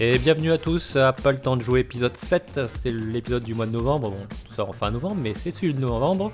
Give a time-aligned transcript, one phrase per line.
[0.00, 3.52] Et bienvenue à tous à Pas le temps de jouer épisode 7, c'est l'épisode du
[3.52, 6.32] mois de novembre, bon, tout sort en fin novembre, mais c'est celui de novembre.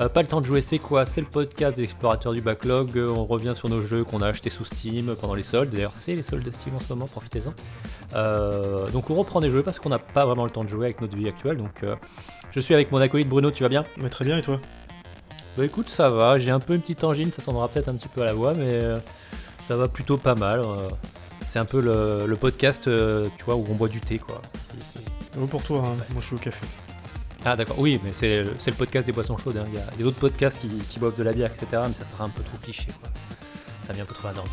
[0.00, 1.06] Euh, pas le temps de jouer, c'est quoi?
[1.06, 2.96] C'est le podcast des explorateurs du backlog.
[2.96, 5.70] Euh, on revient sur nos jeux qu'on a achetés sous Steam pendant les soldes.
[5.70, 7.52] D'ailleurs, c'est les soldes de Steam en ce moment, profitez-en.
[8.14, 10.86] Euh, donc, on reprend des jeux parce qu'on n'a pas vraiment le temps de jouer
[10.86, 11.56] avec notre vie actuelle.
[11.56, 11.84] Donc,
[12.52, 13.84] je suis avec mon acolyte Bruno, tu vas bien?
[13.96, 14.60] Mais Très bien, et toi?
[15.56, 16.38] Bah écoute, ça va.
[16.38, 18.54] J'ai un peu une petite angine, ça s'en peut-être un petit peu à la voix,
[18.54, 18.80] mais
[19.58, 20.62] ça va plutôt pas mal.
[21.44, 24.40] c'est un peu le, podcast, tu vois, où on boit du thé, quoi.
[25.32, 25.96] C'est, pour toi, hein.
[26.12, 26.64] moi je suis au café.
[27.50, 29.56] Ah d'accord, oui, mais c'est le podcast des boissons chaudes.
[29.56, 29.64] Hein.
[29.68, 31.66] Il y a des autres podcasts qui, boivent de la bière, etc.
[31.72, 32.88] Mais ça fera un peu trop cliché.
[33.00, 33.08] Quoi.
[33.86, 34.48] Ça vient un peu trop à norme.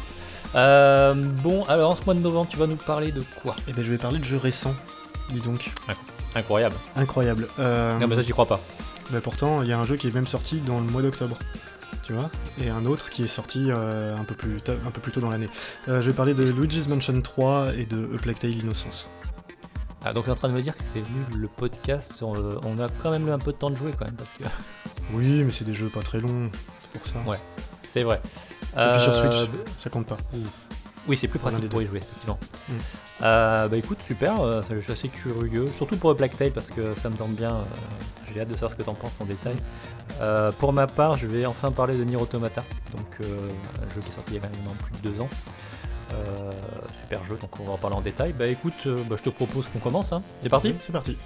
[0.55, 1.13] Euh,
[1.43, 3.53] bon, alors en ce mois de novembre, tu vas nous parler de quoi?
[3.67, 4.75] Eh ben, je vais parler de jeux récents,
[5.33, 5.71] dis donc.
[6.35, 6.75] Incroyable.
[6.95, 7.49] Incroyable.
[7.59, 7.99] Euh...
[7.99, 8.61] Non, mais ça, j'y crois pas.
[9.11, 11.37] Bah pourtant, il y a un jeu qui est même sorti dans le mois d'octobre.
[12.03, 12.29] Tu vois
[12.61, 15.29] Et un autre qui est sorti euh, un, peu plus un peu plus tôt dans
[15.29, 15.49] l'année.
[15.89, 19.09] Euh, je vais parler de Luigi's Mansion 3 et de A Plague Tale Innocence.
[20.07, 22.21] Ah, donc, on est en train de me dire que c'est nul le podcast.
[22.21, 22.35] On,
[22.79, 24.13] a quand même eu un peu de temps de jouer, quand même.
[24.13, 24.43] Parce que...
[25.13, 27.19] Oui, mais c'est des jeux pas très longs, c'est pour ça.
[27.27, 27.37] Ouais,
[27.91, 28.21] c'est vrai.
[28.75, 29.45] Et puis sur Switch, euh,
[29.77, 30.17] ça compte pas.
[31.07, 32.39] Oui, c'est plus pratique pour y jouer, effectivement.
[32.67, 32.73] Mm.
[33.21, 36.69] Euh, bah écoute, super, euh, je suis assez curieux, surtout pour le Black Tail parce
[36.69, 37.55] que ça me tente bien.
[38.33, 39.55] J'ai hâte de savoir ce que tu en penses en détail.
[40.59, 42.63] pour ma part, je vais enfin parler de Nier Automata,
[42.95, 45.29] donc un jeu qui est sorti il y a maintenant plus de deux ans.
[46.13, 46.51] Euh,
[46.93, 48.33] super jeu, donc on va en parler en détail.
[48.33, 50.13] Bah écoute, euh, bah, je te propose qu'on commence.
[50.13, 50.21] Hein.
[50.41, 50.75] C'est parti?
[50.79, 51.17] C'est parti.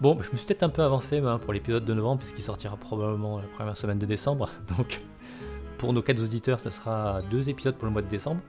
[0.00, 3.38] Bon, je me suis peut-être un peu avancé pour l'épisode de novembre, puisqu'il sortira probablement
[3.38, 4.48] la première semaine de décembre.
[4.78, 5.02] Donc,
[5.76, 8.40] pour nos quatre auditeurs, ce sera deux épisodes pour le mois de décembre.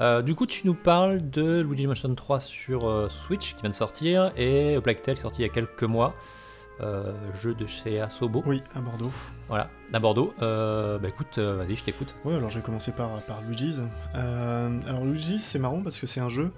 [0.00, 3.68] Euh, du coup, tu nous parles de Luigi Mansion 3 sur euh, Switch qui vient
[3.68, 6.14] de sortir et Black Tail sorti il y a quelques mois.
[6.80, 8.42] Euh, jeu de chez Asobo.
[8.46, 9.10] Oui, à Bordeaux.
[9.48, 10.32] Voilà, à Bordeaux.
[10.40, 12.14] bah écoute, vas-y, je t'écoute.
[12.24, 13.82] Oui, alors je vais commencer par, par Luigi's.
[14.14, 16.50] alors Luigi's, c'est marrant parce que c'est un jeu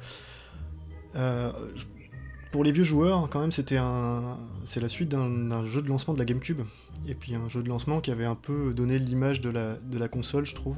[2.50, 6.14] pour les vieux joueurs, quand même, c'était un, c'est la suite d'un jeu de lancement
[6.14, 6.62] de la GameCube,
[7.06, 9.98] et puis un jeu de lancement qui avait un peu donné l'image de la, de
[9.98, 10.76] la console, je trouve.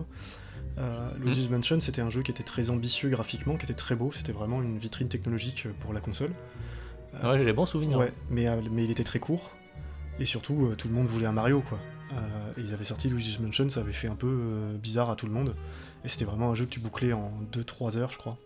[0.78, 1.52] Euh, Luigi's mm.
[1.52, 4.62] Mansion, c'était un jeu qui était très ambitieux graphiquement, qui était très beau, c'était vraiment
[4.62, 6.32] une vitrine technologique pour la console.
[7.14, 7.98] Euh, ouais, j'ai des bons souvenirs.
[7.98, 9.50] Ouais, mais, euh, mais il était très court,
[10.18, 11.78] et surtout, euh, tout le monde voulait un Mario, quoi.
[12.58, 15.32] et ils avaient sorti Luigi's Mansion, ça avait fait un peu bizarre à tout le
[15.32, 15.54] monde,
[16.04, 18.36] et c'était vraiment un jeu que tu bouclais en 2-3 heures, je crois.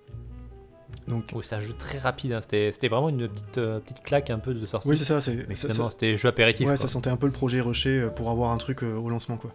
[1.08, 1.32] Donc...
[1.42, 2.40] c'est un jeu très rapide, hein.
[2.42, 4.88] c'était vraiment une petite, euh, petite claque un peu de sortie.
[4.88, 5.18] Oui, c'est ça.
[5.48, 6.66] Mais c'était jeu apéritif.
[6.66, 9.08] Ouais, ça sentait un peu le projet rushé euh, pour avoir un truc euh, au
[9.08, 9.54] lancement, quoi.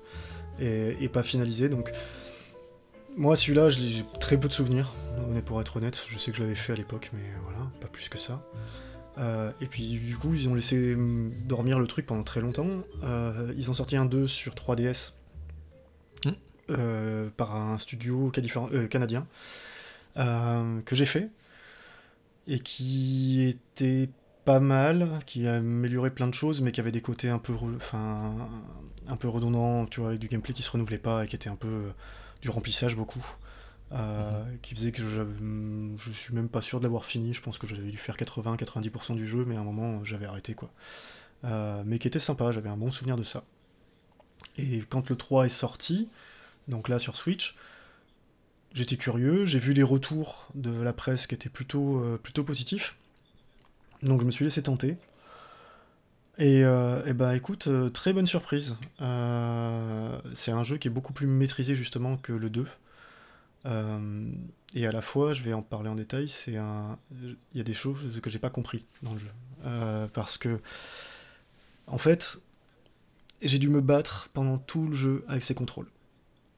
[0.60, 1.70] Et, pas finalisé.
[1.70, 1.92] Donc,
[3.18, 4.94] moi, celui-là, j'ai très peu de souvenirs,
[5.46, 6.02] pour être honnête.
[6.08, 8.42] Je sais que je l'avais fait à l'époque, mais voilà, pas plus que ça.
[9.18, 12.68] et puis, du coup, ils ont laissé hum, dormir le truc pendant très longtemps.
[13.58, 15.14] ils ont sorti un 2 sur 3DS
[16.26, 17.30] hmm.
[17.36, 18.32] par un studio
[18.90, 19.26] canadien.
[20.16, 21.30] Que j'ai fait
[22.48, 24.10] et qui était
[24.46, 27.54] pas mal, qui a amélioré plein de choses, mais qui avait des côtés un peu,
[27.76, 28.36] enfin,
[29.08, 31.50] un peu redondants, tu vois, avec du gameplay qui se renouvelait pas et qui était
[31.50, 31.92] un peu euh,
[32.42, 33.26] du remplissage beaucoup.
[33.94, 34.60] Euh, mhm.
[34.62, 35.22] qui faisait que je,
[35.98, 39.16] je suis même pas sûr de l'avoir fini, je pense que j'avais dû faire 80-90%
[39.16, 40.72] du jeu, mais à un moment j'avais arrêté quoi.
[41.44, 43.44] Euh, mais qui était sympa, j'avais un bon souvenir de ça.
[44.58, 46.08] Et quand le 3 est sorti,
[46.70, 47.58] donc là sur Switch,
[48.74, 52.98] j'étais curieux, j'ai vu les retours de la presse qui étaient plutôt, euh, plutôt positifs.
[54.04, 54.98] Donc je me suis laissé tenter.
[56.38, 56.64] Et,
[57.14, 58.76] bah écoute, euh, très bonne surprise.
[58.98, 62.66] c'est un jeu qui est beaucoup plus maîtrisé justement que le 2.
[64.74, 66.98] et à la fois, je vais en parler en détail, c'est un.
[67.22, 69.32] Il y a des choses que j'ai pas compris dans le jeu.
[70.14, 70.60] parce que.
[71.88, 72.40] En fait,
[73.42, 75.88] j'ai dû me battre pendant tout le jeu avec ses contrôles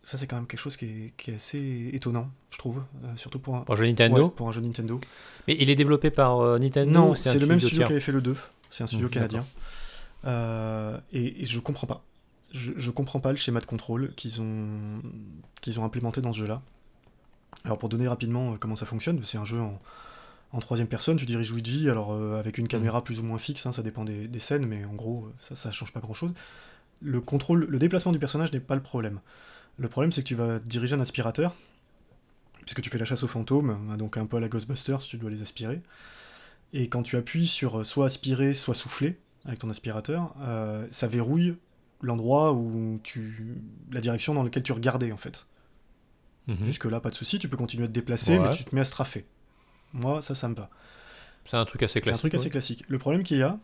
[0.04, 3.56] ça c'est quand même quelque chose qui est, assez étonnant, je trouve, euh, surtout pour
[3.56, 4.30] un, jeu Nintendo.
[4.30, 5.00] pour un jeu Nintendo.
[5.48, 8.12] Mais il est développé par euh, Nintendo Non, c'est le même studio qui avait fait
[8.12, 8.36] le 2.
[8.70, 9.46] C'est un studio mmh, canadien.
[10.26, 12.04] Euh, et, et, je comprends pas.
[12.52, 15.02] Je, je, comprends pas le schéma de contrôle qu'ils ont,
[15.62, 16.62] qu'ils ont implémenté dans ce jeu-là.
[17.66, 19.80] Alors pour donner rapidement comment ça fonctionne, c'est un jeu en,
[20.52, 23.74] en troisième personne, tu diriges Luigi, alors avec une caméra plus ou moins fixe, hein,
[23.74, 26.34] ça dépend des, des, scènes, mais en gros, ça, ça change pas grand-chose.
[27.02, 29.20] Le contrôle, le déplacement du personnage n'est pas le problème.
[29.78, 31.54] Le problème, c'est que tu vas diriger un aspirateur,
[32.62, 35.18] puisque tu fais la chasse aux fantômes, hein, donc un peu à la Ghostbusters, tu
[35.18, 35.81] dois les aspirer.
[36.74, 41.08] Et quand tu appuies sur euh, soit aspirer, soit souffler avec ton aspirateur, euh, ça
[41.08, 41.56] verrouille
[42.02, 43.58] l'endroit où tu.
[43.92, 45.46] la direction dans laquelle tu regardais en fait.
[46.48, 46.66] Mhm.
[46.66, 48.86] Jusque-là, pas de souci, tu peux continuer à te déplacer, mais tu te mets à
[48.86, 49.26] strafer.
[49.94, 50.69] Moi, ça, ça me va.
[51.46, 52.19] C'est un truc assez classique.
[52.19, 52.84] C'est un truc assez classique.
[52.88, 53.60] Le problème qu'il y a,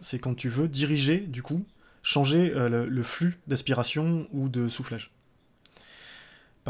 [0.00, 1.64] c'est quand tu veux diriger, du coup,
[2.02, 5.12] changer euh, le, flux d'aspiration ou de soufflage.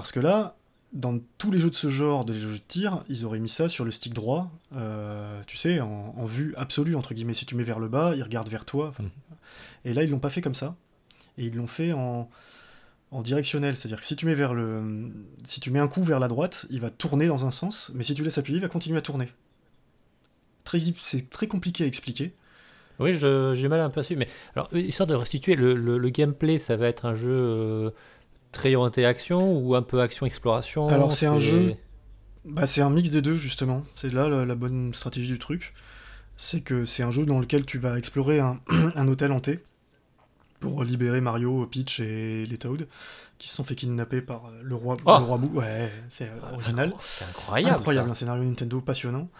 [0.00, 0.56] Parce que là,
[0.92, 3.68] dans tous les jeux de ce genre, des jeux de tir, ils auraient mis ça
[3.68, 7.34] sur le stick droit, euh, tu sais, en, vue absolue, entre guillemets.
[7.34, 8.92] Si tu mets vers le bas, il regarde vers toi.
[8.98, 9.10] Mhm.
[9.84, 10.74] Et là, ils l'ont pas fait comme ça.
[11.38, 12.28] Et ils l'ont fait en,
[13.10, 13.76] en directionnel.
[13.76, 15.12] C'est-à-dire que si tu, mets vers le,
[15.44, 18.02] si tu mets un coup vers la droite, il va tourner dans un sens, mais
[18.02, 19.28] si tu laisses appuyer, il va continuer à tourner.
[20.96, 22.32] C'est très compliqué à expliquer.
[23.00, 24.16] Oui, j'ai mal un peu su.
[24.16, 27.30] Mais alors, histoire de restituer, le, le, gameplay, ça va être un jeu.
[27.32, 27.90] Euh,
[28.52, 31.74] très orienté action ou un peu action exploration Alors c'est un jeu,
[32.44, 33.84] bah, c'est un mix des deux justement.
[33.94, 35.74] C'est là la, bonne stratégie du truc,
[36.36, 38.60] c'est que c'est un jeu dans lequel tu vas explorer un,
[38.96, 39.60] un, hôtel hanté
[40.58, 42.86] pour libérer Mario, Peach et les Toad
[43.38, 45.58] qui se sont fait kidnapper par le roi, oh le roi Boo.
[45.58, 46.92] Ouais, c'est ah, original.
[47.00, 47.74] C'est incroyable.
[47.74, 49.30] Incroyable, un scénario Nintendo passionnant.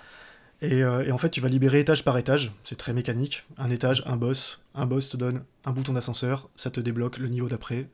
[0.62, 2.50] Et, euh, et, en fait, tu vas libérer étage par étage.
[2.64, 3.44] C'est très mécanique.
[3.58, 4.62] Un étage, un boss.
[4.74, 6.48] Un boss te donne un bouton d'ascenseur.
[6.56, 7.88] Ça te débloque le niveau d'après.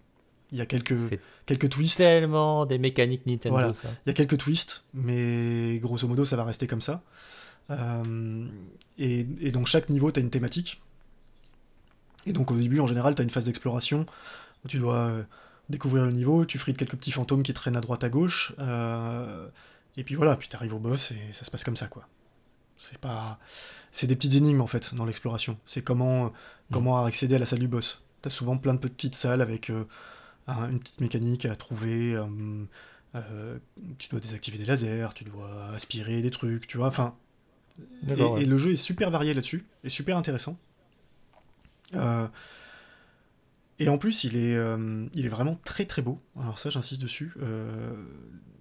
[0.53, 1.97] Il y a quelques, quelques twists.
[1.97, 3.89] tellement des mécaniques Nintendo, ça.
[4.07, 7.03] Il y a quelques twists, mais grosso modo, ça va rester comme ça.
[7.71, 8.47] Euh,
[8.99, 10.81] et, donc, chaque niveau, tu as une thématique.
[12.27, 14.07] Et donc, au début, en général, tu as une phase d'exploration
[14.65, 15.23] où tu dois euh,
[15.69, 18.53] découvrir le niveau, tu frites quelques petits fantômes qui traînent à droite, à gauche.
[18.59, 19.49] Euh,
[19.97, 22.07] et puis voilà, puis tu arrives au boss et ça se passe comme ça, quoi.
[22.77, 23.39] C'est pas.
[23.91, 25.59] C'est des petites énigmes, en fait, dans l'exploration.
[25.65, 26.33] C'est comment, mm.
[26.73, 28.03] comment accéder à la salle du boss.
[28.23, 29.71] T'as souvent plein de petites salles avec
[30.47, 32.15] une petite mécanique à trouver.
[32.15, 32.27] Euh,
[33.15, 33.59] euh,
[33.99, 36.89] tu dois désactiver des lasers, tu dois aspirer des trucs, tu vois.
[36.89, 37.15] Enfin,
[38.09, 40.59] et, le jeu est super varié là-dessus, et super intéressant.
[41.95, 42.27] Euh,
[43.79, 44.59] et en plus, il est,
[45.15, 46.21] il est vraiment très très beau.
[46.41, 47.35] Alors ça, j'insiste dessus.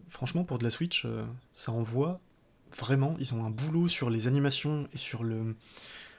[0.09, 1.05] franchement, pour de la Switch,
[1.53, 2.19] ça envoie
[2.77, 3.15] vraiment.
[3.19, 5.55] Ils ont un boulot sur les animations et sur le,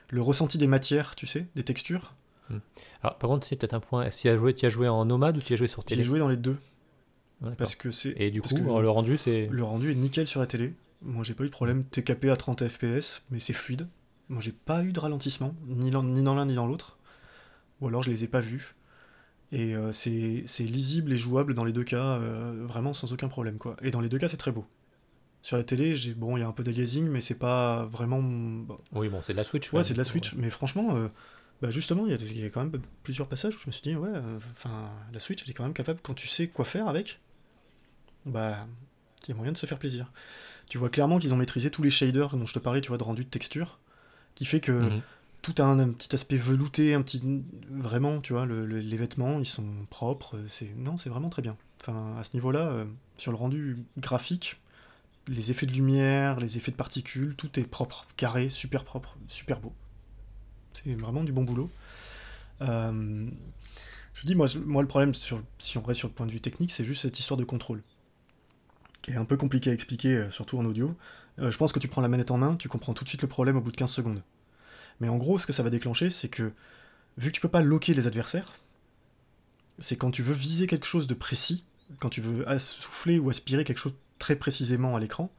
[0.09, 2.13] le ressenti des matières, tu sais, des textures.
[2.49, 2.59] Hmm.
[3.01, 4.03] Alors, par contre, c'est peut-être un point.
[4.03, 6.01] Est-ce tu as joué, tu as joué en nomade ou tu as joué sur télé
[6.01, 6.57] J'ai joué dans les deux.
[7.57, 8.15] Parce que c'est.
[8.17, 9.47] Et du coup, le rendu, c'est.
[9.51, 10.73] Le rendu est nickel sur la télé.
[11.01, 11.83] Moi, j'ai pas eu de problème.
[11.85, 13.87] Capé à 30 FPS, mais c'est fluide.
[14.29, 16.97] Moi, j'ai pas eu de ralentissement, ni, ni dans l'un ni dans l'autre.
[17.79, 18.75] Ou alors, je les ai pas vus.
[19.51, 20.09] Et euh, c'est
[20.59, 23.77] lisible et jouable dans les deux cas, euh, vraiment sans aucun problème, quoi.
[23.81, 24.65] Et dans les deux cas, c'est très beau.
[25.41, 28.19] Sur la télé, j'ai bon, il y a un peu d'agazing, mais c'est pas vraiment.
[28.91, 29.71] Oui, bon, c'est de la Switch.
[29.71, 30.33] Ouais, c'est de la Switch.
[30.33, 31.07] Mais franchement, euh,
[31.61, 34.09] bah justement, il y, a quand même plusieurs passages où je me suis dit, ouais,
[34.13, 37.19] euh, enfin, la Switch, elle est quand même capable, quand tu sais quoi faire avec,
[38.25, 38.67] bah,
[39.23, 40.11] il y a moyen de se faire plaisir.
[40.69, 42.97] Tu vois clairement qu'ils ont maîtrisé tous les shaders dont je te parlais, tu vois,
[42.97, 43.79] de rendu de texture,
[44.35, 45.01] qui fait que mhm.
[45.41, 47.21] tout a un, petit aspect velouté, un petit,
[47.71, 51.57] vraiment, tu vois, les vêtements, ils sont propres, c'est, non, c'est vraiment très bien.
[51.81, 52.85] Enfin, à ce niveau-là, euh,
[53.17, 54.59] sur le rendu graphique,
[55.27, 59.59] les effets de lumière, les effets de particules, tout est propre, carré, super propre, super
[59.59, 59.73] beau.
[60.83, 61.69] C'est vraiment du bon boulot.
[62.61, 63.29] Euh,
[64.13, 66.83] je dis, moi, le problème, si on reste sur le point de vue technique, c'est
[66.83, 67.83] juste cette histoire de contrôle,
[69.01, 70.95] qui est un peu compliqué à expliquer, euh, surtout en audio.
[71.39, 73.21] Euh, je pense que tu prends la manette en main, tu comprends tout de suite
[73.21, 74.21] le problème au bout de 15 secondes.
[74.99, 76.51] Mais en gros, ce que ça va déclencher, c'est que,
[77.17, 78.53] vu que tu peux pas loquer les adversaires,
[79.79, 81.63] c'est quand tu veux viser quelque chose de précis,
[81.99, 85.31] quand tu veux souffler ou aspirer quelque chose très précisément à l'écran,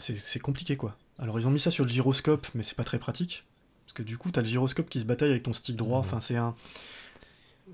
[0.00, 0.98] c'est compliqué quoi.
[1.18, 3.44] Alors ils ont mis ça sur le gyroscope, mais c'est pas très pratique.
[3.92, 5.98] Parce que du coup, t'as le gyroscope qui se bataille avec ton stick droit.
[5.98, 6.00] Mmh.
[6.00, 6.54] Enfin, c'est un.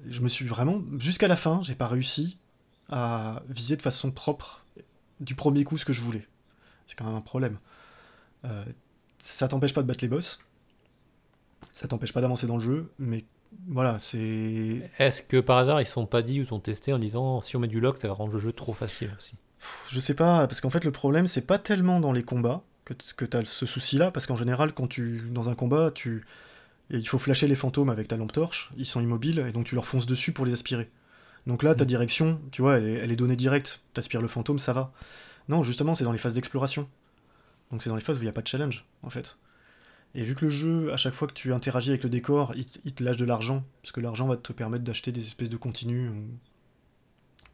[0.08, 0.82] Je me suis vraiment.
[0.98, 2.38] Jusqu'à la fin, j'ai pas réussi
[2.88, 4.64] à viser de façon propre
[5.20, 6.26] du premier coup ce que je voulais.
[6.88, 7.58] C'est quand même un problème.
[8.44, 8.64] Euh,
[9.22, 10.40] ça t'empêche pas de battre les boss.
[11.72, 13.24] Ça t'empêche pas d'avancer dans le jeu, mais
[13.68, 14.90] voilà, c'est.
[14.98, 17.60] Est-ce que par hasard ils sont pas dit ou sont testés en disant si on
[17.60, 19.34] met du lock, ça va rendre le jeu trop facile aussi?
[19.90, 22.62] Je sais pas, parce qu'en fait le problème c'est pas tellement dans les combats,
[22.94, 26.24] que, tu as ce souci-là, parce qu'en général, quand tu dans un combat, tu
[26.90, 29.74] il faut flasher les fantômes avec ta lampe torche, ils sont immobiles, et donc tu
[29.74, 30.90] leur fonces dessus pour les aspirer.
[31.46, 31.88] Donc là, ta mm.
[31.88, 33.82] direction, tu vois, elle est, donnée directe.
[33.94, 34.92] T'aspires le fantôme, ça va.
[35.48, 36.88] Non, justement, c'est dans les phases d'exploration.
[37.70, 39.36] Donc c'est dans les phases où il n'y a pas de challenge, en fait.
[40.14, 42.94] Et vu que le jeu, à chaque fois que tu interagis avec le décor, il,
[42.94, 46.08] te lâche de l'argent, parce que l'argent va te permettre d'acheter des espèces de continues
[46.08, 46.24] ou,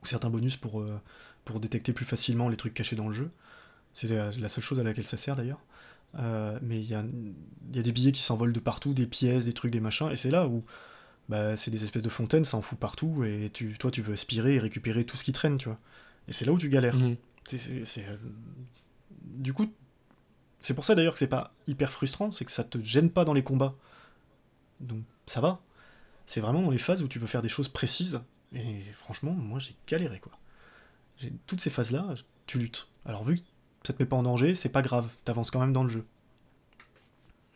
[0.04, 1.00] certains bonus pour, euh,
[1.44, 3.30] pour détecter plus facilement les trucs cachés dans le jeu.
[3.94, 5.60] C'est la, seule chose à laquelle ça sert d'ailleurs.
[6.16, 9.52] Euh, mais il y y a des billets qui s'envolent de partout, des pièces, des
[9.54, 10.64] trucs, des machins, et c'est là où
[11.28, 14.12] bah, c'est des espèces de fontaines, ça en fout partout, et tu, toi tu veux
[14.12, 15.78] aspirer et récupérer tout ce qui traîne, tu vois.
[16.28, 16.96] Et c'est là où tu galères.
[17.46, 18.16] C'est- c'est, euh,
[19.22, 19.66] Du coup,
[20.60, 23.24] c'est pour ça d'ailleurs que c'est pas hyper frustrant, c'est que ça te gêne pas
[23.24, 23.74] dans les combats.
[24.80, 25.60] Donc ça va.
[26.26, 28.20] C'est vraiment dans les phases où tu veux faire des choses précises.
[28.54, 30.32] Et franchement, moi j'ai galéré quoi.
[31.46, 32.14] Toutes ces phases-là,
[32.46, 32.88] tu luttes.
[33.04, 33.42] Alors vu que
[33.86, 36.04] ça te met pas en danger, c'est pas grave, t'avances quand même dans le jeu.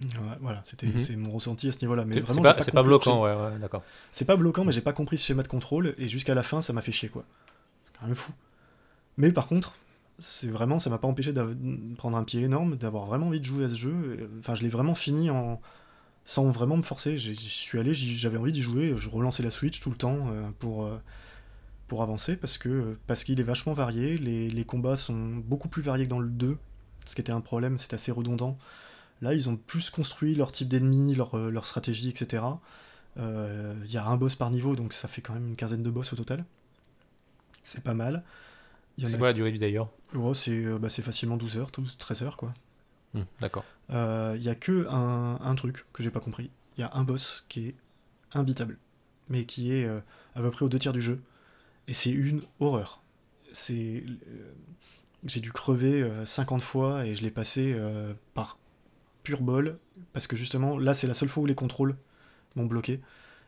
[0.01, 0.09] Ouais,
[0.41, 1.01] voilà, c'était Mhm.
[1.01, 2.05] c'est mon ressenti à ce niveau-là.
[2.05, 3.83] Mais C'est vraiment, c'est pas, bloquant, ouais, ouais, d'accord.
[4.13, 6.61] c'est pas bloquant, mais j'ai pas compris ce schéma de contrôle, et jusqu'à la fin,
[6.61, 7.25] ça m'a fait chier, quoi.
[7.87, 8.33] C'est quand même fou.
[9.17, 9.75] Mais par contre,
[10.21, 11.57] c'est vraiment, ça m'a pas empêché de
[11.97, 14.17] prendre un pied énorme, d'avoir vraiment envie de jouer à ce jeu.
[14.21, 15.61] et, Enfin, je l'ai vraiment fini en
[16.25, 17.19] sans vraiment me forcer.
[17.19, 20.51] J'y suis allé, j'avais envie d'y jouer, je relançais la Switch tout le temps euh,
[20.61, 20.97] pour, euh,
[21.89, 25.83] pour avancer, parce que parce qu'il est vachement varié, les, les combats sont beaucoup plus
[25.83, 26.59] variés que dans le 2,
[27.05, 28.59] ce qui était un problème, c'était assez redondant.
[29.23, 32.45] Là, ils ont plus construit leur type d'ennemis, leur, euh, leur stratégie, etc.
[33.19, 35.83] Euh, Il y a un boss par niveau, donc ça fait quand même une quinzaine
[35.83, 36.45] de boss au total.
[37.65, 38.23] C'est pas mal.
[38.99, 39.19] C'est a...
[39.19, 42.23] quoi la durée du d'ailleurs Ouais, c'est euh, bah, c'est facilement 12 heures, 12, 13
[42.23, 42.55] heures, quoi.
[43.15, 43.65] Hmm, D'accord.
[43.91, 46.51] Euh, Il y a que un, un truc que j'ai pas compris.
[46.77, 47.75] Il y a un boss qui est
[48.33, 48.79] imbitable,
[49.29, 50.01] mais qui est euh,
[50.35, 51.21] à peu près aux deux tiers du jeu.
[51.89, 53.03] Et c'est une horreur.
[53.53, 54.05] C'est.
[54.07, 54.53] euh,
[55.25, 58.59] j'ai dû crever euh, 50 fois et je l'ai passé euh, par
[59.25, 59.79] pur bol,
[60.13, 61.97] parce que justement, là, c'est la seule fois où les contrôles
[62.55, 63.01] m'ont bloqué.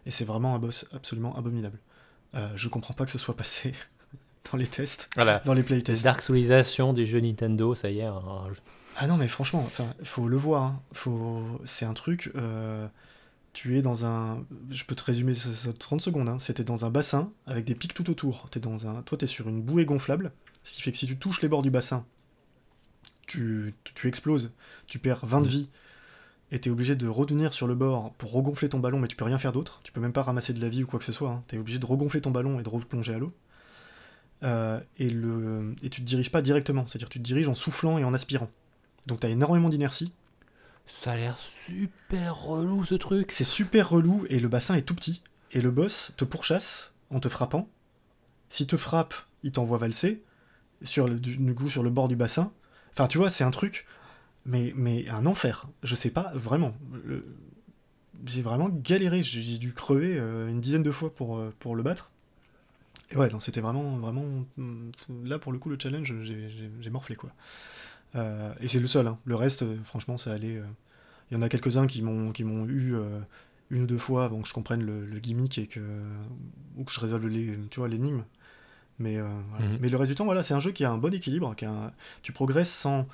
[0.06, 1.78] Et c'est vraiment un boss absolument abominable.
[2.34, 3.72] Euh, je comprends pas que ce soit passé
[4.50, 5.40] dans les tests, Voilà.
[5.44, 6.02] dans les La playtests.
[6.04, 8.04] Dark Soulisation des jeux Nintendo, ça y est.
[8.04, 8.48] un-
[8.96, 10.62] Ah non, mais franchement, enfin, faut le voir.
[10.64, 10.82] hein.
[10.92, 11.60] Faut...
[11.64, 12.32] C'est un truc.
[12.34, 12.88] euh,
[13.52, 14.44] Tu es dans un.
[14.70, 16.28] Je peux te résumer ça, ça 30 secondes.
[16.28, 16.38] Hein.
[16.38, 18.48] C'était dans un bassin avec des pics tout autour.
[18.54, 19.02] Es dans un...
[19.02, 20.32] Toi, tu es sur une bouée gonflable.
[20.62, 22.04] Ce qui fait que si tu touches les bords du bassin,
[23.26, 24.52] tu, tu exploses.
[24.86, 25.68] Tu perds 20 de vie.
[26.52, 29.14] Et tu es obligé de revenir sur le bord pour regonfler ton ballon, mais tu
[29.14, 29.80] peux rien faire d'autre.
[29.84, 31.42] Tu peux même pas ramasser de la vie ou quoi que ce soit.
[31.48, 33.32] Tu es obligé de regonfler ton ballon et de replonger à l'eau.
[34.42, 35.74] Euh, et, le...
[35.82, 36.86] et tu te diriges pas directement.
[36.86, 38.48] C'est-à-dire que tu te diriges en soufflant et en aspirant.
[39.06, 40.12] Donc tu as énormément d'inertie.
[41.00, 43.32] Ça a l'air super relou ce truc.
[43.32, 45.22] C'est super relou et le bassin est tout petit.
[45.52, 47.68] Et le boss te pourchasse en te frappant.
[48.48, 50.22] S'il te frappe, il t'envoie valser
[50.82, 52.52] sur le, du, coup sur le bord du bassin.
[52.92, 53.86] Enfin, tu vois, c'est un truc,
[54.44, 55.68] mais, mais un enfer.
[55.82, 56.74] Je sais pas, vraiment.
[58.26, 59.22] J'ai vraiment galéré.
[59.22, 62.10] J'ai dû crever euh, une dizaine de fois pour, euh, le battre.
[63.10, 64.24] Et ouais, c'était vraiment, vraiment.
[64.58, 64.92] hum,
[65.24, 67.30] Là, pour le coup, le challenge, j'ai morflé, quoi.
[68.16, 69.06] Euh, et c'est le seul.
[69.06, 69.18] hein.
[69.24, 70.56] Le reste, euh, franchement, ça allait.
[70.56, 70.64] euh,
[71.30, 72.94] Il y en a quelques-uns qui m'ont qui m'ont eu
[73.70, 75.80] une ou deux fois avant que je comprenne le, le gimmick et que
[76.76, 78.24] ou que je résolve les, tu vois, l'énigme.
[78.98, 79.66] Mais, euh, voilà.
[79.66, 79.78] Mhm.
[79.80, 81.92] Mais le temps, voilà, c'est un jeu qui a un bon équilibre, qui a un-
[82.22, 83.06] tu progresses sans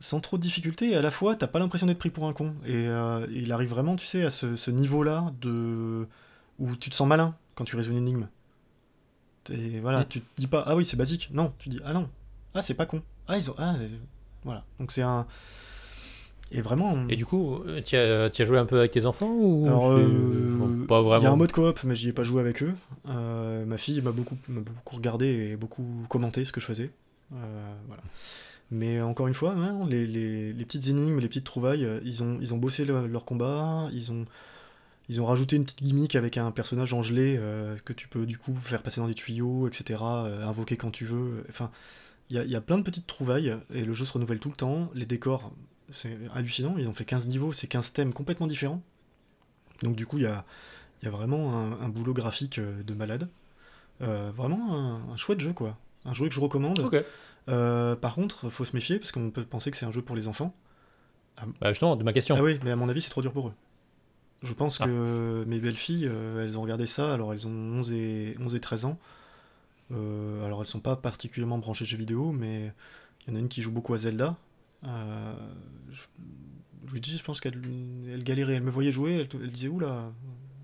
[0.00, 2.32] sans trop de difficultés et à la fois t'as pas l'impression d'être pris pour un
[2.32, 6.06] con et euh, il arrive vraiment tu sais à ce, ce niveau là de
[6.58, 8.28] où tu te sens malin quand tu résous une énigme
[9.50, 10.06] et voilà Mm.
[10.08, 12.10] tu te dis pas ah oui c'est basique non tu dis ah non
[12.54, 13.88] ah c'est pas con ah ils ont ah euh,
[14.44, 15.26] voilà donc c'est un
[16.52, 19.66] et vraiment Et du coup, euh, tu as, joué un peu avec tes enfants ou
[19.66, 22.22] alors, euh, bon, pas il y a un vraiment mode coop, mais j'y ai pas
[22.22, 22.74] joué avec eux.
[23.08, 26.90] Euh, ma fille m'a beaucoup, beaucoup regardé et beaucoup commenté ce que je faisais.
[27.32, 28.02] Euh, voilà.
[28.70, 32.38] Mais encore une fois, hein, les, les- les petites énigmes, les petites trouvailles, ils ont,
[32.40, 34.24] ils ont bossé le- leur combat, ils ont,
[35.08, 37.40] ils ont rajouté une petite gimmick avec un personnage en gelée
[37.84, 40.00] que tu peux du coup faire passer dans des tuyaux, etc.,
[40.42, 41.44] invoquer quand tu veux.
[41.48, 41.70] Enfin,
[42.30, 44.56] il y y a plein de petites trouvailles et le jeu se renouvelle tout le
[44.56, 44.90] temps.
[44.94, 45.52] Les décors,
[45.90, 46.76] c'est hallucinant.
[46.78, 48.82] Ils ont fait 15 niveaux, c'est 15 thèmes complètement différents.
[49.82, 50.44] Donc du coup, il y a,
[51.02, 53.28] y a vraiment un, un boulot graphique euh, de malade.
[54.02, 55.76] Euh, vraiment un, un chouette jeu, quoi.
[56.04, 56.90] Un jeu que je recommande.
[57.50, 60.16] Euh, par contre, faut se méfier parce qu'on peut penser que c'est un jeu pour
[60.16, 60.54] les enfants.
[61.60, 62.36] Bah, justement, de ma question.
[62.38, 63.52] Ah oui, mais à mon avis, c'est trop dur pour eux.
[64.42, 64.84] Je pense Ah.
[64.86, 68.54] que mes belles filles, euh, elles ont regardé ça, alors elles ont 11 et, 11
[68.54, 68.98] et 13 ans.
[69.94, 72.72] Euh, alors elles sont pas particulièrement branchées jeux vidéo, mais
[73.26, 74.36] il y en a une qui joue beaucoup à Zelda.
[74.86, 75.34] Euh,
[75.92, 76.06] je-
[76.92, 77.60] Luigi, je pense qu'elle
[78.12, 80.12] elle galérait, elle me voyait jouer, elle, elle disait oula,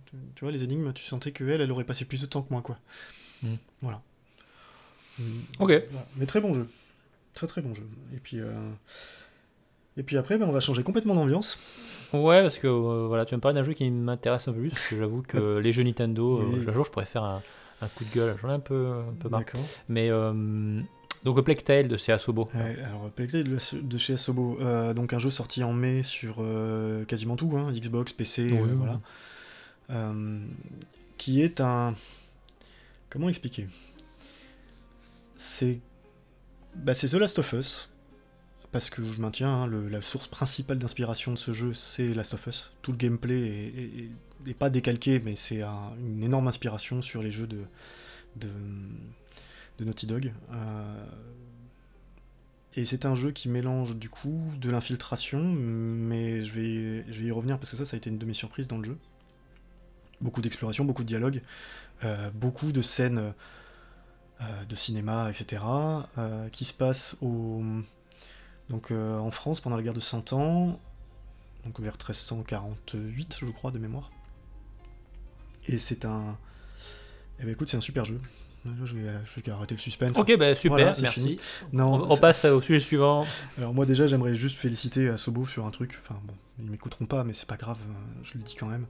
[0.06, 2.52] tu, tu vois les énigmes, tu sentais qu'elle, elle aurait passé plus de temps que
[2.52, 2.78] moi, quoi.
[3.42, 3.54] Hmm.
[3.80, 4.02] Voilà.
[5.18, 5.40] Hmm.
[5.58, 5.70] Ok.
[5.90, 6.06] Voilà.
[6.16, 6.68] Mais très bon jeu.
[7.32, 7.86] Très très bon jeu.
[8.14, 8.52] Et puis, euh,
[9.96, 11.58] et puis après, ben, on va changer complètement d'ambiance.
[12.12, 14.70] Ouais, parce que euh, voilà, tu me parles d'un jeu qui m'intéresse un peu plus,
[14.70, 16.64] parce que j'avoue que les jeux Nintendo, Oui.
[16.66, 17.40] euh, un jour je pourrais faire un,
[17.82, 19.40] un coup de gueule, j'en ai un peu, un peu marre.
[19.40, 19.60] D'accord.
[19.88, 20.80] Mais euh,
[21.24, 22.12] donc le Plague Tale de C.
[22.12, 22.48] Asobo.
[22.54, 26.36] Ouais, alors Plague Tale de, chez Asobo, euh, donc un jeu sorti en mai sur
[26.40, 28.70] euh, quasiment tout, hein, Xbox, PC, euh, Oui.
[28.76, 29.00] voilà.
[31.18, 31.94] Qui est un...
[33.10, 33.66] Comment expliquer?
[35.36, 35.80] C'est
[36.74, 37.90] bah, c'est The Last of Us.
[38.72, 42.34] Parce que je maintiens, hein, le- la source principale d'inspiration de ce jeu, c'est Last
[42.34, 42.70] of Us.
[42.82, 44.10] Tout le gameplay est, est- est-
[44.46, 47.60] est pas décalqué, mais c'est un- une énorme inspiration sur les jeux de,
[48.36, 48.48] de,
[49.84, 50.32] Naughty Dog.
[50.52, 51.04] Euh,
[52.76, 57.26] et c'est un jeu qui mélange du coup de l'infiltration, mais je vais, je vais
[57.26, 58.98] y revenir parce que ça, ça a été une de mes surprises dans le jeu.
[60.20, 61.42] Beaucoup d'exploration, beaucoup de dialogue,
[62.04, 63.32] euh, beaucoup de scènes
[64.42, 65.62] euh, de cinéma, etc.,
[66.52, 67.62] qui se passent au,
[68.68, 70.78] donc, en France pendant la guerre de 100 ans,
[71.64, 74.10] donc vers 1348, je crois, de mémoire.
[75.72, 76.36] Et c'est un.
[77.38, 78.20] Eh ben écoute, c'est un super jeu.
[78.64, 80.18] Là, je vais, je vais arrêter le suspense.
[80.18, 81.20] Ok, bah super, Voilà, merci.
[81.20, 81.40] fini.
[81.72, 83.24] Non, On, passe au sujet suivant.
[83.56, 87.24] Alors moi déjà j'aimerais juste féliciter Asobo sur un truc, enfin bon, ils m'écouteront pas
[87.24, 88.86] mais c'est pas grave, euh, je le dis quand même.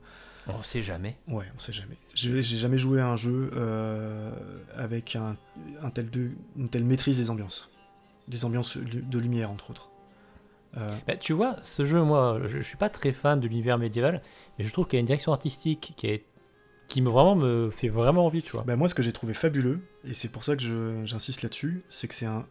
[0.47, 1.15] On sait jamais.
[1.29, 1.95] Ouais, on sait jamais.
[2.15, 4.31] J'ai jamais joué à un jeu euh,
[4.75, 5.37] avec un,
[5.81, 7.69] un tel de, une telle maîtrise des ambiances.
[8.27, 9.91] Des ambiances de lumière entre autres.
[10.77, 13.77] Euh, Bah, tu vois, ce jeu, moi, je, je suis pas très fan de l'univers
[13.77, 14.21] médiéval,
[14.57, 16.25] mais je trouve qu'il y a une direction artistique qui est
[16.93, 18.63] qui me vraiment me fait vraiment envie, tu vois.
[18.63, 20.63] bah, moi ce que j'ai trouvé fabuleux, et c'est pour ça que
[21.05, 22.45] j'insiste là-dessus, c'est que c'est un...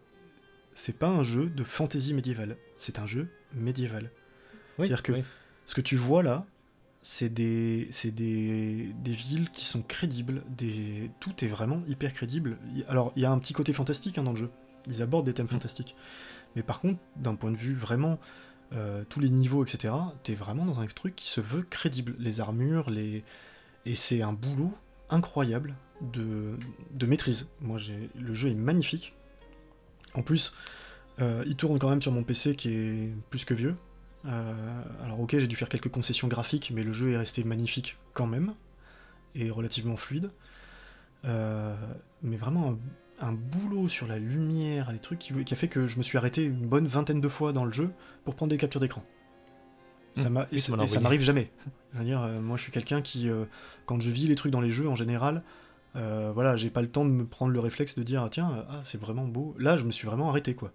[0.73, 4.09] C'est pas un jeu de fantasy médiévale, c'est un jeu médiéval.
[4.79, 5.23] Oui, c'est-à-dire que- oui.
[5.65, 6.45] Ce que tu vois là,
[7.01, 12.57] c'est des, c'est des, des villes qui sont crédibles, des, tout est vraiment hyper crédible.
[12.87, 14.49] Alors, il y a un petit côté fantastique hein, dans le jeu,
[14.87, 15.49] ils abordent des thèmes Mm.
[15.49, 15.95] fantastiques.
[16.55, 18.17] Mais par contre, d'un point de vue vraiment,
[18.73, 19.93] euh, tous les niveaux, etc.,
[20.23, 22.15] t'es vraiment dans un truc qui se veut crédible.
[22.17, 23.23] Les armures, les...
[23.85, 24.73] Et c'est un boulot
[25.09, 26.57] incroyable de,
[27.05, 27.47] maîtrise.
[27.59, 27.79] Moi,
[28.15, 29.13] le jeu est magnifique.
[30.13, 30.53] En plus,
[31.19, 33.75] euh, il tourne quand même sur mon PC qui est plus que vieux.
[34.25, 37.97] Euh, alors ok, j'ai dû faire quelques concessions graphiques, mais le jeu est resté magnifique
[38.13, 38.53] quand même,
[39.35, 40.31] et relativement fluide.
[41.25, 41.75] Euh,
[42.23, 42.71] mais vraiment
[43.21, 46.03] un, un boulot sur la lumière, les trucs qui, qui a fait que je me
[46.03, 47.91] suis arrêté une bonne vingtaine de fois dans le jeu
[48.25, 49.03] pour prendre des captures d'écran.
[50.15, 51.51] Ça m'a- oui, ça m'arrive jamais.
[51.93, 53.45] Je veux dire, euh, moi je suis quelqu'un qui, euh,
[53.85, 55.43] quand je vis les trucs dans les jeux en général,
[55.95, 58.65] euh, voilà, j'ai pas le temps de me prendre le réflexe de dire ah, tiens,
[58.69, 59.55] ah, c'est vraiment beau.
[59.57, 60.71] Là, je me suis vraiment arrêté quoi.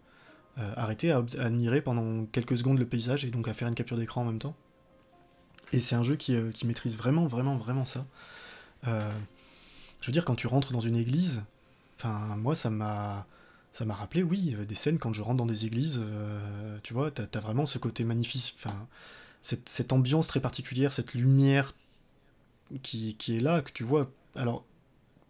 [0.76, 4.22] Arrêté à, admirer pendant quelques secondes le paysage et donc à faire une capture d'écran
[4.22, 4.54] en même temps.
[5.74, 8.06] Et c'est un jeu qui, qui maîtrise vraiment, vraiment, vraiment ça.
[8.84, 11.42] Je veux dire, quand tu rentres dans une église,
[11.98, 13.26] enfin, moi, ça m'a.
[13.72, 17.10] Ça m'a rappelé, oui, des scènes quand je rentre dans des églises, euh, tu vois,
[17.10, 18.86] t'as as vraiment ce côté magnifique, enfin,
[19.46, 21.72] cette, cette ambiance très particulière, cette lumière
[22.82, 24.66] qui, qui est là, que tu vois, alors,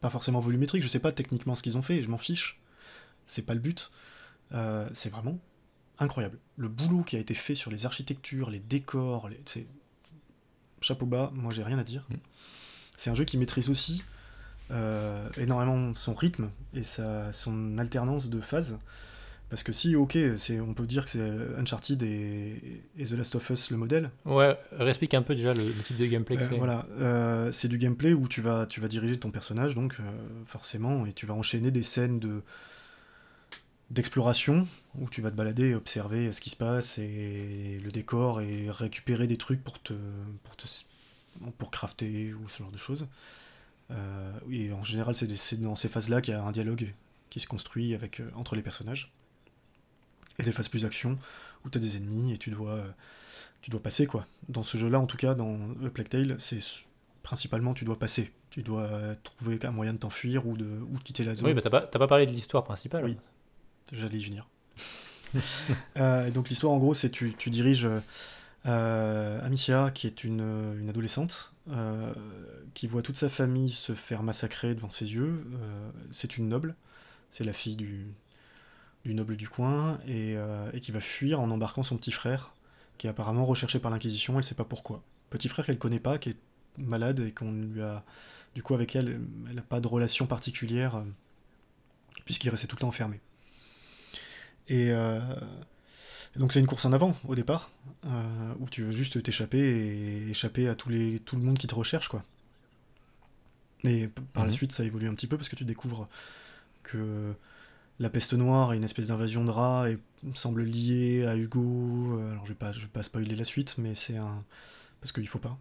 [0.01, 2.59] pas forcément volumétrique, je sais pas techniquement ce qu'ils ont fait, je m'en fiche,
[3.27, 3.91] c'est pas le but,
[4.53, 5.39] Euh, c'est vraiment
[5.99, 6.39] incroyable.
[6.57, 9.67] Le boulot qui a été fait sur les architectures, les décors, les, c'est
[10.81, 12.07] chapeau bas, moi j'ai rien à dire.
[12.09, 12.15] Mm.
[12.97, 14.05] C'est un jeu qui maîtrise aussi
[14.71, 18.79] euh, énormément son rythme et sa, son alternance de phases.
[19.49, 23.37] Parce que si, ok, c'est, on peut dire que c'est Uncharted et, et The Last
[23.37, 26.43] of Us le modèle, Ouais, explique un peu déjà le, le type de gameplay que
[26.43, 26.57] euh, c'est.
[26.59, 30.03] voilà, euh, c'est du gameplay où tu vas, tu vas diriger ton personnage, donc euh,
[30.47, 32.43] forcément, et tu vas enchaîner des scènes de
[33.91, 34.67] d'exploration
[34.99, 39.29] où tu vas te balader, observer ce qui se passe et le décor et récupérer
[39.29, 39.93] des trucs pour te
[40.43, 40.67] pour te
[41.59, 43.07] pour crafter ou ce genre de choses.
[43.93, 46.93] Euh, et en général, c'est c'est dans ces phases-là qu'il y a un dialogue
[47.31, 49.13] qui se construit avec entre les personnages.
[50.39, 51.19] Et des phases plus action
[51.65, 52.91] où tu as des ennemis et tu dois euh,
[53.63, 54.27] tu dois passer quoi.
[54.49, 56.61] Dans ce jeu-là, en tout cas, dans A Plague Tale, c'est
[57.23, 58.33] principalement tu dois passer.
[58.51, 61.49] Tu dois euh, trouver un moyen de t'enfuir ou de, ou de quitter la zone.
[61.49, 63.05] Oui, bah t'as pas, t'as pas parlé de l'histoire principale.
[63.05, 63.17] Oui.
[63.93, 64.47] J'allais y venir.
[65.99, 67.89] Euh, donc l'histoire, en gros, c'est tu, tu diriges
[68.67, 72.13] euh, Amicia, qui est une, une adolescente, euh,
[72.75, 75.45] qui voit toute sa famille se faire massacrer devant ses yeux.
[76.11, 76.75] C'est une noble,
[77.31, 78.07] c'est la fille du,
[79.07, 82.53] du noble du coin, et, euh, et qui va fuir en embarquant son petit frère,
[82.99, 85.03] qui est apparemment recherché par l'Inquisition, elle sait pas pourquoi.
[85.31, 86.37] Petit frère qu'elle connaît pas, qui est
[86.77, 88.05] malade et qu'on lui a...
[88.55, 91.05] Du coup, avec elle, elle n'a pas de relation particulière, euh,
[92.25, 93.21] puisqu'il restait tout le temps enfermé.
[94.69, 95.21] Et, euh,
[96.35, 97.71] et donc c'est une course en avant au départ,
[98.59, 101.75] où tu veux juste t'échapper et échapper à tous les, tout le monde qui te
[101.75, 102.25] recherche, quoi.
[103.85, 104.57] Et par la Mhm.
[104.57, 106.09] suite, ça évolue un petit peu parce que tu découvres
[106.83, 107.35] que
[107.99, 109.99] la peste noire est une espèce d'invasion de rats et
[110.35, 112.19] semble liée à Hugo.
[112.19, 114.45] Euh, Alors je vais pas, je vais pas spoiler la suite, mais c'est un
[115.01, 115.57] parce qu'il faut pas.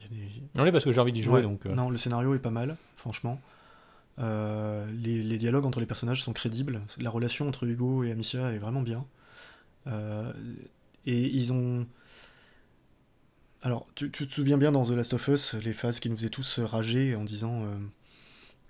[0.00, 1.66] Il y a des- Oui, parce que j'ai envie d'y jouer, Ouais, donc.
[1.66, 3.40] euh, Non, le scénario est pas mal, franchement.
[4.18, 6.80] Euh, les, les dialogues entre les personnages sont crédibles.
[6.98, 9.04] La relation entre Hugo et Amicia est vraiment bien.
[9.86, 10.32] Euh,
[11.06, 11.86] et ils ont.
[13.62, 16.16] Alors, tu, tu te souviens bien dans The Last of Us, les phases qui nous
[16.16, 17.62] faisaient tous rager en disant.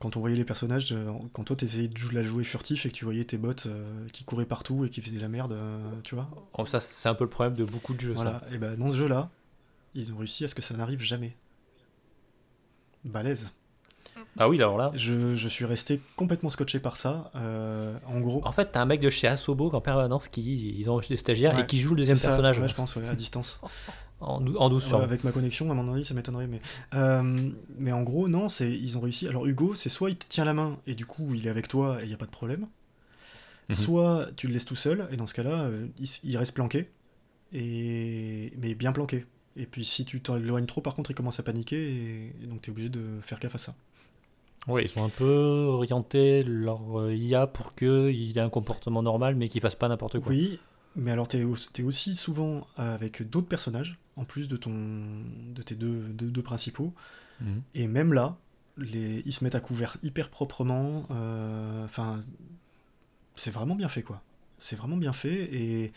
[0.04, 2.94] Quand on voyait les personnages, euh, quand toi t'essayais de la jouer furtif et que
[2.94, 5.78] tu voyais tes bots euh, qui couraient partout et qui faisaient de la merde, euh,
[6.02, 6.28] tu vois.
[6.58, 8.12] Oh, ça, c'est un peu le problème de beaucoup de jeux.
[8.12, 9.30] Voilà, et ben dans ce jeu-là,
[9.94, 11.34] ils ont réussi à ce que ça n'arrive jamais.
[13.02, 13.50] Balèze.
[14.36, 14.90] Ah oui, alors là.
[14.94, 17.30] Je, je suis resté complètement scotché par ça.
[17.34, 18.42] en gros.
[18.44, 21.58] En fait, t'as un mec de chez Asobo en permanence qui ils ont des stagiaires
[21.58, 22.58] et qui joue le deuxième personnage.
[22.58, 23.58] Ouais, je pense, à distance.
[24.24, 26.46] en, en douce Avec ma connexion, à mon avis, ça m'étonnerait.
[26.46, 26.60] Mais,
[26.94, 29.28] euh, mais en gros, non, c'est ils ont réussi.
[29.28, 31.68] Alors Hugo, c'est soit il te tient la main et du coup il est avec
[31.68, 32.66] toi et il n'y a pas de problème.
[33.68, 33.76] Mhm.
[33.76, 35.86] Soit tu le laisses tout seul et dans ce cas-là, euh,
[36.22, 36.90] il, reste planqué.
[37.52, 38.52] Et...
[38.58, 39.26] Mais bien planqué.
[39.56, 42.70] Et puis si tu t'éloignes trop, par contre, il commence à paniquer et, donc tu
[42.70, 43.74] es obligé de faire gaffe à ça.
[44.66, 49.34] Oui, ils sont un peu orientés leur euh, IA pour qu'il ait un comportement normal
[49.36, 50.32] mais qu'il fasse pas n'importe quoi.
[50.32, 50.58] Oui,
[50.96, 54.72] mais alors, tu es, aussi souvent avec d'autres personnages, en plus de, ton,
[55.54, 56.94] de tes deux, deux, principaux.
[57.40, 57.62] Mhm.
[57.74, 58.36] Et même là,
[58.76, 61.06] les, ils se mettent à couvert hyper proprement.
[61.10, 62.22] Euh, enfin,
[63.34, 64.22] c'est vraiment bien fait, quoi.
[64.58, 65.52] C'est vraiment bien fait.
[65.54, 65.92] Et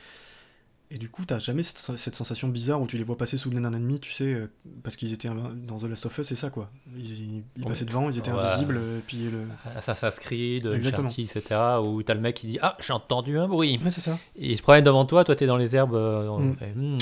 [0.89, 3.58] et du coup, t'as jamais cette, sensation bizarre où tu les vois passer sous le
[3.58, 4.50] nez d'un ennemi, tu sais, euh,
[4.84, 6.69] parce qu'ils étaient dans The Last of Us, c'est ça quoi.
[6.95, 9.47] Ils, passaient devant, ils étaient invisibles, et puis le.
[9.76, 11.60] Assassin's Creed, Uncharted, etc.
[11.84, 13.82] Où t'as le mec qui dit Ah, j'ai entendu un bruit.
[13.84, 14.17] Ouais, c'est ça.
[14.38, 15.93] Et il se promène devant toi, toi t'es dans les herbes.
[15.93, 16.56] Euh, mm.
[16.76, 16.97] hmm,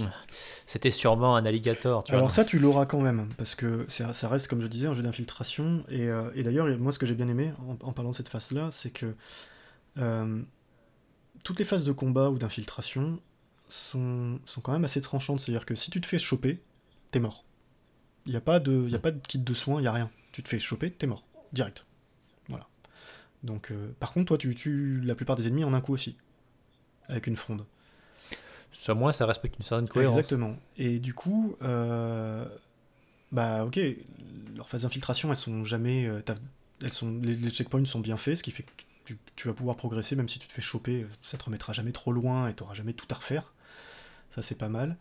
[0.65, 2.05] C'était sûrement un alligator.
[2.05, 4.93] Tu Alors, ça, tu l'auras quand même, parce que ça reste, comme je disais, un
[4.93, 5.83] jeu d'infiltration.
[5.89, 8.69] Et, euh, et d'ailleurs, moi, ce que j'ai bien aimé en, parlant de cette phase-là,
[8.71, 9.13] c'est que.
[11.43, 13.19] toutes les phases de combat ou d'infiltration,
[13.67, 15.39] sont, sont quand même assez tranchantes.
[15.39, 16.61] C'est-à-dire que si tu te fais choper,
[17.11, 17.43] t'es mort.
[18.25, 19.91] Il n'y a, pas de, y a pas de kit de soins, il n'y a
[19.91, 20.09] rien.
[20.31, 21.23] Tu te fais choper, t'es mort.
[21.53, 21.85] Direct.
[22.49, 22.67] Voilà.
[23.43, 26.17] Donc, euh, par contre, toi, tu tues la plupart des ennemis en un coup aussi.
[27.07, 27.65] Avec une fronde.
[28.71, 30.17] Ça, moins, ça respecte une certaine cohérence.
[30.17, 30.57] Exactement.
[30.77, 32.45] Et du coup, euh,
[33.31, 33.79] bah, ok,
[34.55, 36.07] leurs phases d'infiltration, elles sont jamais.
[36.07, 36.21] Euh,
[36.81, 38.71] elles sont, les, les, checkpoints sont bien faits, ce qui fait que
[39.05, 41.93] tu, tu, vas pouvoir progresser, même si tu te fais choper, ça te remettra jamais
[41.93, 43.53] trop loin et tu n'auras jamais tout à refaire.
[44.35, 44.97] Ça, c'est pas mal.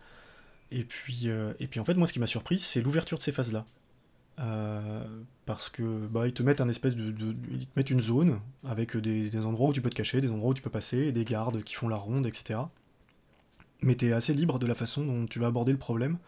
[0.70, 3.23] Et puis, euh, et puis en fait, moi, ce qui m'a surpris, c'est l'ouverture de
[3.23, 3.66] ces phases-là.
[4.40, 5.05] Euh,
[5.47, 7.14] parce que bah, ils te mettent un espèce de,
[7.51, 10.31] ils te mettent une zone avec des, des, endroits où tu peux te cacher, des
[10.31, 12.61] endroits où tu peux passer, des gardes qui font la ronde, etc.
[13.83, 16.18] Mais tu es assez libre de la façon dont tu vas aborder le problème.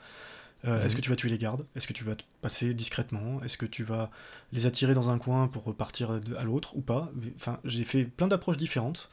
[0.64, 1.00] Euh, est-ce mhm.
[1.00, 1.66] que tu vas tuer les gardes?
[1.74, 3.42] Est-ce que tu vas te passer discrètement?
[3.42, 4.10] Est-ce que tu vas
[4.52, 7.10] les attirer dans un coin pour repartir à l'autre ou pas?
[7.34, 9.10] Enfin, j'ai fait plein d'approches différentes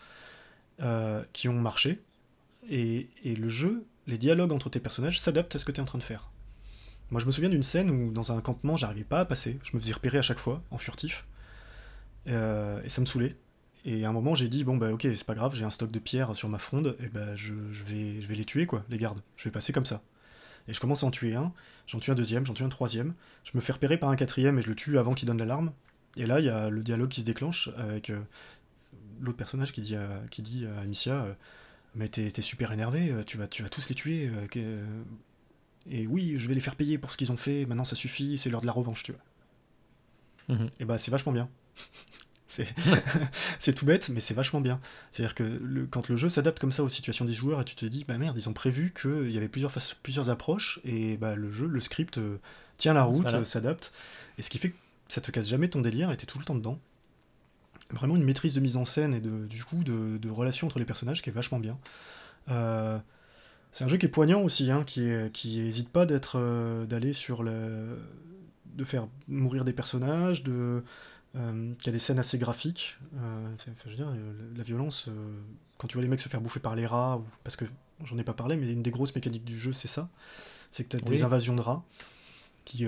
[1.31, 2.01] qui ont marché.
[2.69, 5.85] Et, le jeu, les dialogues entre tes personnages s'adaptent à ce que tu es en
[5.85, 6.31] train de faire.
[7.11, 9.59] Moi, je me souviens d'une scène où, dans un campement, j'arrivais pas à passer.
[9.63, 11.25] Je me faisais repérer à chaque fois, en furtif.
[12.27, 13.35] Euh, et ça me saoulait.
[13.85, 15.91] Et à un moment, j'ai dit bon, bah ok, c'est pas grave, j'ai un stock
[15.91, 19.19] de pierres sur ma fronde, et bah je, vais, les tuer, quoi, les gardes.
[19.35, 20.01] Je vais passer comme ça.
[20.69, 21.51] Et je commence à en tuer un,
[21.87, 23.13] j'en tue un deuxième, j'en tue un troisième.
[23.43, 25.73] Je me fais repérer par un quatrième et je le tue avant qu'il donne l'alarme.
[26.15, 28.21] Et là, il y a le dialogue qui se déclenche avec euh,
[29.19, 31.33] l'autre personnage qui dit à, qui Amicia euh,
[31.95, 34.27] mais t'es super énervé, euh, tu vas, tu vas tous les tuer.
[34.27, 35.03] Euh, euh,
[35.89, 38.37] et oui, je vais les faire payer pour ce qu'ils ont fait, maintenant ça suffit,
[38.37, 40.55] c'est l'heure de la revanche, tu vois.
[40.55, 40.69] Mhm.
[40.79, 41.49] Et bah c'est vachement bien.
[43.57, 44.79] c'est tout bête, mais c'est vachement bien.
[45.11, 47.75] C'est-à-dire que le, quand le jeu s'adapte comme ça aux situations des joueurs, et tu
[47.75, 49.71] te dis, bah merde, ils ont prévu qu'il y avait plusieurs,
[50.03, 52.19] plusieurs approches, et bah le jeu, le script
[52.77, 53.91] tient la route, s'adapte,
[54.37, 54.75] et ce qui fait que
[55.07, 56.79] ça te casse jamais ton délire, et t'es tout le temps dedans
[57.93, 60.79] vraiment une maîtrise de mise en scène et de, du coup de, de relation entre
[60.79, 61.77] les personnages qui est vachement bien.
[62.49, 62.99] Euh,
[63.71, 66.85] c'est un jeu qui est poignant aussi, hein, qui, est, qui hésite pas d'être, euh,
[66.85, 67.99] d'aller sur le,
[68.75, 70.83] de faire mourir des personnages, de,
[71.35, 72.97] euh, qui a des scènes assez graphiques.
[73.15, 74.11] je veux dire,
[74.55, 75.09] la violence,
[75.77, 77.65] quand tu vois les mecs se faire bouffer par les rats, ou, parce que
[78.03, 80.09] j'en ai pas parlé, mais une des grosses mécaniques du jeu, c'est ça,
[80.71, 81.83] c'est que tu as des invasions de rats
[82.65, 82.85] qui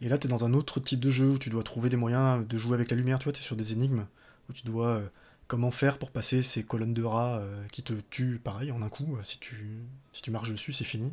[0.00, 1.96] et là, tu es dans un autre type de jeu où tu dois trouver des
[1.96, 3.18] moyens de jouer avec la lumière.
[3.18, 4.06] Tu vois, tu es sur des énigmes
[4.48, 5.06] où tu dois euh,
[5.46, 8.88] comment faire pour passer ces colonnes de rats euh, qui te tuent pareil en un
[8.88, 9.16] coup.
[9.16, 9.82] Euh, si, tu,
[10.12, 11.12] si tu marches dessus, c'est fini.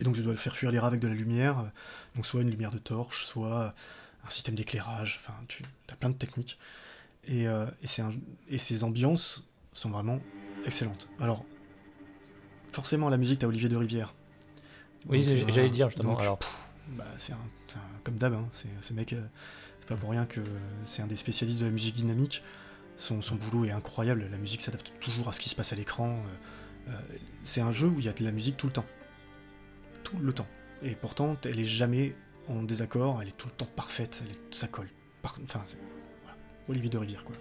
[0.00, 1.70] Et donc, tu dois faire fuir les rats avec de la lumière.
[2.16, 3.74] donc, soit une lumière de torche, soit
[4.26, 5.20] un système d'éclairage.
[5.22, 6.58] Enfin, tu as plein de techniques.
[7.28, 8.10] Et, et, un,
[8.48, 10.20] et ces ambiances sont vraiment
[10.64, 11.08] excellentes.
[11.20, 11.44] Alors,
[12.72, 14.14] forcément, la musique, t'as Olivier de Rivière.
[15.06, 16.16] Oui, j'allais dire justement.
[16.18, 16.38] alors
[16.96, 17.32] bah, c'est
[18.04, 19.22] comme d'hab, hein, ce mec, euh,
[19.80, 20.40] c'est pas pour rien que
[20.84, 22.42] c'est un des spécialistes de la musique dynamique.
[22.96, 25.76] Son, son boulot est incroyable, la musique s'adapte toujours à ce qui se passe à
[25.76, 26.22] l'écran.
[26.88, 28.84] Euh, euh, c'est un jeu où il y a de la musique tout le temps.
[30.02, 30.46] Tout le temps.
[30.82, 32.14] Et pourtant, elle est jamais
[32.48, 34.88] en désaccord, elle est tout le temps parfaite, elle est, ça colle.
[35.24, 35.78] enfin, c'est,
[36.22, 36.36] voilà.
[36.68, 37.36] Olivier de Rivière, quoi.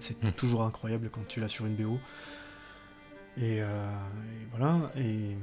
[0.00, 0.32] C'est hmm.
[0.32, 1.98] toujours incroyable quand tu l'as sur une BO.
[3.36, 3.64] Et, et
[4.50, 5.36] voilà, et...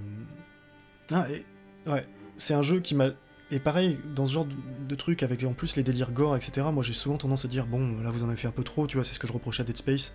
[1.12, 1.46] Ah, et...
[1.90, 2.06] Ouais,
[2.38, 3.10] c'est un jeu qui m'a
[3.52, 4.48] et pareil, dans ce genre
[4.88, 7.66] de, truc, avec en plus les délires gore, etc., moi j'ai souvent tendance à dire,
[7.66, 9.34] bon, là vous en avez fait un peu trop, tu vois, c'est ce que je
[9.34, 10.14] reprochais à Dead Space.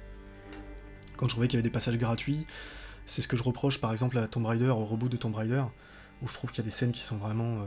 [1.17, 2.47] Quand je trouvais qu'il y avait des passages gratuits,
[3.07, 5.63] c'est ce que je reproche par exemple à Tomb Raider, au reboot de Tomb Raider,
[6.23, 7.57] où je trouve qu'il y a des scènes qui sont vraiment.
[7.57, 7.67] euh,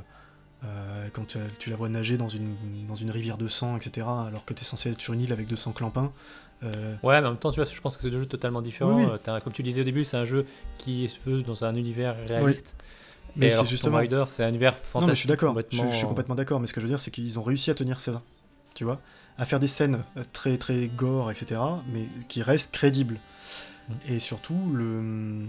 [0.66, 2.56] euh, quand tu, tu la vois nager dans une,
[2.88, 5.46] dans une rivière de sang, etc., alors que t'es censé être sur une île avec
[5.48, 6.14] 200 clampins.
[6.64, 8.62] euh, Ouais, mais en même temps, tu vois, je pense que c'est deux jeux totalement
[8.62, 8.96] différents.
[8.96, 9.20] Oui, oui.
[9.22, 10.46] T'as- comme tu disais au début, c'est un jeu
[10.78, 12.76] qui se veut dans un univers réaliste.
[13.36, 13.98] Mais c'est justement.
[13.98, 15.02] Tomb Raider, c'est un univers fantastique.
[15.02, 16.80] Non, mais je suis d'accord, je, suis- complètement- je suis complètement d'accord, mais ce que
[16.82, 18.22] je veux dire, c'est qu'ils ont réussi à tenir ça,
[18.76, 19.00] tu vois,
[19.38, 21.60] à faire des scènes euh, très très gore, etc.,
[21.92, 23.20] mais qui restent crédibles.
[23.90, 23.94] Mm.
[24.10, 25.46] Et surtout, le.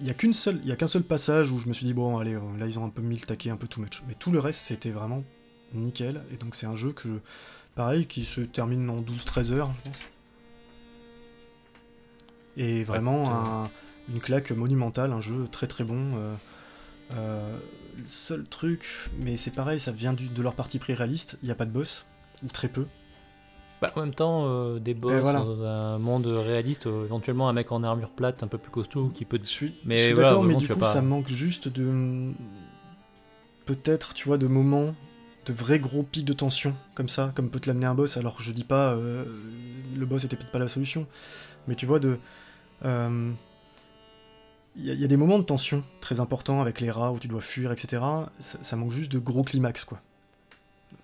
[0.00, 1.84] Il y a qu'une seule, il y a qu'un seul passage où je me suis
[1.84, 3.80] dit bon allez euh, là ils ont un peu mis le taquet un peu too
[3.80, 5.24] much, mais tout le reste c'était vraiment
[5.74, 7.08] nickel et donc c'est un jeu que
[7.74, 9.98] pareil qui se termine en 12-13 heures je pense.
[12.56, 13.70] Et vraiment écoute, un-
[14.08, 16.12] une claque monumentale, un jeu très très bon.
[16.16, 16.34] euh,
[17.12, 17.58] euh,
[17.96, 21.46] le seul truc, mais c'est pareil, ça vient du- de leur parti pris réaliste, il
[21.46, 22.06] n'y a pas de boss,
[22.44, 22.86] ou très peu.
[23.80, 25.40] Bah, en même temps, euh, des boss Et voilà.
[25.40, 29.08] dans un monde réaliste, euh, éventuellement un mec en armure plate un peu plus costaud
[29.14, 29.38] qui peut.
[29.40, 32.32] Je suis, Mais je suis voilà, d'accord, mais du coup pas- ça manque juste de...
[33.66, 34.94] Peut-être, tu vois, de moments,
[35.46, 38.36] de vrais gros pics de tension, comme ça, comme peut te l'amener un boss, alors
[38.36, 41.06] que je dis pas, le boss était peut-être pas la solution,
[41.66, 42.18] mais tu vois, de...
[44.78, 47.10] Il y, a- il y a des moments de tension très importants avec les rats
[47.12, 48.00] où tu dois fuir, etc.
[48.38, 50.00] Ça, ça manque juste de gros climax, quoi.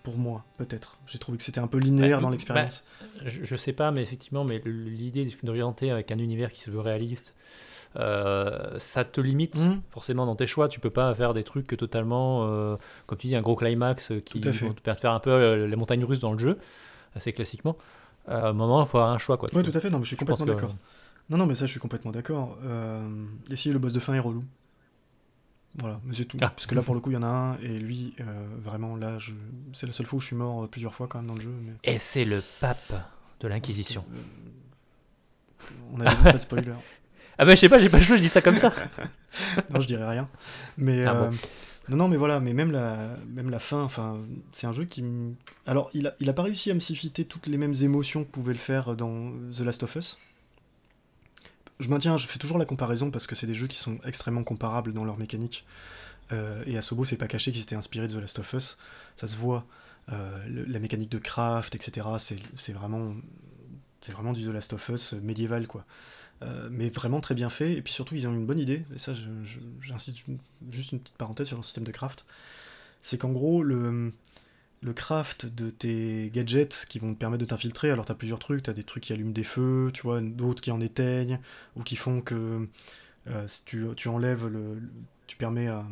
[0.03, 0.99] Pour moi, peut-être.
[1.07, 2.85] J'ai trouvé que c'était un peu linéaire Bah, dans bah, l'expérience.
[3.25, 6.81] Je, je sais pas, mais effectivement, mais l'idée d'orienter avec un univers qui se veut
[6.81, 7.35] réaliste,
[7.97, 9.81] euh, ça te limite Mhm.
[9.91, 10.69] forcément dans tes choix.
[10.69, 14.21] Tu peux pas faire des trucs totalement, euh, comme tu dis, un gros climax euh,
[14.21, 16.59] qui vont te faire un peu les montagnes russes dans le jeu,
[17.15, 17.77] assez classiquement.
[18.29, 19.37] Euh, à un moment, il faut avoir un choix.
[19.37, 19.63] Quoi, vois.
[19.63, 20.75] tout à fait, non, mais je suis Je complètement que- d'accord.
[21.31, 22.59] Non, non, mais ça, je suis complètement d'accord.
[22.65, 23.09] Euh,
[23.51, 24.45] essayer le boss de fin est relou?
[25.77, 26.37] Voilà, mais c'est tout.
[26.41, 26.51] Ah.
[26.51, 28.25] Parce que là, pour le coup, il y en a un, et lui, euh,
[28.63, 29.33] vraiment, là, je...
[29.73, 31.41] c'est la seule fois où je suis mort euh, plusieurs fois quand même dans le
[31.41, 31.55] jeu.
[31.63, 31.73] Mais...
[31.83, 32.93] Et c'est le pape
[33.41, 34.05] de l'Inquisition.
[34.15, 36.73] Euh, On dit pas de spoiler.
[37.37, 38.73] Ah bah je sais pas, j'ai pas joué, je dis ça comme ça.
[39.71, 40.29] non, je dirais rien.
[40.79, 41.31] Mais Ah bon.
[41.89, 44.21] non, non, mais voilà, mais même la, même la fin, enfin,
[44.53, 45.01] c'est un jeu qui.
[45.01, 45.35] m-
[45.67, 48.31] Alors, il a, il a pas réussi à me susciter toutes les mêmes émotions que
[48.31, 50.17] pouvait le faire dans The Last of Us.
[51.81, 54.45] Je maintiens, je fais toujours la comparaison parce que c'est des jeux qui sont extrêmement
[54.45, 55.65] comparables dans leur mécanique.
[56.33, 58.79] Euh, et Asobo, c'est pas caché qu'ils étaient inspirés de The Last of Us.
[59.17, 59.67] Ça se voit.
[60.13, 62.07] Euh, le- la mécanique de craft, etc.
[62.19, 63.15] C'est vraiment,
[64.01, 65.85] c'est vraiment du The Last of Us médiéval, quoi.
[66.43, 67.73] Euh, mais vraiment très bien fait.
[67.75, 68.85] Et puis surtout, ils ont une bonne idée.
[68.95, 69.13] Et ça,
[69.81, 70.39] j'insiste ju-
[70.71, 72.25] juste une petite parenthèse sur leur système de craft.
[73.03, 74.13] C'est qu'en gros, le,
[74.85, 78.39] le craft de tes gadgets qui vont te permettre de t'infiltrer, alors tu as plusieurs
[78.39, 78.63] trucs.
[78.65, 81.41] Tu as des trucs qui allument des feux, tu vois, d'autres qui en éteignent,
[81.75, 82.69] ou qui font que
[83.29, 84.75] euh, si tu, tu enlèves le.
[84.75, 84.91] le-
[85.27, 85.87] tu permets à.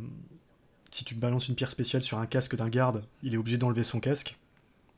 [0.90, 3.83] Si tu balances une pierre spéciale sur un casque d'un garde, il est obligé d'enlever
[3.83, 4.37] son casque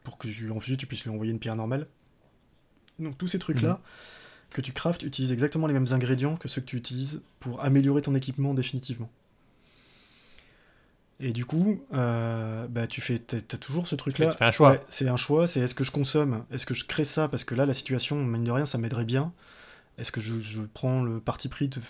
[0.03, 1.87] pour que tu- ensuite tu puisses lui envoyer une pierre normale.
[2.99, 3.81] Donc tous ces trucs-là
[4.51, 8.03] que tu craftes utilisent exactement les mêmes ingrédients que ceux que tu utilises pour améliorer
[8.03, 9.09] ton équipement définitivement.
[11.21, 14.33] Et du coup, euh, bah, tu fais, t'as, t'as toujours ce truc-là.
[14.33, 14.73] Tu fais un choix.
[14.73, 17.29] Ouais, c'est un choix, c'est est-ce que je consomme, est-ce que je crée ça?
[17.29, 19.33] Parce que là la situation, mine de rien, ça m'aiderait bien.
[19.97, 21.81] Est-ce que je, je prends le parti pris de,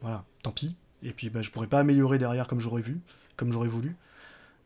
[0.00, 0.74] voilà, tant pis.
[1.02, 3.00] Et puis bah, je pourrais pas améliorer derrière comme j'aurais vu,
[3.36, 3.96] comme j'aurais voulu.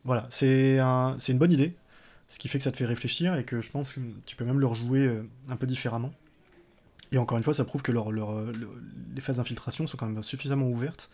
[0.04, 1.76] Voilà, c'est un, une bonne idée,
[2.28, 4.44] ce qui fait que ça te fait réfléchir et que je pense que tu peux
[4.46, 6.12] même le rejouer euh, un peu différemment.
[7.12, 8.68] Et encore une fois, ça prouve que leur, leur, le-
[9.14, 11.10] les phases d'infiltration sont quand même suffisamment ouvertes,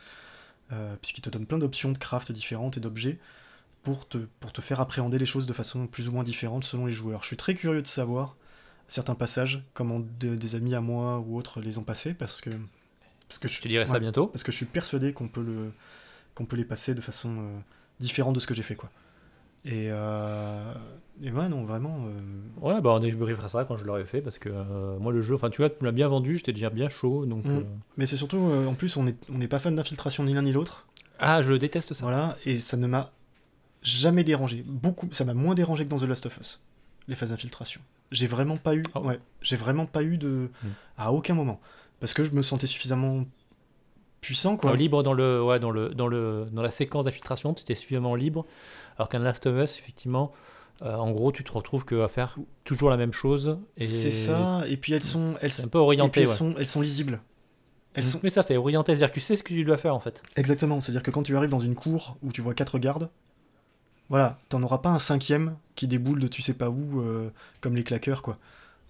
[0.72, 3.18] euh, puisqu'ils te donnent plein d'options de craft différentes et d'objets
[3.82, 6.86] pour te, pour te faire appréhender les choses de façon plus ou moins différente selon
[6.86, 7.22] les joueurs.
[7.22, 8.36] Je suis très curieux de savoir
[8.88, 12.50] certains passages, comment de- des amis à moi ou autres les ont passés, parce que,
[13.28, 14.26] parce que je, te dirai ça ouais, bientôt?
[14.28, 15.72] parce que je suis persuadé qu'on peut, le,
[16.34, 17.58] qu'on peut les passer de façon euh,
[18.00, 18.76] différente de ce que j'ai fait.
[18.76, 18.90] quoi.
[19.66, 20.74] Et, euh,
[21.22, 22.06] et ouais, non, vraiment.
[22.06, 22.20] euh,
[22.60, 25.34] Ouais, bah on débriefera ça quand je l'aurai fait parce que euh, moi le jeu,
[25.34, 27.44] enfin tu vois, tu me l'as bien vendu, j'étais déjà bien chaud donc.
[27.44, 27.64] Mm.
[27.96, 30.52] Mais c'est surtout, en plus, on n'est on n'est pas fan d'infiltration ni l'un ni
[30.52, 30.86] l'autre.
[31.18, 32.04] Ah, je déteste ça.
[32.04, 33.10] Voilà, et ça ne m'a
[33.82, 34.64] jamais dérangé.
[34.66, 36.60] Beaucoup, ça m'a moins dérangé que dans The Last of Us,
[37.08, 37.80] les phases d'infiltration.
[38.10, 39.00] J'ai vraiment pas eu, ouais.
[39.02, 40.68] ouais, j'ai vraiment pas eu de, Mm.
[40.98, 41.60] à aucun moment,
[42.00, 43.24] parce que je me sentais suffisamment
[44.24, 44.74] puissant, quoi.
[44.76, 48.14] Libre dans le, ouais, dans le, dans le, dans la séquence d'infiltration, tu étais suffisamment
[48.14, 48.46] libre.
[48.96, 50.32] Alors qu'un Last of Us, effectivement,
[50.82, 53.58] euh, en gros, tu te retrouves que à faire toujours la même chose.
[53.76, 56.20] Et C'est ça, et puis elles sont, elles, C'est un peu et puis orienté.
[56.22, 56.34] elles ouais.
[56.34, 57.20] sont, elles sont lisibles.
[57.94, 59.94] Elles sont Mais ça, c'est orienté, c'est-à-dire que tu sais ce que tu dois faire
[59.94, 60.22] en fait.
[60.36, 63.08] exactement, c'est-à-dire que quand tu arrives dans une cour où tu vois quatre gardes,
[64.08, 67.76] voilà, t'en auras pas un cinquième qui déboule de tu sais pas où, euh, comme
[67.76, 68.38] les claqueurs, quoi.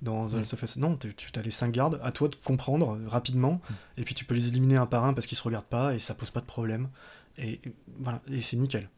[0.04, 0.38] Dans The Mm.
[0.38, 0.76] Last of Us.
[0.76, 3.74] Non, tu as les cinq gardes, à toi de comprendre euh, rapidement, Mm.
[4.00, 5.98] et puis tu peux les éliminer un par un parce qu'ils se regardent pas, et
[5.98, 6.88] ça pose pas de problème.
[7.38, 8.88] Et et voilà, et c'est nickel.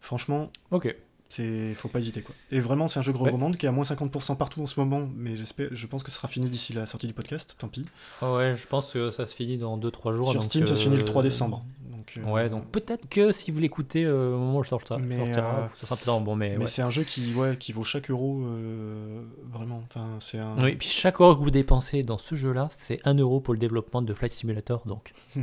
[0.00, 0.94] Franchement, Ok.
[1.28, 2.34] C'est faut pas hésiter quoi.
[2.50, 3.24] Et vraiment, c'est un jeu je Ouais.
[3.26, 6.10] recommande qui est à moins 50% partout en ce moment, mais j'espère, je pense que
[6.10, 7.56] ce sera fini d'ici la sortie du podcast.
[7.58, 7.84] Tant pis.
[8.22, 10.26] Ah Ouais, je pense que ça se finit dans 2-3 jours.
[10.30, 11.64] Sur donc, Steam, ça se finit le euh, 3 décembre.
[11.90, 14.98] Donc, euh, Ouais, donc peut-être que si vous l'écoutez euh, au moment où je sortira,
[14.98, 16.66] Mais, sortira, euh, ça sera peut-être bon, mais, Mais ouais.
[16.68, 19.82] c'est un jeu qui, ouais, qui vaut chaque euro euh, vraiment.
[19.86, 20.56] Enfin, c'est un.
[20.62, 23.58] Oui, puis chaque euro que vous dépensez dans ce jeu-là, c'est 1 euro pour le
[23.58, 25.12] développement de Flight Simulator, donc.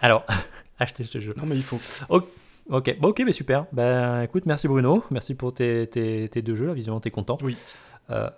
[0.00, 0.24] Alors,
[0.78, 1.34] achetez ce jeu.
[1.36, 1.78] Non, mais il faut.
[2.08, 2.26] Ok,
[2.70, 3.66] bon, ok, mais super.
[3.72, 7.36] Ben écoute, merci Bruno, merci pour tes, tes, tes deux jeux, là, visiblement t'es content.
[7.42, 7.56] Oui.
[8.10, 8.30] Euh,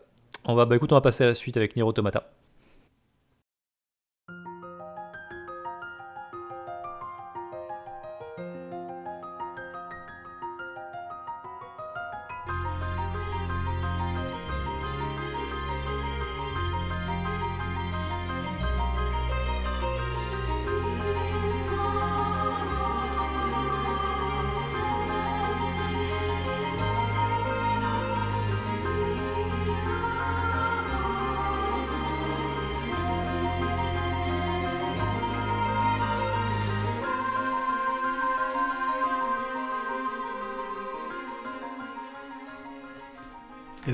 [0.44, 2.30] on va, bah écoute, on va passer à la suite avec Nier Automata.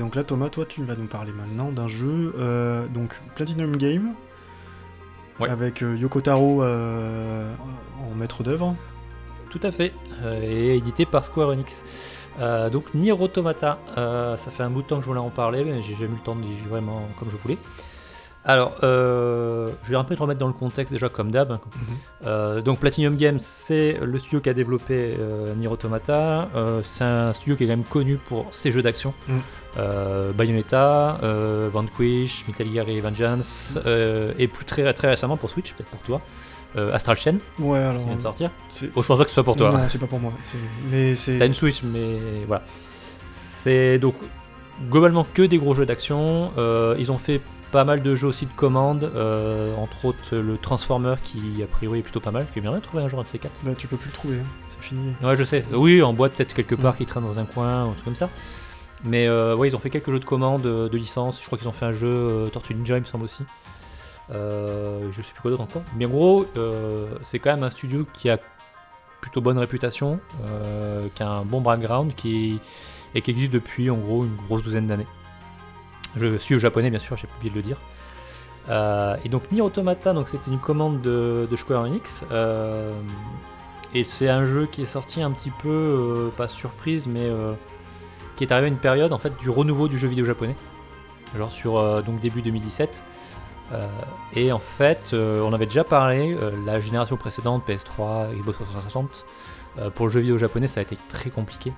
[0.09, 4.15] Donc là, Thomas, toi, tu vas nous parler maintenant d'un jeu, euh, donc Platinum Game,
[5.39, 5.47] Ouais.
[5.47, 7.47] avec euh, Yoko Taro euh,
[8.01, 8.75] en maître d'œuvre.
[9.51, 9.93] Tout à fait,
[10.41, 11.83] et édité par Square Enix.
[12.71, 15.83] Donc Nier Automata, ça fait un bout de temps que je voulais en parler, mais
[15.83, 17.59] j'ai jamais eu le temps de dire vraiment comme je voulais.
[18.45, 21.59] Alors, euh, je vais un peu te remettre dans le contexte déjà comme d'hab.
[22.25, 26.47] Euh, donc Platinum Games, c'est le studio qui a développé euh, Nier Automata.
[26.83, 29.13] C'est un studio qui est quand même connu pour ses jeux d'action.
[29.27, 29.37] Mm.
[29.77, 35.49] Euh, Bayonetta, euh, Vanquish, Metal Gear et Vengeance, euh, et plus très, très récemment pour
[35.49, 36.21] Switch, peut-être pour toi,
[36.93, 38.01] Astral Chain, Ouais, alors.
[38.01, 38.51] qui vient de sortir.
[38.71, 39.71] Oh, je pense pas que ce soit pour toi.
[39.71, 40.33] Non, c'est pas pour moi.
[40.45, 40.57] c'est-
[40.91, 41.37] Mais c'est.
[41.37, 42.63] T'as une Switch, mais voilà.
[43.63, 44.15] C'est donc
[44.89, 46.51] globalement que des gros jeux d'action.
[46.97, 51.13] Ils ont fait pas mal de jeux aussi de commande, euh, entre autres le Transformer
[51.23, 53.37] qui a priori est plutôt pas mal, que bien trouver un jour un de ces
[53.37, 53.61] quatre.
[53.63, 54.43] Bah, tu peux plus le trouver, hein.
[54.69, 55.13] c'est fini.
[55.23, 55.63] Ouais, je sais.
[55.73, 58.15] Oui, en boîte peut-être quelque part qui traîne dans un coin, ou un truc comme
[58.15, 58.29] ça.
[59.03, 61.39] Mais euh, ouais, ils ont fait quelques jeux de commande, euh, de licence.
[61.39, 63.43] Je crois qu'ils ont fait un jeu euh, Tortue Ninja, il me semble aussi.
[64.31, 65.83] Euh, je sais plus quoi d'autre encore.
[65.95, 68.37] Mais en gros, euh, c'est quand même un studio qui a
[69.21, 70.19] plutôt bonne réputation,
[71.13, 72.59] qui a un bon background, qui
[73.15, 75.07] et qui existe depuis en gros une grosse douzaine d'années.
[76.15, 77.77] Je suis au japonais, bien sûr, j'ai oublié de le dire.
[79.25, 82.23] Et donc Nier Automata, c'était une commande de, de Square Enix.
[83.93, 87.29] et c'est un jeu qui est sorti un petit peu, pas surprise, mais
[88.39, 90.55] qui est arrivé à une période en fait du renouveau du jeu vidéo japonais,
[91.37, 93.03] genre sur euh, donc début 2017.
[93.73, 93.85] Euh,
[94.33, 99.25] et en fait, euh, on avait déjà parlé, la génération précédente, PS3, Xbox 360,
[99.77, 101.73] euh, pour le jeu vidéo japonais, ça a été très compliqué.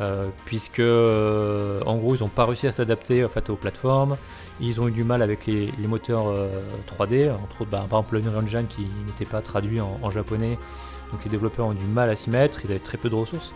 [0.00, 4.16] Euh, puisque en gros ils n'ont pas réussi à s'adapter en fait, aux plateformes,
[4.62, 6.48] ils ont eu du mal avec les, les moteurs euh,
[6.88, 10.56] 3D, entre autres bah, par exemple l'Unreal Engine qui n'était pas traduit en, en japonais,
[11.12, 13.14] donc les développeurs ont eu du mal à s'y mettre, ils avaient très peu de
[13.14, 13.52] ressources.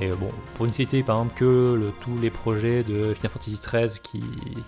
[0.00, 1.44] Et euh, bon, pour une citer par exemple que
[1.80, 4.22] le- tous les projets de Final Fantasy XIII qui,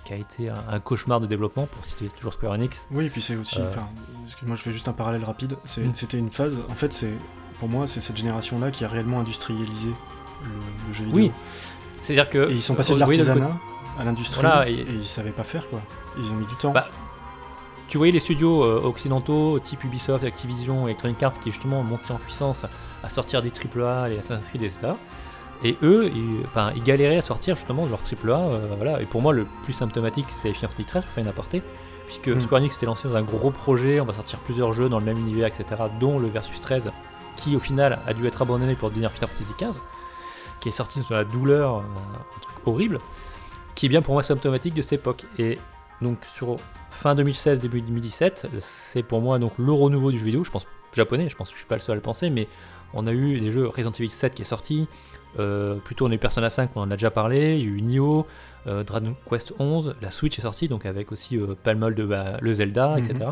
[0.04, 3.10] qui a été un, un cauchemar de développement, pour citer toujours Square Enix, Oui, et
[3.10, 3.60] puis c'est aussi.
[3.60, 3.68] Euh.
[3.68, 3.86] Enfin,
[4.26, 5.52] excuse-moi, je fais juste un parallèle rapide.
[5.76, 5.90] Mm.
[5.94, 6.62] C'était une phase.
[6.70, 7.12] En fait, c'est
[7.58, 9.90] pour moi, c'est cette génération-là qui a réellement industrialisé
[10.42, 10.48] le,
[10.88, 11.22] le jeu vidéo.
[11.24, 11.32] Oui,
[12.00, 12.50] c'est-à-dire que...
[12.50, 13.50] Et ils sont passés euh, de oui, l'artisanat
[13.98, 14.72] à l'industrie Voilà, et...
[14.72, 15.82] et- ils savaient pas faire quoi.
[16.18, 16.72] Ils ont mis du temps.
[16.72, 16.88] Bah,
[17.88, 22.18] tu voyais les studios euh, occidentaux, type Ubisoft, Activision, Electronic Arts, qui justement montaient en
[22.18, 22.64] puissance
[23.02, 24.92] à sortir des AAA, les Assassin's Creed, etc.
[25.62, 28.38] Et eux, ils, enfin, ils galéraient à sortir justement de leur AAA.
[28.38, 29.00] euh, voilà.
[29.02, 31.62] Et pour moi, le plus symptomatique, c'est Final Fantasy XIII, pour faire une aparté,
[32.06, 32.40] puisque Mm.
[32.40, 35.04] Square Enix s'était lancé dans un gros projet, on va sortir plusieurs jeux dans le
[35.04, 36.90] même univers, etc., dont le Versus 13,
[37.36, 39.80] qui au final a dû être abandonné pour devenir Final Fantasy XV,
[40.60, 42.98] qui est sorti sur la douleur, euh, un truc horrible,
[43.74, 45.24] qui est bien pour moi symptomatique de cette époque.
[45.38, 45.58] Et
[46.00, 46.56] donc sur
[46.90, 50.66] fin 2016, début 2017, c'est pour moi donc le renouveau du jeu vidéo, je pense
[50.92, 52.48] japonais, je pense que je suis pas le seul à le penser, mais
[52.94, 54.86] on a eu des jeux Resident Evil 7 qui est sorti,
[55.38, 57.66] euh, plutôt on a eu Persona 5, on en a déjà parlé, il y a
[57.66, 58.26] eu Nioh,
[58.66, 62.04] euh, Dragon Quest 11, la Switch est sortie, donc avec aussi euh, pas mal de
[62.04, 63.04] bah, le Zelda, Mhm.
[63.04, 63.30] etc.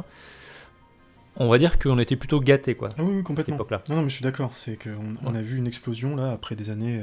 [1.40, 3.54] On va dire qu'on était plutôt gâtés quoi, Ah oui, oui, à cette complètement.
[3.56, 3.82] époque-là.
[3.88, 4.52] Non, non, mais je suis d'accord.
[4.56, 7.02] C'est qu'on on a vu une explosion là après des années.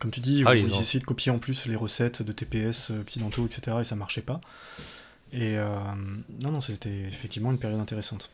[0.00, 2.32] comme tu dis, où Ah, ils ils essayaient de copier en plus les recettes de
[2.32, 3.78] TPS occidentaux, etc.
[3.80, 4.40] Et ça marchait pas.
[5.32, 5.56] Et
[6.42, 8.30] non, non, c'était effectivement une période intéressante.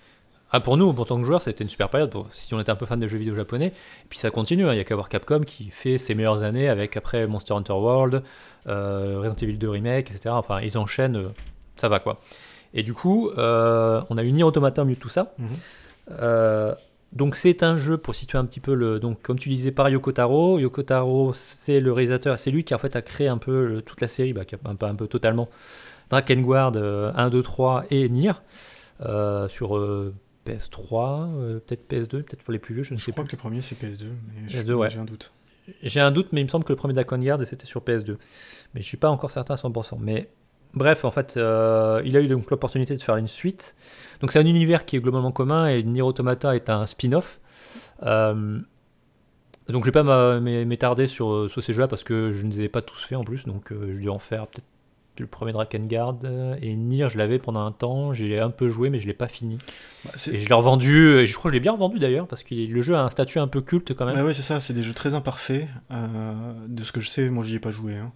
[0.52, 2.70] Ah, pour nous, pour tant que joueurs, c'était une super période, pour, si on était
[2.70, 3.68] un peu fan des jeux vidéo japonais.
[3.68, 6.42] Et puis ça continue, hein, il n'y a qu'à voir Capcom qui fait ses meilleures
[6.42, 8.22] années avec après Monster Hunter World,
[8.66, 10.30] euh, Resident Evil 2 Remake, etc.
[10.30, 11.28] Enfin, ils enchaînent, euh,
[11.76, 12.20] ça va quoi.
[12.74, 15.34] Et du coup, euh, on a eu Nier Automata au milieu de tout ça.
[15.38, 16.74] Mhm.
[17.12, 19.88] Donc c'est un jeu pour situer un petit peu le donc comme tu disais par
[19.88, 20.60] Yoko Taro.
[20.60, 24.00] Yoko Taro c'est le réalisateur, c'est lui qui en fait a créé un peu toute
[24.00, 25.48] la série, bah, qui a un peu, un peu totalement
[26.08, 28.34] Drakengard 1, 2, 3 et Nier
[29.48, 29.76] sur
[30.46, 33.28] PS3, euh, peut-être PS2, peut-être pour les plus vieux, je ne sais crois pas.
[33.28, 34.90] que le premier c'est PS2, mais PS2 ouais.
[34.90, 35.32] j'ai un doute.
[35.82, 38.16] J'ai un doute, mais il me semble que le premier Drakengard c'était sur PS2,
[38.74, 39.98] mais je suis pas encore certain à 100%.
[40.00, 40.30] Mais
[40.72, 43.74] Bref, en fait, euh, il a eu donc l'opportunité de faire une suite.
[44.20, 47.40] Donc c'est un univers qui est globalement commun et Nier Automata est un spin-off.
[48.04, 48.60] Euh,
[49.68, 52.68] donc je vais pas m'étarder sur, sur, ces jeux-là parce que je ne les ai
[52.68, 53.46] pas tous faits en plus.
[53.46, 54.66] Donc euh, je dû en faire peut-être
[55.18, 56.18] le premier Drakengard
[56.62, 58.14] et Nier je l'avais pendant un temps.
[58.14, 59.58] J'ai un peu joué mais je l'ai pas fini.
[60.04, 61.18] Bah, et je l'ai revendu.
[61.18, 63.10] Et je crois que je l'ai bien revendu d'ailleurs parce que le jeu a un
[63.10, 64.14] statut un peu culte quand même.
[64.14, 64.60] Bah oui c'est ça.
[64.60, 65.68] C'est des jeux très imparfaits.
[65.90, 67.96] de ce que je sais, moi j'y ai pas joué.
[67.96, 68.12] Hein.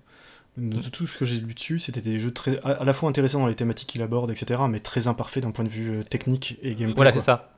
[0.57, 3.41] De tout ce que j'ai lu dessus, c'était des jeux très, à la fois intéressants
[3.41, 6.59] dans les thématiques qu'il aborde, etc., mais très imparfaits d'un point de vue euh, technique
[6.63, 6.95] et gameplay.
[6.95, 7.57] Voilà, c'est ça.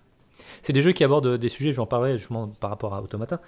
[0.63, 3.43] C'est des jeux qui abordent des sujets, j'en parlais justement par rapport à Automata,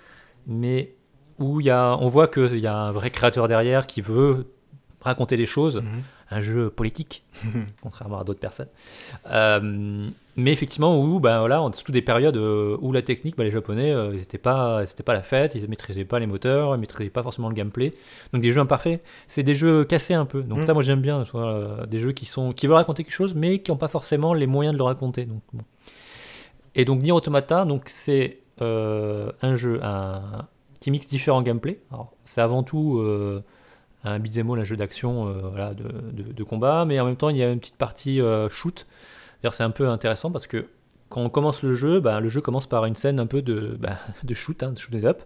[0.46, 0.94] mais
[1.38, 4.52] où y a, on voit qu'il y a un vrai créateur derrière qui veut
[5.00, 6.02] raconter des choses, mhm.
[6.30, 7.24] un jeu politique,
[7.82, 8.68] contrairement à d'autres personnes.
[9.30, 13.44] Euh, mais effectivement, où, ben voilà, on surtout des périodes euh, où la technique, ben
[13.44, 16.78] les Japonais, euh, c'était pas, c'était pas la fête, ils maîtrisaient pas les moteurs, ils
[16.78, 17.92] maîtrisaient pas forcément le gameplay.
[18.32, 20.42] Donc des jeux imparfaits, c'est des jeux cassés un peu.
[20.42, 20.66] Donc mm.
[20.66, 23.60] ça, moi j'aime bien, soit, des jeux qui sont, qui veulent raconter quelque chose, mais
[23.60, 25.26] qui n'ont pas forcément les moyens de le raconter.
[25.26, 25.64] Donc bon.
[26.74, 30.46] Et donc Nier Automata, donc c'est un jeu, un
[30.78, 31.80] petit mix différent gameplay.
[31.92, 33.02] Alors c'est avant tout
[34.04, 37.36] un beat'em un jeu d'action euh, voilà, de, de, combat, mais en même temps il
[37.36, 38.86] y a une petite partie euh, shoot.
[39.42, 40.66] D'ailleurs c'est un peu intéressant parce que
[41.08, 43.76] quand on commence le jeu, bah, le jeu commence par une scène un peu de,
[43.78, 45.22] bah, de shoot, hein, de shoot up.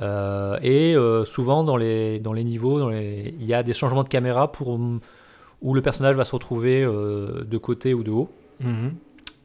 [0.00, 3.34] Euh, et souvent dans les, dans les niveaux, dans les...
[3.38, 4.78] il y a des changements de caméra pour,
[5.60, 8.30] où le personnage va se retrouver de côté ou de haut.
[8.60, 8.94] Mhm.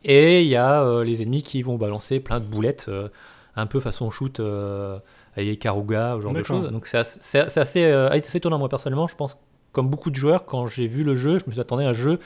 [0.05, 2.89] Et il y a les ennemis qui vont balancer plein de boulettes,
[3.57, 4.39] un peu façon shoot
[5.37, 6.71] avec Karuga, ce genre de choses.
[6.71, 9.07] Donc c'est assez, assez, euh, étonnant, moi personnellement.
[9.07, 11.83] Je pense, comme beaucoup de joueurs, quand j'ai vu le jeu, je me suis attendu
[11.83, 12.19] à un jeu,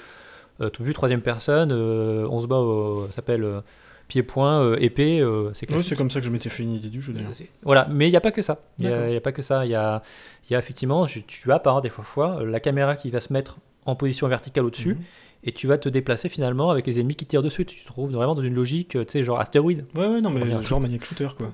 [0.61, 2.61] euh, tout vu troisième personne, euh, on se bat,
[3.09, 3.61] ça s'appelle
[4.07, 7.13] pied-point, épée, c'est Oui, c'est comme ça que je m'étais fait une idée du jeu
[7.13, 7.31] d'ailleurs.
[7.63, 8.59] Voilà, mais il n'y a pas que ça.
[8.79, 9.65] Il n'y a, pas que ça.
[9.65, 10.01] Il y a,
[10.49, 13.57] y a effectivement, tu as par des fois, fois la caméra qui va se mettre
[13.85, 14.95] en position verticale au-dessus.
[14.95, 15.01] Mhm.
[15.43, 17.65] Et tu vas te déplacer finalement avec les ennemis qui tirent dessus.
[17.65, 19.85] Tu te trouves vraiment dans une logique, tu sais, genre astéroïde.
[19.95, 21.51] Ouais, ouais, non, mais genre Maniac Shooter, quoi.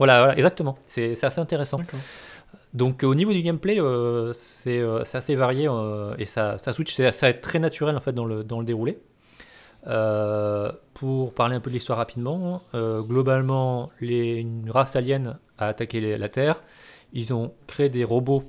[0.00, 0.78] Voilà, exactement.
[0.86, 1.78] C'est assez intéressant.
[2.72, 4.32] Donc au niveau du gameplay, euh,
[4.66, 8.24] euh, c'est assez varié euh, et ça, ça switch, c'est très naturel en fait dans
[8.24, 8.98] le, dans le déroulé.
[10.94, 16.28] pour parler un peu de l'histoire rapidement, globalement, les, une race alien a attaqué la
[16.30, 16.62] Terre.
[17.12, 18.44] Ils ont créé des robots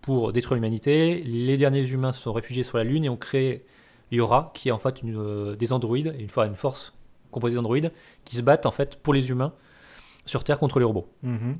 [0.00, 1.22] pour détruire l'humanité.
[1.22, 3.66] Les derniers humains se sont réfugiés sur la Lune et ont créé
[4.10, 6.94] Yora, qui est en fait une, des androïdes, une une force
[7.30, 7.92] composée d'androïdes,
[8.24, 9.52] qui se battent en fait pour les humains
[10.26, 11.08] sur Terre contre les robots.
[11.22, 11.58] Mhm.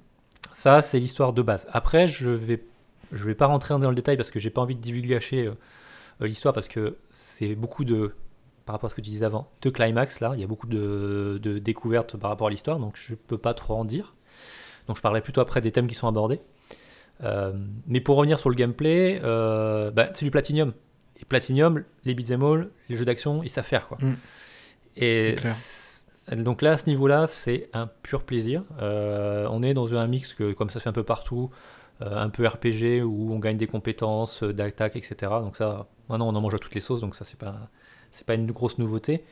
[0.52, 1.66] Ça, c'est l'histoire de base.
[1.72, 2.64] Après, je vais,
[3.12, 5.54] je vais pas rentrer dans le détail parce que j'ai pas envie de divulgacher euh,
[6.20, 8.14] euh, l'histoire parce que c'est beaucoup de,
[8.66, 10.32] par rapport à ce que tu disais avant, de climax là.
[10.34, 13.54] Il y a beaucoup de, de découvertes par rapport à l'histoire, donc je peux pas
[13.54, 14.14] trop en dire.
[14.88, 16.40] Donc je parlerai plutôt après des thèmes qui sont abordés.
[17.22, 17.52] Euh,
[17.86, 20.72] mais pour revenir sur le gameplay, bah, c'est du Platinum.
[21.20, 23.96] Et Platinum, les beat'em all, les jeux d'action, ils savent faire quoi.
[24.00, 24.16] Mm.
[24.96, 25.36] Et
[26.30, 28.62] donc là, à ce niveau-là, c'est un pur plaisir.
[28.80, 31.50] Euh, on est dans un mix que, comme ça se fait un peu partout,
[32.00, 35.14] euh, un peu RPG où on gagne des compétences euh, d'attaque, etc.
[35.40, 37.56] Donc ça, maintenant on en mange à toutes les sauces, donc ça c'est pas
[38.12, 39.24] c'est pas une grosse nouveauté.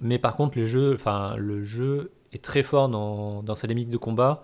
[0.00, 0.96] Mais par contre, le jeu,
[1.36, 4.42] le jeu est très fort dans, dans sa limite de combat.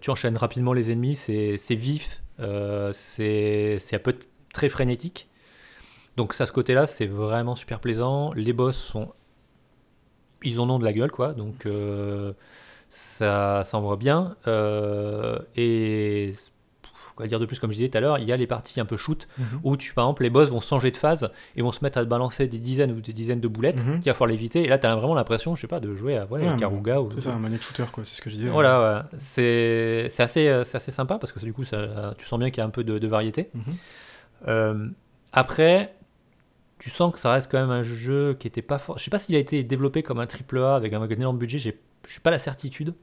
[0.00, 2.22] tu enchaînes rapidement les ennemis, c'est vif,
[2.92, 4.14] c'est un peu
[4.52, 5.28] très frénétique.
[6.16, 8.32] Donc ça, ce côté-là, c'est vraiment super plaisant.
[8.34, 9.12] Les boss sont
[10.44, 11.32] ils en ont de la gueule, quoi.
[11.32, 12.32] Donc euh,
[12.90, 14.36] ça, ça envoie bien.
[14.46, 16.32] Euh, et
[17.16, 18.80] quoi dire de plus, comme je disais tout à l'heure, il y a les parties
[18.80, 19.60] un peu shoot mhm.
[19.62, 22.04] où tu, par exemple, les boss vont changer de phase et vont se mettre à
[22.04, 24.00] te balancer des dizaines ou des dizaines de boulettes mhm.
[24.00, 24.64] qu'il va falloir l'éviter.
[24.64, 26.98] Et là, tu as vraiment l'impression, je sais pas, de jouer à voilà, Karuga.
[27.14, 28.48] C'est ça, un maniac shooter, quoi, c'est ce que je disais.
[28.48, 32.64] Voilà, c'est assez, assez sympa parce que du coup, ça, tu sens bien qu'il y
[32.64, 33.50] a un peu de, variété.
[33.54, 33.62] Mhm.
[34.48, 34.88] Euh,
[35.32, 35.94] après,
[36.80, 38.98] tu sens que ça reste quand même un jeu qui était pas fort.
[38.98, 41.58] Je sais pas s'il a été développé comme un triple A avec un énorme budget,
[41.58, 41.70] je
[42.10, 42.94] suis pas la certitude.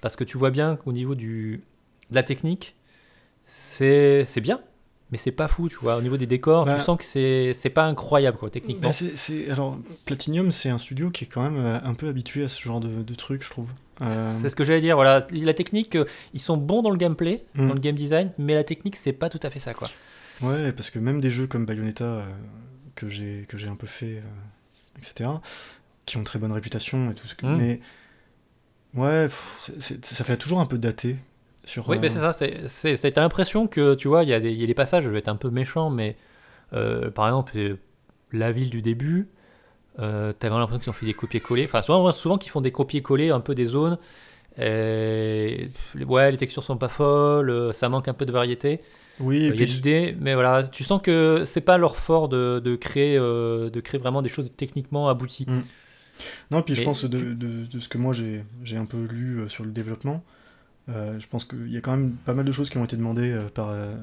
[0.00, 1.62] Parce que tu vois bien qu'au niveau du,
[2.10, 2.74] de la technique,
[3.44, 4.60] c'est bien,
[5.12, 5.96] mais c'est pas fou, tu vois.
[5.96, 8.90] Au niveau des décors, tu bah- sens que c'est pas incroyable, quoi, techniquement.
[8.90, 12.48] Bah, alors, Platinum, c'est un studio qui est quand même euh, un peu habitué à
[12.48, 13.70] ce genre de, de trucs, je trouve.
[14.02, 15.26] Euh, c'est ce que j'allais dire, voilà.
[15.30, 16.04] La technique, euh,
[16.34, 17.72] ils sont bons dans le gameplay, dans hmm.
[17.72, 19.88] le game design, mais la technique, c'est pas tout à fait ça, quoi.
[20.42, 22.26] Ouais, parce que même des jeux comme Bayonetta,
[22.96, 25.30] que j'ai que j'ai un peu fait, euh, etc.,
[26.06, 27.46] qui ont très bonne réputation et tout ce que.
[27.46, 27.56] Hmm.
[27.56, 27.80] Mais
[28.94, 29.70] Ouais, pff,
[30.02, 31.16] ça fait toujours un peu daté.
[31.64, 32.32] Sur, Oui, euh, mais c'est ça.
[32.32, 35.04] c'est- T'as l'impression que, tu vois, il y, a des- il y a des passages,
[35.04, 36.16] je vais être un peu méchant, mais
[36.72, 37.76] euh, par exemple, euh,
[38.32, 39.28] la ville du début,
[39.98, 41.64] euh, vraiment l'impression qu'ils ont fait des copier-coller.
[41.64, 43.98] Enfin, souvent, souvent qu'ils font des copier-coller un peu des zones.
[44.58, 45.68] Et,
[46.06, 48.80] ouais, les textures sont pas folles, euh, ça manque un peu de variété.
[49.20, 52.28] Oui, Il et y a l'idée, mais voilà, tu sens que c'est pas leur fort
[52.28, 55.46] de, de créer, euh, de créer vraiment des choses techniquement abouties.
[55.48, 55.62] Mm.
[56.50, 59.04] non, puis je pense de, tu- de- de ce que moi j'ai j'ai un peu
[59.04, 60.22] lu euh, sur le développement,
[60.88, 62.96] euh, je pense qu'il y a quand même pas mal de choses qui ont été
[62.96, 63.94] demandées euh, par, euh,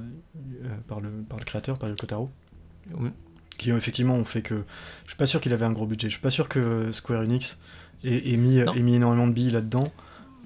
[0.64, 2.30] euh, par, le, par le créateur, par Yoko Taro,
[2.98, 3.10] Mm.
[3.58, 4.56] qui euh, effectivement ont fait que.
[5.06, 7.22] Je suis pas sûr qu'il avait un gros budget, je suis pas sûr que Square
[7.22, 7.58] Enix
[8.04, 9.88] ait, ait mis, ait mis énormément de billes là-dedans.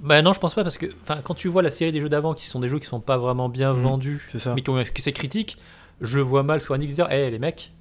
[0.02, 0.86] Bah non, je pense pas parce que
[1.24, 3.18] quand tu vois la série des jeux d'avant qui sont des jeux qui sont pas
[3.18, 4.54] vraiment bien Mhm, vendus, ça.
[4.54, 5.58] mais qui ont c'est critique,
[6.02, 7.72] je vois mal Square Enix dire "Eh les mecs,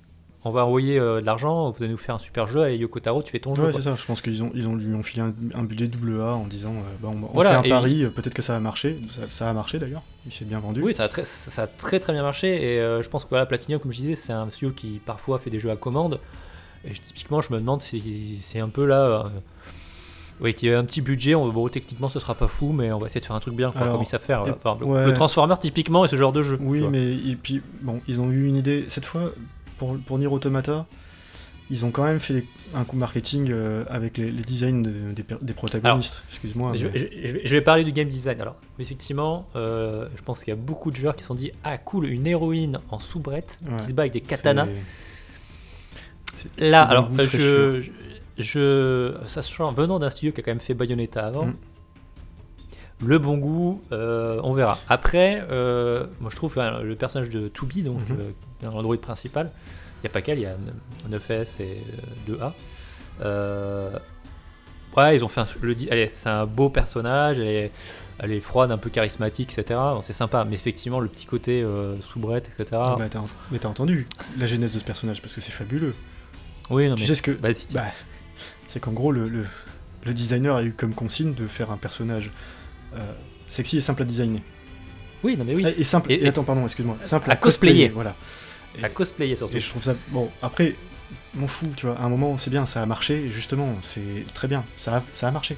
[0.45, 3.01] on va envoyer euh, de l'argent, vous allez nous faire un super jeu, allez Yoko
[3.01, 3.95] Taro, tu fais ton jeu." Ouais, c'est ça.
[3.95, 6.47] Je pense qu'ils ont, ils ont, lui ont filé un, un budget double A en
[6.47, 8.61] disant euh, bah, on, on Voilà, fait et un pari, euh, peut-être que ça va
[8.61, 8.97] marcher.
[9.11, 10.81] Ça, ça a marché d'ailleurs, il s'est bien vendu.
[10.83, 13.29] Oui, ça a, très, ça a très très bien marché et euh, je pense que
[13.29, 16.19] voilà, Platinum, comme je disais, c'est un studio qui parfois fait des jeux à commande.
[16.87, 19.31] Et je- typiquement, je me demande si c'est un peu là.
[20.41, 21.35] Euh, oui, qu'il y a un petit budget.
[21.35, 23.55] On, bon, techniquement, ce sera pas fou, mais on va essayer de faire un truc
[23.55, 24.41] bien, quoi, Alors, comme ils savent faire.
[24.47, 25.07] et- Par exemple, ouais.
[25.07, 26.59] Le Transformer, typiquement, est ce genre de jeu.
[26.61, 28.85] Oui, mais et puis bon, ils ont eu une idée.
[28.89, 29.31] Cette fois,
[29.79, 30.87] pour, pour Nier Automata,
[31.69, 35.25] ils ont quand même fait un coup marketing euh, avec les, les designs de- des,
[35.43, 36.23] des protagonistes.
[36.29, 36.73] Excuse-moi.
[36.77, 38.41] Je, mais- je- je vais- je vais parler du game design.
[38.41, 41.51] Alors, effectivement, euh, je pense qu'il y a beaucoup de joueurs qui se sont dit
[41.65, 43.77] Ah, cool, une héroïne en soubrette Ouais.
[43.79, 44.67] qui se bat avec des katanas.
[46.59, 47.83] Là, alors, je.
[48.39, 51.55] Je, sachant, venant d'un studio qui a quand même fait Bayonetta avant, Mm.
[53.07, 54.79] le bon goût, euh, on verra.
[54.89, 58.31] Après, euh, moi je trouve enfin, le personnage de 2B, donc euh,
[58.63, 59.51] dans l'Android principal,
[59.99, 60.57] il n'y a pas qu'elle, il y a
[61.11, 61.83] 9S et
[62.29, 62.53] euh, 2A.
[63.23, 63.99] Euh,
[64.97, 65.77] ouais, ils ont fait un, le,
[66.09, 67.73] c'est un beau personnage, elle est,
[68.19, 69.79] elle est froide, un peu charismatique, etc.
[69.95, 72.81] Bon, c'est sympa, mais effectivement, le petit côté euh, soubrette, etc.
[72.99, 73.21] Bah, t'as,
[73.51, 74.07] mais t'as entendu
[74.41, 75.95] la genèse de ce personnage parce que c'est fabuleux.
[76.71, 77.31] oui, non, tu mais sais ce que.
[77.31, 77.83] vas-y, tiens.
[77.83, 77.91] Bah,
[78.77, 79.47] c'est qu'en gros, le, le,
[80.05, 82.31] le designer a eu comme consigne de faire un personnage
[82.95, 82.99] euh,
[83.49, 84.43] sexy et simple à designer.
[85.25, 86.13] oui, non, mais oui, Et, et simple.
[86.13, 86.99] Et- Et, attends, pardon, excuse-moi.
[87.01, 87.89] Simple à à, cosplayer.
[87.89, 87.89] cosplayer.
[87.95, 88.15] Voilà.
[88.79, 89.57] Et- à cosplayer surtout.
[89.57, 89.95] Et je trouve ça.
[90.09, 90.77] Bon, après,
[91.33, 91.97] m'en fous, tu vois.
[91.99, 94.63] À un moment, c'est bien, ça a marché, justement, c'est très bien.
[94.77, 95.57] Ça a, ça a marché.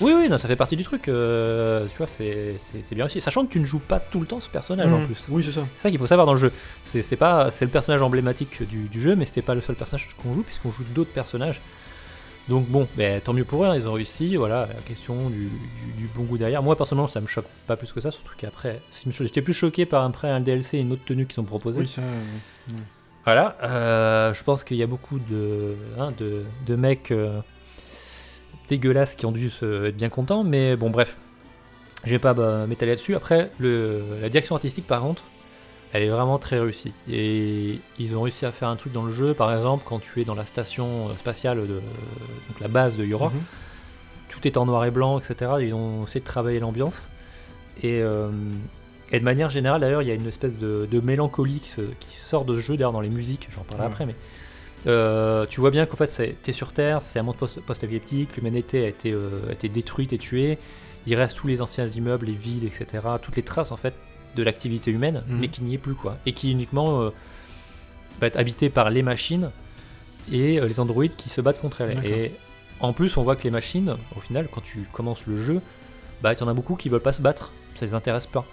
[0.00, 1.08] Oui, oui, non, ça fait partie du truc.
[1.08, 2.56] euh, tu vois, c'est
[2.94, 3.20] bien aussi.
[3.20, 5.06] Sachant que tu ne joues pas tout le temps ce personnage en Mhm.
[5.06, 5.26] plus.
[5.30, 5.66] Oui, c'est ça.
[5.74, 6.52] C'est ça qu'il faut savoir dans le jeu.
[6.84, 9.74] C'est c'est pas, c'est le personnage emblématique du, du jeu, mais c'est pas le seul
[9.74, 11.60] personnage qu'on joue puisqu'on joue d'autres personnages.
[12.48, 14.34] Donc bon, ben, tant mieux pour eux, hein, ils ont réussi.
[14.36, 16.62] Voilà, la question du, du- du bon goût derrière.
[16.62, 18.80] Moi personnellement, ça me choque pas plus que ça, surtout qu'après,
[19.20, 21.80] j'étais plus choqué par après un DLC et une autre tenue qui sont proposées.
[21.80, 22.02] Oui, ça.
[22.02, 22.72] euh,
[23.24, 27.40] Voilà, euh, je pense qu'il y a beaucoup de, hein, de, de mecs euh,
[28.68, 31.16] dégueulasses qui ont dû se, être bien contents, mais bon, bref,
[32.04, 33.14] je vais pas bah, m'étaler là-dessus.
[33.14, 35.22] Après, le, la direction artistique, par contre,
[35.92, 36.92] elle est vraiment très réussie.
[37.10, 40.20] Et ils ont réussi à faire un truc dans le jeu, par exemple, quand tu
[40.20, 43.40] es dans la station euh, spatiale, de, donc la base de Yora, mhm.
[44.28, 45.52] tout est en noir et blanc, etc.
[45.60, 47.08] Ils ont essayé de travailler l'ambiance.
[47.82, 48.30] Et, euh,
[49.10, 51.80] et de manière générale, d'ailleurs, il y a une espèce de, de mélancolie qui, se-
[52.00, 53.92] qui sort de ce jeu, d'ailleurs, dans les musiques, j'en parlerai Ouais.
[53.92, 54.14] après, mais
[54.86, 58.36] euh, tu vois bien qu'en fait, c'est- t'es sur Terre, c'est un monde post- post-apocalyptique,
[58.36, 60.58] l'humanité a été, euh, a été détruite et tuée,
[61.06, 62.86] il reste tous les anciens immeubles, les villes, etc.,
[63.20, 63.94] toutes les traces, en fait,
[64.36, 65.38] de l'activité humaine, Mhm.
[65.40, 66.16] mais qui n'y est plus, quoi.
[66.26, 67.10] Et qui uniquement euh,
[68.20, 69.50] va être habité par les machines
[70.30, 72.04] et euh, les androïdes qui se battent contre elles.
[72.06, 72.32] Et
[72.80, 75.60] en plus, on voit que les machines, au final, quand tu commences le jeu,
[76.22, 78.44] bah, il y en a beaucoup qui veulent pas se battre, ça les intéresse pas.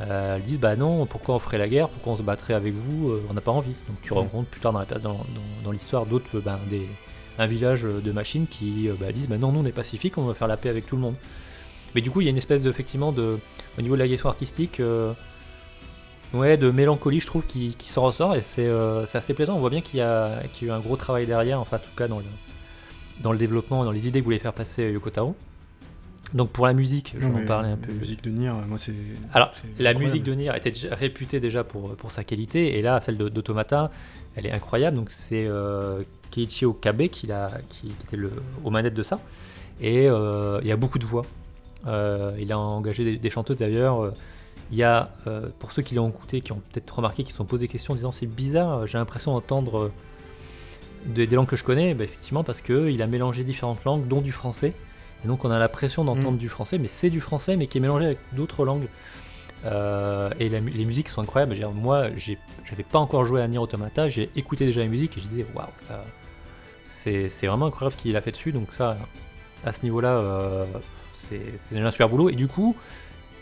[0.00, 2.74] Euh, elles disent bah non, pourquoi on ferait la guerre, pourquoi on se battrait avec
[2.74, 3.74] vous, euh, on n'a pas envie.
[3.88, 5.24] Donc tu rencontres plus tard dans la- dans, dans-
[5.64, 6.86] dans l'histoire d'autres, des,
[7.38, 10.34] un village de machines qui bah, disent bah non, nous on est pacifique, on va
[10.34, 11.14] faire la paix avec tout le monde.
[11.96, 13.38] Mais du coup, il y a une espèce de, effectivement, de,
[13.78, 15.12] au niveau de la question artistique, euh,
[16.34, 19.56] ouais, de mélancolie, je trouve, qui, qui s'en ressort et c'est euh, assez plaisant.
[19.56, 21.96] On voit bien qu'il y, y a eu un gros travail derrière, enfin, en tout
[21.96, 22.26] cas, dans le,
[23.22, 25.34] dans le développement, dans les idées que voulait faire passer Yoko Taro.
[26.34, 27.92] Donc pour la musique, je vais en parler un La peu.
[27.92, 28.92] musique de Nier, moi, c'est.
[29.32, 33.00] Alors, La musique de Nier était déjà réputée déjà pour, pour sa qualité, et là,
[33.00, 33.90] celle d'Automata,
[34.34, 34.96] elle est incroyable.
[34.96, 38.32] Donc, c'est euh, Keiichi Okabe qui, l'a- qui, qui était le,
[38.64, 39.20] aux manettes de ça.
[39.80, 41.24] Et euh, il y a beaucoup de voix.
[41.86, 44.02] Euh, il a engagé des, des chanteuses d'ailleurs.
[44.02, 44.14] Euh,
[44.72, 47.36] Il y a, euh, pour ceux qui l'ont écouté, qui ont peut-être remarqué, qui se
[47.36, 49.92] sont posé des questions en disant c'est bizarre, j'ai l'impression d'entendre
[51.04, 51.94] des, des langues que je connais.
[51.94, 54.72] Ben, effectivement, parce qu'il a mélangé différentes langues, dont du français.
[55.24, 56.38] Et donc, on a l'impression d'entendre Mm.
[56.38, 58.88] du français, mais c'est du français, mais qui est mélangé avec d'autres langues.
[59.64, 61.54] Euh, et la les musiques sont incroyables.
[61.54, 62.08] Dire, moi,
[62.64, 65.44] j'avais pas encore joué à Nier Automata, j'ai écouté déjà les musiques et j'ai dit
[65.54, 66.04] waouh, ça,
[66.84, 68.52] c'est c'est vraiment incroyable ce qu'il a fait dessus.
[68.52, 68.96] Donc ça,
[69.64, 70.64] à ce niveau-là, euh,
[71.28, 72.28] c'est c'est un super boulot.
[72.28, 72.74] Et du coup,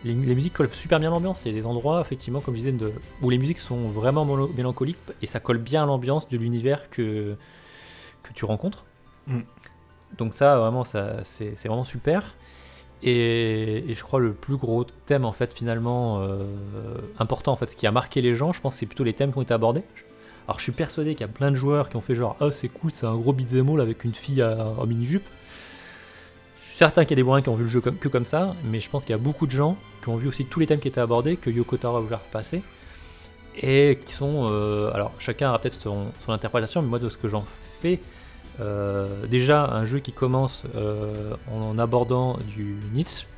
[0.05, 1.47] les, les musiques collent super bien à l'ambiance.
[1.47, 4.25] A des endroits, effectivement, comme je disais, de, où les musiques sont vraiment
[4.57, 7.37] mélancoliques et ça colle bien à l'ambiance de l'univers que,
[8.23, 8.85] que tu rencontres.
[9.27, 9.41] Mm.
[10.19, 12.35] Donc ça, vraiment, ça, c'est c'est vraiment super.
[13.03, 16.45] Et, et je crois le plus gros thème, en fait, finalement, euh,
[17.19, 19.31] important, en fait, ce qui a marqué les gens, je pense, c'est plutôt les thèmes
[19.31, 19.83] qui ont été abordés.
[20.47, 22.51] Alors, je suis persuadé qu'il y a plein de joueurs qui ont fait genre, oh,
[22.51, 25.29] c'est cool, c'est un gros beat'em all avec une fille en mini-jupe.
[26.75, 28.81] Suis certain qu'il y a des qui ont vu le jeu que comme ça, mais
[28.81, 30.81] je pense qu'il y a beaucoup de gens qui ont vu aussi tous les thèmes
[30.81, 32.65] qui étaient abordés, que Yoko Taro a voulu repasser,
[33.57, 34.49] et qui sont...
[34.51, 38.01] euh, alors, chacun aura peut-être son, interprétation, mais moi, de ce que j'en fais,
[38.59, 43.29] euh, déjà, un jeu qui commence euh, en abordant du Nietzsche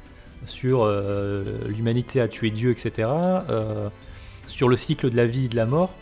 [0.46, 0.86] sur
[1.66, 3.06] l'humanité a tué Dieu, etc.,
[4.46, 5.92] sur le cycle de la vie et de la mort,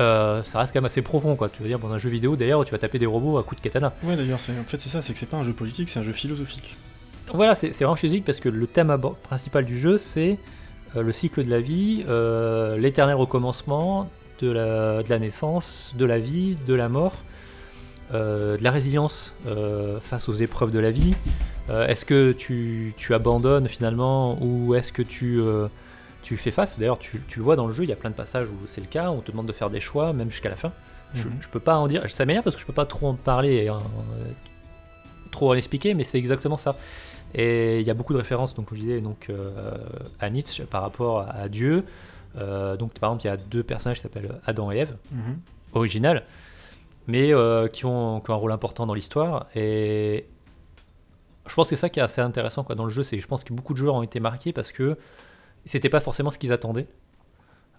[0.00, 1.48] euh, ça reste quand même assez profond, quoi.
[1.48, 3.60] Tu veux dire, dans un jeu vidéo, d'ailleurs, tu vas taper des robots à coups
[3.60, 3.92] de katana.
[4.02, 6.02] Ouais, d'ailleurs, en fait, c'est ça, c'est que c'est pas un jeu politique, c'est un
[6.02, 6.76] jeu philosophique.
[7.32, 10.38] Voilà, c'est vraiment physique parce que le thème principal du jeu, c'est
[10.94, 14.08] euh, le cycle de la vie, euh, l'éternel recommencement
[14.40, 17.14] de la, de la naissance, de la vie, de la mort,
[18.12, 19.34] de la résilience
[20.00, 21.16] face aux épreuves de la vie.
[21.68, 25.40] Est-ce que tu, tu abandonnes finalement ou est-ce que tu,
[26.26, 28.10] tu fais face D'ailleurs, tu, tu le vois dans le jeu, il y a plein
[28.10, 30.48] de passages où c'est le cas, on te demande de faire des choix, même jusqu'à
[30.48, 30.72] la fin.
[31.14, 31.36] Je, Mhm.
[31.40, 33.54] je peux pas en dire, ça m'énerve parce que je peux pas trop en parler
[33.64, 33.80] et en- euh,
[35.30, 36.74] trop en expliquer, mais c'est exactement ça.
[37.34, 39.76] Et il y a beaucoup de références, donc comme je disais, donc euh,
[40.18, 41.84] à Nietzsche par rapport à, Dieu.
[42.38, 45.38] Euh, donc par exemple, il y a deux personnages qui s'appellent Adam et Ève, Mhm.
[45.74, 46.24] original,
[47.06, 47.28] mais
[47.72, 49.46] qui, ont, qui ont un rôle important dans l'histoire.
[49.54, 50.26] Et
[51.46, 53.22] je pense que c'est ça qui est assez intéressant quoi, dans le jeu, c'est que
[53.22, 54.96] je pense que beaucoup de joueurs ont été marqués parce que
[55.66, 56.86] c'était pas forcément ce qu'ils attendaient.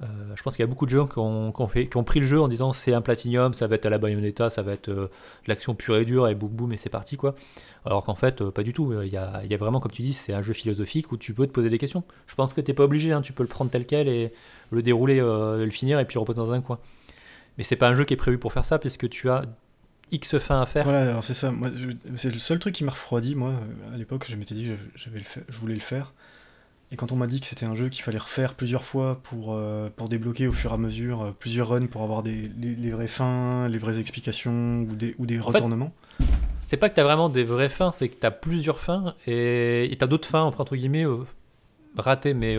[0.03, 2.25] Euh, je pense qu'il y a beaucoup de gens qui ont, qui ont pris le
[2.27, 4.89] jeu en disant c'est un platinum, ça va être à la Bayonetta, ça va être
[4.89, 7.33] euh, de l'action pure et dure et boum boum et c'est parti quoi.
[7.83, 8.93] Alors qu'en fait, euh, pas du tout.
[9.01, 11.17] Il y, a, il y a vraiment, comme tu dis, c'est un jeu philosophique où
[11.17, 12.03] tu peux te poser des questions.
[12.27, 14.31] Je pense que t'es pas obligé, hein, tu peux le prendre tel quel et
[14.69, 16.77] le dérouler, le finir et puis le reposer dans un coin.
[17.57, 19.41] Mais c'est pas un jeu qui est prévu pour faire ça puisque tu as
[20.11, 20.83] X fins à faire.
[20.83, 21.51] Voilà, alors c'est ça.
[22.15, 23.53] C'est le seul truc qui m'a refroidi, moi,
[23.93, 24.25] à l'époque.
[24.29, 25.09] Je m'étais dit que
[25.49, 26.13] je voulais le faire.
[26.91, 29.53] Et quand on m'a dit que c'était un jeu qu'il fallait refaire plusieurs fois pour,
[29.53, 32.75] euh, pour débloquer au fur et à mesure euh, plusieurs runs pour avoir des, les,
[32.75, 35.91] les vraies fins, les vraies explications ou des, ou des En fait, retournements.
[36.67, 40.07] C'est pas que t'as vraiment des vraies fins, c'est que t'as plusieurs fins et t'as
[40.07, 41.23] d'autres fins, entre guillemets, euh,
[41.97, 42.57] ratées, mais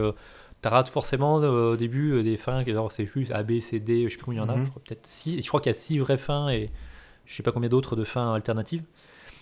[0.60, 4.08] t'as rates forcément au début des fins, genre, c'est juste A, B, C, D, je
[4.08, 4.64] sais plus combien il y en a, Mhm.
[4.64, 6.70] je crois peut-être 6, je crois qu'il y a 6 vraies fins et
[7.26, 8.82] je sais pas combien d'autres de fins alternatives.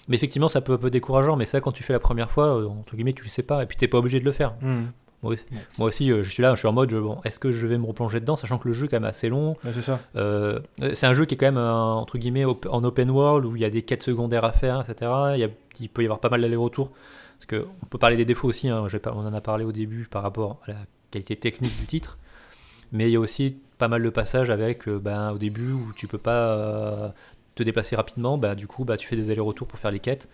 [0.08, 2.58] Mais effectivement, ça peut un peu décourageant, mais ça, quand tu fais la première fois,
[2.60, 4.54] euh, entre guillemets, tu le sais pas, et puis t'es pas obligé de le faire.
[4.62, 4.92] Mhm.
[5.22, 5.56] Moi aussi, Bon.
[5.78, 7.66] moi aussi, euh, je suis là, je suis en mode, je- bon, est-ce que je
[7.66, 9.98] vais me replonger dedans, sachant que le jeu est quand même assez long, c'est ça.
[10.14, 10.60] euh,
[10.92, 13.62] c'est un jeu qui est quand même entre guillemets op- en open world où il
[13.62, 15.10] y a des quêtes secondaires à faire, etc.
[15.34, 15.48] Il, y a-
[15.80, 16.90] il peut y avoir pas mal d'allers-retours.
[17.38, 19.64] Parce que on peut parler des défauts aussi, hein, j'ai pas- on en a parlé
[19.64, 20.76] au début par rapport à la
[21.10, 22.18] qualité technique du titre.
[22.92, 26.06] Mais il y a aussi pas mal de passages avec ben, au début où tu
[26.06, 27.12] peux pas
[27.56, 30.28] te déplacer rapidement, bah, du coup bah, tu fais des allers-retours pour faire les quêtes.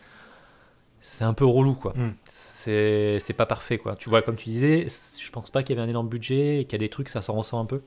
[1.01, 1.95] C'est un peu relou quoi.
[1.97, 2.15] Mm.
[2.29, 3.97] C'est c'est pas parfait quoi.
[3.97, 6.65] Tu vois, comme tu disais, je pense pas qu'il y avait un énorme budget et
[6.65, 7.81] qu'il y a des trucs, ça s'en ressent un peu.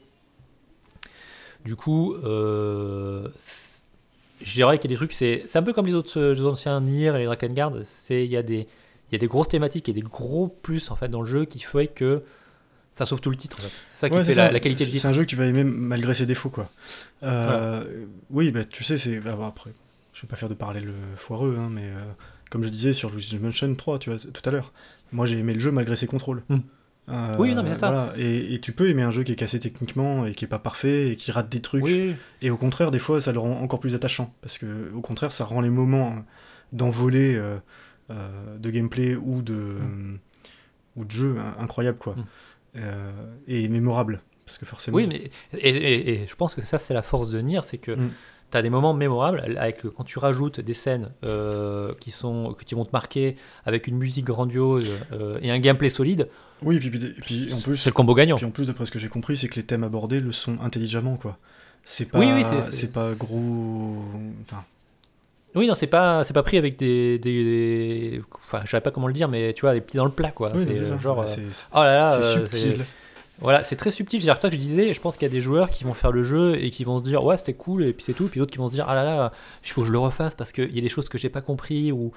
[1.63, 3.27] Du coup, euh,
[4.41, 6.45] je dirais qu'il y a des trucs, c'est un peu comme les autres euh, jeux
[6.45, 8.67] anciens Nier et les Drakengard, c'est il y a des
[9.09, 11.45] il y a des grosses thématiques et des gros plus en fait dans le jeu
[11.45, 12.23] qui fait que
[12.95, 13.57] ça sauve tout le titre.
[13.59, 13.71] en fait.
[13.89, 15.01] C'est ça qui Ouais, fait la, qualité du titre.
[15.01, 16.69] C'est un jeu que tu vas aimer malgré ses défauts, quoi.
[17.23, 17.83] Euh,
[18.29, 19.21] Oui, bah, tu sais, c'est.
[19.25, 19.71] ah, bon, après,
[20.13, 21.99] je vais pas faire de parallèle foireux, hein, mais euh,
[22.49, 24.71] comme je disais sur Luigi's Mansion 3, tu vois, tout à l'heure,
[25.11, 26.43] moi j'ai aimé le jeu malgré ses contrôles.
[26.49, 26.59] Hmm.
[27.09, 27.91] Euh, Oui, non, mais c'est ça.
[27.91, 28.13] voilà.
[28.17, 30.57] Et, et tu peux aimer un jeu qui est cassé techniquement et qui est pas
[30.57, 31.83] parfait et qui rate des trucs.
[31.83, 34.33] Oui, Et au contraire, des fois, ça le rend encore plus attachant.
[34.41, 36.15] Parce que, au contraire, ça rend les moments
[36.71, 37.39] d'envolée
[38.09, 39.75] de gameplay ou de,
[40.95, 42.13] ou de jeu hein, incroyables, quoi.
[42.15, 42.25] Mm.
[42.77, 43.11] Euh,
[43.47, 44.21] et mémorables.
[44.45, 44.97] Parce que forcément.
[44.97, 47.79] oui, mais et, et- et je pense que ça c'est la force de Nier, c'est
[47.79, 48.11] que Mm.
[48.51, 52.75] tu as des moments mémorables avec quand tu rajoutes des scènes euh, qui sont qui
[52.75, 56.27] vont te marquer avec une musique grandiose euh, et un gameplay solide.
[56.61, 58.35] Oui, et puis, puis- et puis en plus, c'est le combo gagnant.
[58.35, 60.57] puis en plus, d'après ce que j'ai compris, c'est que les thèmes abordés le sont
[60.61, 61.37] intelligemment, quoi.
[61.83, 63.97] C'est pas, Oui, oui, c'est- pas gros.
[64.43, 64.63] Enfin,
[65.55, 68.91] Oui, non, c'est pas c'est pas pris avec des, des, des- enfin, je savais pas
[68.91, 70.51] comment le dire, mais tu vois, des petits dans le plat quoi.
[70.55, 72.85] oui, c'est genre Ouais, euh, c'est c'est- oh là là, c'est euh, subtil.
[73.39, 74.21] Voilà, c'est très subtil.
[74.21, 75.93] C'est pour ça que je disais, je pense qu'il y a des joueurs qui vont
[75.93, 78.27] faire le jeu et qui vont se dire ouais c'était cool et puis c'est tout,
[78.27, 79.31] puis d'autres qui vont se dire ah là là,
[79.63, 81.41] il faut que je le refasse parce qu'il y a des choses que j'ai pas
[81.41, 82.11] compris ou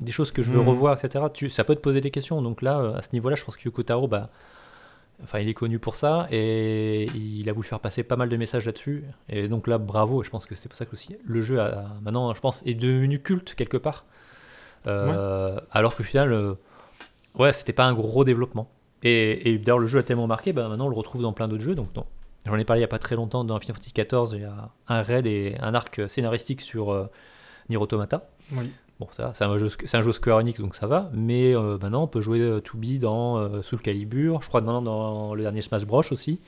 [0.00, 0.68] des choses que je veux Mhm.
[0.68, 1.26] revoir, etc.
[1.32, 2.42] Tu, ça peut te poser des questions.
[2.42, 4.30] Donc là, euh, à ce niveau-là, je pense que Yoko Taro, bah,
[5.24, 8.36] enfin il est connu pour ça et il a voulu faire passer pas mal de
[8.36, 9.04] messages là-dessus.
[9.28, 10.22] Et donc là, bravo.
[10.22, 12.62] Et je pense que c'est pour ça que aussi le jeu a, maintenant, je pense,
[12.66, 14.04] est devenu culte quelque part.
[14.86, 16.54] Euh, Alors qu'au final, euh,
[17.34, 18.70] ouais, c'était pas un gros développement.
[19.02, 21.48] Et, et d'ailleurs, le jeu a tellement marqué, bah, maintenant on le retrouve dans plein
[21.48, 21.74] d'autres jeux.
[21.74, 22.06] Donc, non.
[22.46, 24.38] J'en ai parlé il y a pas très longtemps dans Final Fantasy XIV.
[24.38, 27.10] Il y a un raid et un arc scénaristique sur euh,
[27.70, 28.28] Nier Automata.
[28.52, 28.70] Oui.
[29.00, 31.10] Bon, ça, c'est un jeu, c'est un jeu Square Enix, donc ça va.
[31.14, 34.40] Mais euh, maintenant, on peut jouer euh, 2B dans euh, Soul Calibur.
[34.42, 36.38] Je crois maintenant dans le dernier Smash Bros aussi.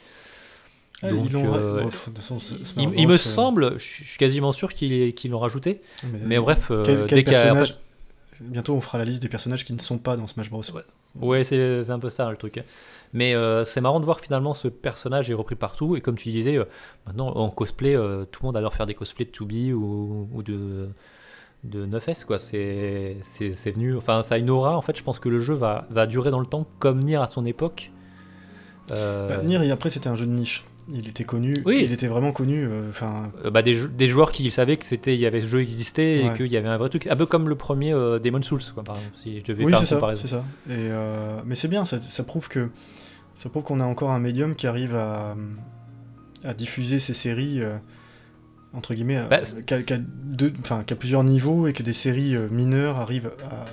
[1.02, 2.38] Ah, Donc, ils euh, façon,
[2.78, 5.80] Il, Bros, il me euh, semble, je suis quasiment sûr qu'ils l'ont rajouté.
[6.24, 8.98] Mais euh, bref, quel, quel dès qu'il y a- en personnage fait- Bientôt, on fera
[8.98, 10.62] la liste des personnages qui ne sont pas dans Smash Bros.
[10.74, 10.82] Ouais.
[11.20, 12.62] Ouais, c'est un peu ça le truc.
[13.14, 15.96] Mais euh, c'est marrant de voir finalement ce personnage est repris partout.
[15.96, 16.64] Et comme tu disais, euh,
[17.06, 20.42] maintenant en cosplay, euh, tout le monde adore faire des cosplays de 2B ou, ou
[20.42, 20.88] de,
[21.66, 22.24] de 9S.
[22.24, 22.38] quoi.
[22.38, 23.16] C'est
[23.74, 23.96] venu.
[23.96, 24.76] Enfin, ça a une aura.
[24.76, 27.16] En fait, je pense que le jeu va, va durer dans le temps comme Nier
[27.16, 27.90] à son époque.
[28.92, 30.64] Euh, Bah, Nier, et après, c'était un jeu de niche.
[30.92, 31.80] Il était connu, Oui.
[31.82, 32.62] il était vraiment connu.
[32.64, 35.40] euh, Enfin, euh, bah, des, jou- des joueurs qui savaient que c'était il y avait
[35.40, 36.36] ce jeu existait et Ouais.
[36.36, 37.08] qu'il y avait un vrai truc.
[37.08, 39.70] Un peu comme le premier euh, Demon Souls, quoi, par exemple, si je devais oui,
[39.72, 40.22] faire c'est une ça, comparaison.
[40.22, 40.44] c'est ça.
[40.68, 42.70] Et, euh, mais c'est bien, ça, ça prouve que
[43.34, 45.34] ça prouve qu'on a encore un médium qui arrive à,
[46.44, 47.60] à diffuser ces séries
[48.76, 49.74] entre guillemets, à- Bah, qui
[50.92, 53.30] a, plusieurs niveaux et que des séries euh, mineures arrivent,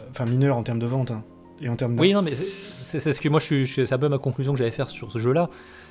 [0.10, 1.24] enfin mineures en termes de vente hein,
[1.62, 2.00] et en termes.
[2.00, 2.34] Oui, non, mais
[2.86, 5.12] c'est- ce que moi, je je c'est un peu ma conclusion que j'allais faire sur
[5.12, 5.50] ce jeu-là.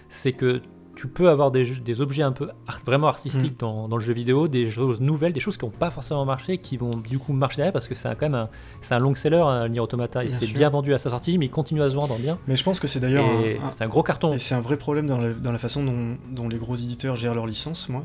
[0.09, 0.61] C'est que
[0.95, 3.61] tu peux avoir des, jeux- des objets un peu art- vraiment artistiques Mm.
[3.61, 6.59] dans, dans le jeu vidéo, des choses nouvelles, des choses qui n'ont pas forcément marché,
[6.59, 8.51] qui vont du coup marcher derrière parce que c'est quand même un,
[8.91, 10.55] un long seller, un Nier Automata, c'est sûr.
[10.59, 12.39] bien vendu à sa sortie, mais il continue à se vendre bien.
[12.47, 14.35] Mais je pense que c'est d'ailleurs un- un- gros carton.
[14.35, 17.17] Et c'est un vrai problème dans la, dans la façon dont, dont les gros éditeurs
[17.17, 18.05] gèrent leurs licences, moi.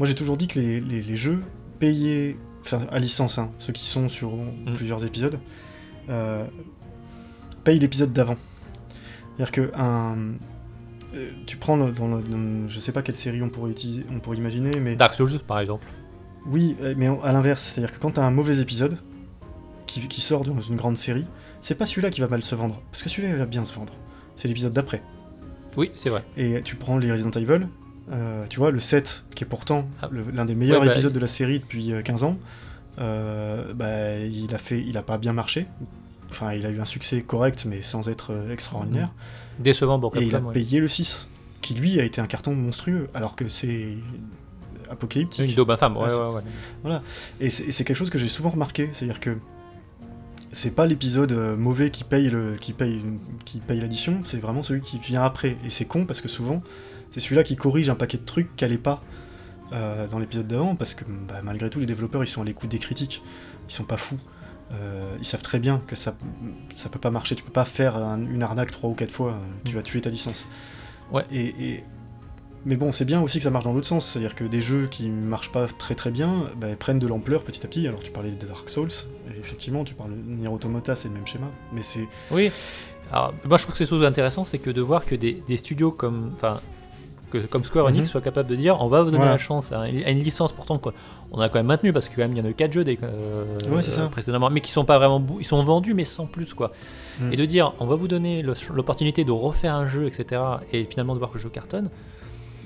[0.00, 1.42] Moi, j'ai toujours dit que les, les- les jeux
[1.78, 4.72] payés, enfin, à licence, hein, ceux qui sont sur Mm.
[4.74, 5.38] plusieurs épisodes,
[6.08, 6.46] euh,
[7.64, 8.36] payent l'épisode d'avant.
[9.36, 10.16] C'est-à-dire que un,
[11.14, 14.04] euh, tu prends le- dans, le, dans- je sais pas quelle série on pourrait utiliser,
[14.10, 15.86] on pourrait imaginer, mais Dark Souls, par exemple.
[16.46, 18.96] oui, euh, mais à l'inverse, c'est-à-dire que quand t'as un mauvais épisode
[19.86, 21.26] qui, qui sort dans une grande série,
[21.60, 23.74] c'est pas celui-là qui va mal se vendre, parce que celui-là il va bien se
[23.74, 23.92] vendre.
[24.36, 25.02] C'est l'épisode d'après.
[25.76, 26.24] Oui, c'est vrai.
[26.38, 27.66] Et tu prends les Resident Evil,
[28.12, 30.08] euh, tu vois, le 7, qui est pourtant Ah.
[30.32, 32.36] l'un des meilleurs Ouais, bah, épisodes de la série depuis euh, 15 ans,
[32.98, 35.66] euh, bah, il a fait, il a pas bien marché.
[36.30, 39.10] Enfin, il a eu un succès correct, mais sans être euh, extraordinaire.
[39.58, 40.52] Décevant pour Et il a ouais.
[40.52, 41.28] payé le 6,
[41.60, 43.96] qui lui a été un carton monstrueux, alors que c'est
[44.90, 45.48] apocalyptique.
[45.50, 46.42] Une daube infâme, ouais, Ouais,
[46.84, 46.98] ouais, ouais.
[47.40, 49.36] Et c'est et c'est quelque chose que j'ai souvent remarqué, c'est-à-dire que
[50.52, 53.00] c'est pas l'épisode euh, mauvais qui paye le qui paye
[53.44, 55.56] qui paye l'addition, c'est vraiment celui qui vient après.
[55.64, 56.62] Et c'est con parce que souvent
[57.10, 59.02] c'est celui-là qui corrige un paquet de trucs qu'elle est pas
[59.72, 62.70] euh, dans l'épisode d'avant, parce que bah, malgré tout les développeurs ils sont à l'écoute
[62.70, 63.22] des critiques,
[63.68, 64.18] ils sont pas fous.
[64.72, 66.16] Euh, ils savent très bien que ça
[66.74, 69.32] ça peut pas marcher, tu peux pas faire un- une arnaque trois ou quatre fois,
[69.32, 70.46] euh, tu vas tuer ta licence.
[71.10, 71.24] Ouais.
[71.32, 71.84] Et, et-
[72.66, 74.86] mais bon, c'est bien aussi que ça marche dans l'autre sens, c'est-à-dire que des jeux
[74.88, 77.88] qui marchent pas très très bien bah, prennent de l'ampleur petit à petit.
[77.88, 78.90] Alors tu parlais des Dark Souls,
[79.34, 82.52] et effectivement tu parles de Nier Automata, c'est le même schéma, mais c'est Oui.
[83.12, 85.56] Alors, moi, je trouve que c'est chose intéressant, c'est que de voir que des, des
[85.56, 86.60] studios comme, enfin,
[87.30, 88.06] que, comme Square Enix Mhm.
[88.06, 89.32] soient capables de dire, on va vous donner Voilà.
[89.32, 90.92] la chance à, une à une licence pourtant quoi.
[91.32, 92.72] On a quand même maintenu parce que quand même il y en a eu 4
[92.72, 96.26] jeux des, euh, Ouais, précédemment, mais qui sont pas vraiment, ils sont vendus mais sans
[96.26, 96.72] plus quoi.
[97.20, 97.32] Mm.
[97.32, 100.40] Et de dire, on va vous donner l'opportunité de refaire un jeu, etc.
[100.72, 101.90] Et finalement de voir que le jeu cartonne.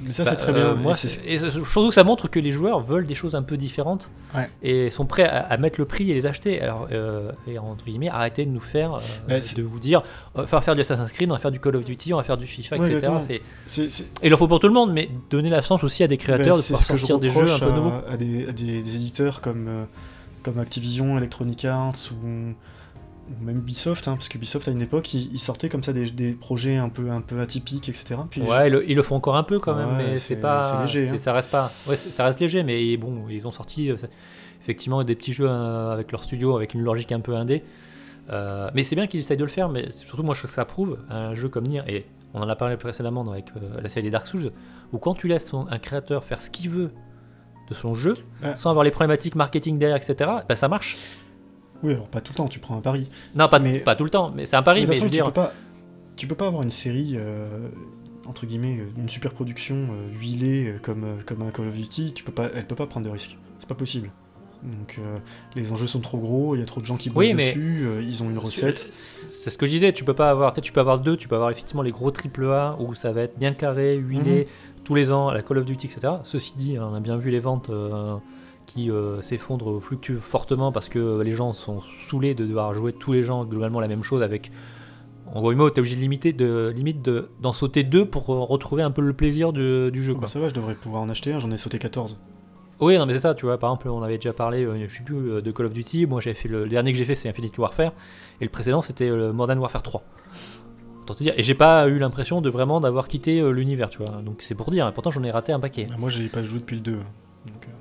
[0.03, 0.75] Mais ça bah, c'est très euh, bien.
[0.75, 3.43] moi, et c'est- et surtout que ça montre que les joueurs veulent des choses un
[3.43, 4.49] peu différentes Ouais.
[4.63, 6.61] et sont prêts à, à mettre le prix et les acheter.
[6.61, 10.03] Alors, euh, et entre guillemets, arrêtez de nous faire, euh, Bah, de vous dire,
[10.35, 12.17] on va faire, faire du Assassin's Creed, on va faire du Call of Duty, on
[12.19, 13.13] va faire du FIFA, Ouais, etc.
[13.21, 15.85] C'est- c'est- c'est- Et il en faut pour tout le monde, mais donner la chance
[15.85, 17.71] aussi à des créateurs bah, de pouvoir ce que je sortir des jeux un peu
[17.71, 17.93] nouveaux.
[18.09, 19.85] à, des, à des- des éditeurs comme, euh,
[20.43, 22.53] comme Activision, Electronic Arts ou
[23.41, 26.33] même Ubisoft, hein, parce que Ubisoft à une époque ils, sortaient comme ça des, des
[26.33, 28.17] projets un peu, un peu atypiques, etc.
[28.31, 30.37] Puis Ouais, ils le, ils le font encore un peu quand même, Ouais, mais c'est-
[30.37, 31.19] pas, c'est léger, hein.
[31.19, 33.97] ça reste pas, ouais, ça reste léger, mais bon, ils ont sorti euh,
[34.63, 37.63] effectivement des petits jeux euh, avec leur studio, avec une logique un peu indé.
[38.31, 40.55] Euh, mais c'est bien qu'ils essayent de le faire, mais surtout moi je trouve que
[40.55, 43.89] ça prouve un jeu comme Nier, et on en a parlé précédemment avec euh, la
[43.89, 44.51] série des Dark Souls,
[44.93, 46.91] où quand tu laisses un créateur faire ce qu'il veut
[47.69, 48.57] de son jeu, Ouais.
[48.57, 50.97] sans avoir les problématiques marketing derrière, etc., bah ça marche.
[51.85, 53.09] Oui, alors pas tout le temps, tu prends un pari.
[53.37, 55.05] Non, pas, Mais- pas tout le temps, mais c'est un pari, Mais de mais, toute
[55.13, 55.53] je veux façon, tu peux pas,
[56.17, 57.69] tu peux pas avoir une série euh,
[58.27, 62.13] entre guillemets euh, une super production euh, huilée comme comme un Call of Duty.
[62.15, 63.37] Tu peux pas, elle peut pas prendre de risques.
[63.61, 64.11] C'est pas possible.
[64.63, 65.19] Donc euh,
[65.57, 67.49] les enjeux sont trop gros, il y a trop de gens qui bossent Oui, mais-
[67.49, 68.89] dessus, euh, ils ont une recette.
[69.31, 71.35] C'est ce que je disais, tu peux pas avoir, tu peux avoir deux, tu peux
[71.35, 74.49] avoir effectivement les gros triple A où ça va être bien carré, huilé,
[74.85, 76.15] tous les ans, la Call of Duty, etc.
[76.25, 78.17] Ceci dit, on a bien vu les ventes euh,
[78.67, 83.13] qui euh, s'effondrent, fluctuent fortement parce que les gens sont saoulés de devoir jouer tous
[83.13, 84.51] les gens globalement la même chose avec.
[85.33, 88.41] En gros mots, t'es obligé de limiter, de, limite de- d'en sauter deux pour euh,
[88.41, 90.13] retrouver un peu le plaisir du, du jeu.
[90.13, 90.29] Bah, Quoi.
[90.29, 91.39] ça va, je devrais pouvoir en acheter un.
[91.39, 92.19] J'en ai sauté 14.
[92.81, 93.57] Oui, non, mais c'est ça, tu vois.
[93.59, 96.07] Par exemple, on avait déjà parlé, euh, je sais plus, euh, de Call of Duty.
[96.07, 97.93] Moi, j'avais fait le, le dernier que j'ai fait, c'est Infinity Warfare.
[98.41, 100.03] Et le précédent, c'était euh, Modern Warfare 3.
[101.03, 101.35] Autant te dire.
[101.37, 104.23] Et j'ai pas eu l'impression de vraiment d'avoir quitté l'univers, tu vois.
[104.23, 104.87] Donc c'est pour dire.
[104.89, 105.87] Et pourtant, j'en ai raté un paquet.
[105.89, 106.99] Bah, moi, j'ai pas joué depuis le 2.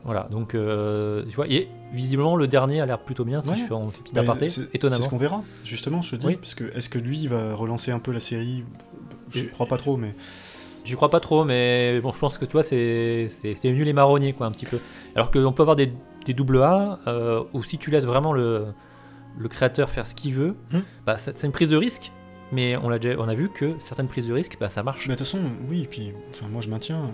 [0.04, 3.50] Euh, Voilà, donc euh, tu vois, et visiblement le dernier a l'air plutôt bien si
[3.50, 3.56] Ouais.
[3.58, 5.02] je fais un petit bah, aparté, c'est- C'est étonnamment.
[5.04, 6.26] ce qu'on verra, justement, je te dis.
[6.28, 6.36] Oui.
[6.36, 8.64] Parce que est-ce que lui, il va relancer un peu la série?
[9.30, 10.14] Je crois pas trop, mais.
[10.86, 13.88] J'y crois pas trop, mais bon, je pense que tu vois, c'est c'est c'est nul
[13.88, 14.80] et marronnier, quoi, un petit peu.
[15.16, 15.94] Alors qu'on peut avoir des,
[16.26, 18.66] des double A, euh, où si tu laisses vraiment le,
[19.38, 20.80] le créateur faire ce qu'il veut, Hmm.
[21.06, 22.12] bah, c'est une prise de risque,
[22.52, 25.08] mais on a, déjà, on a vu que certaines prises de risque, bah, ça marche.
[25.08, 25.40] Bah, de toute façon,
[25.70, 27.14] oui, et puis enfin, moi je maintiens.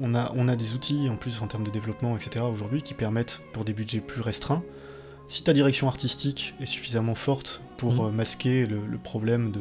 [0.00, 2.44] On, a, on a des outils en plus en termes de développement, etc.
[2.44, 4.62] aujourd'hui qui permettent, pour des budgets plus restreints,
[5.28, 8.00] si ta direction artistique est suffisamment forte pour Mhm.
[8.00, 9.60] euh, masquer le, le problème de.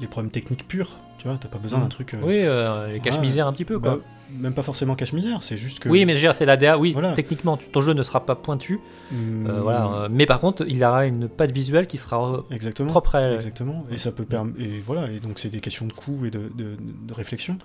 [0.00, 1.84] les problèmes techniques purs, tu vois, t'as pas besoin Mhm.
[1.84, 2.14] d'un truc.
[2.14, 3.96] euh, Oui, euh, les cache-misère un petit peu, quoi.
[3.96, 4.02] bah,
[4.32, 5.88] même pas forcément cache-misère, c'est juste que.
[5.90, 6.78] Oui, mais c'est la DA.
[6.78, 7.12] Oui, Voilà.
[7.12, 8.80] techniquement, ton jeu ne sera pas pointu.
[9.12, 12.88] euh, voilà, mais par contre, il aura une patte visuelle qui sera Exactement.
[12.90, 13.34] propre à.
[13.34, 13.84] Exactement.
[13.90, 14.60] Et ça peut permettre.
[14.60, 15.10] Et voilà.
[15.10, 17.58] Et donc c'est des questions de coût et de, de- de réflexion.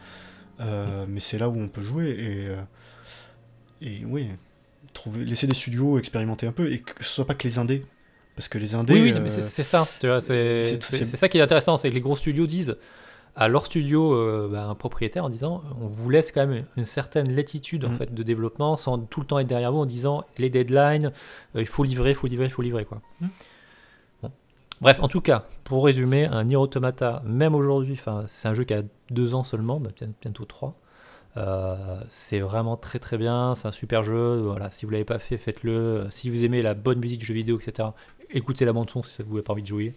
[0.59, 2.09] Euh, Mais c'est là où on peut jouer.
[2.09, 2.61] Et, euh,
[3.81, 4.27] et oui,
[4.93, 7.83] trouver, laisser des studios expérimenter un peu et que ce soit pas que les indés.
[8.35, 8.93] Parce que les indés.
[8.93, 9.87] Oui, oui, euh, mais c'est c'est ça.
[9.99, 12.75] C'est ça qui est intéressant, c'est que les gros studios disent
[13.37, 16.85] à leur studio, euh, bah, un propriétaire, en disant on vous laisse quand même une
[16.85, 17.97] certaine latitude en Mhm.
[17.97, 21.11] fait, de développement sans tout le temps être derrière vous en disant les deadlines,
[21.55, 22.85] euh, il faut livrer, il faut livrer, il faut livrer.
[22.85, 23.01] Quoi.
[23.21, 23.29] Mhm.
[24.81, 28.73] Bref, en tout cas, pour résumer, un Nier Automata, même aujourd'hui, c'est un jeu qui
[28.73, 30.75] a deux ans seulement, bah, bien- bientôt trois.
[31.37, 31.75] Euh,
[32.09, 34.37] c'est vraiment très très bien, c'est un super jeu.
[34.41, 36.07] Voilà, si vous l'avez pas fait, faites-le.
[36.09, 37.89] Si vous aimez la bonne musique de jeux vidéo, etc.,
[38.31, 39.93] écoutez la bande son si vous n'avez pas envie de jouer.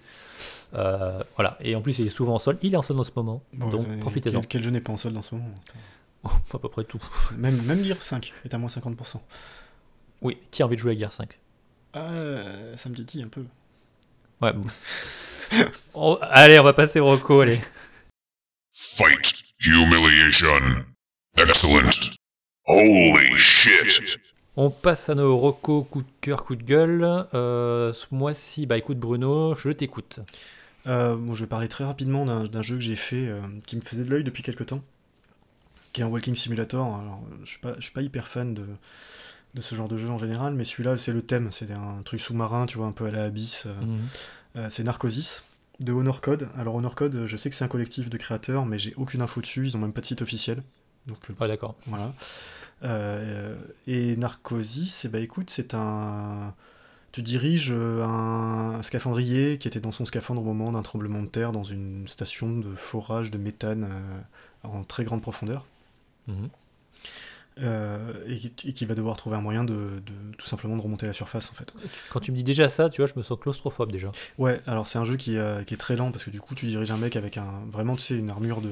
[0.74, 2.58] Euh, voilà, et en plus il est souvent en sol.
[2.62, 4.40] Il est en sol en ce moment, bon, donc euh, profitez-en.
[4.40, 5.50] Quel, quel jeu n'est pas en solde en ce moment
[6.52, 7.00] à peu près tout.
[7.36, 9.20] Même, même Gear 5 est à moins 50%.
[10.22, 11.38] Oui, qui a envie de jouer à Gear 5
[11.94, 13.44] Ah, ça me titille un peu.
[14.40, 14.52] Ouais.
[15.94, 16.18] bon.
[16.22, 17.60] Allez, on va passer au Rocco, allez.
[18.72, 19.42] Fight.
[19.60, 20.84] Humiliation.
[21.36, 21.90] Excellent.
[22.66, 24.18] Holy shit.
[24.56, 27.04] On passe à nos Rocco, coup de cœur, coup de gueule.
[27.34, 30.20] Euh, ce mois-ci, bah écoute Bruno, je t'écoute.
[30.86, 33.80] Euh, bon, je vais parler très rapidement d'un jeu que j'ai fait euh, qui me
[33.80, 34.82] faisait de l'œil depuis quelques temps,
[35.92, 36.86] qui est un walking simulator.
[36.86, 38.64] Alors, je suis je suis pas hyper fan de,
[39.54, 41.48] de ce genre de jeu en général, mais celui-là, c'est le thème.
[41.52, 43.66] C'est un truc sous-marin, tu vois, un peu à la Abyss.
[43.66, 43.98] euh, Mhm.
[44.56, 45.44] euh, c'est Narcosis
[45.80, 46.48] de Honor Code.
[46.58, 49.40] Alors, Honor Code, je sais que c'est un collectif de créateurs, mais j'ai aucune info
[49.40, 49.66] dessus.
[49.66, 50.62] Ils ont même pas de site officiel.
[51.06, 51.74] Donc, Ouais, d'accord.
[51.86, 52.12] voilà.
[52.84, 56.54] Euh, et Narcosis, ben, écoute, c'est un.
[57.10, 61.26] Tu diriges euh, un scaphandrier qui était dans son scaphandre au moment d'un tremblement de
[61.26, 65.64] terre dans une station de forage de méthane euh, en très grande profondeur.
[66.28, 66.48] Mhm.
[67.60, 70.80] Euh, et, qui- et qui va devoir trouver un moyen de, de- tout simplement de
[70.82, 71.72] remonter à la surface en fait.
[72.10, 74.08] Quand tu me dis déjà ça, tu vois, je me sens claustrophobe déjà.
[74.38, 76.54] Ouais, alors c'est un jeu qui, euh, qui est très lent parce que du coup
[76.54, 78.70] tu diriges un mec avec un vraiment tu sais une armure de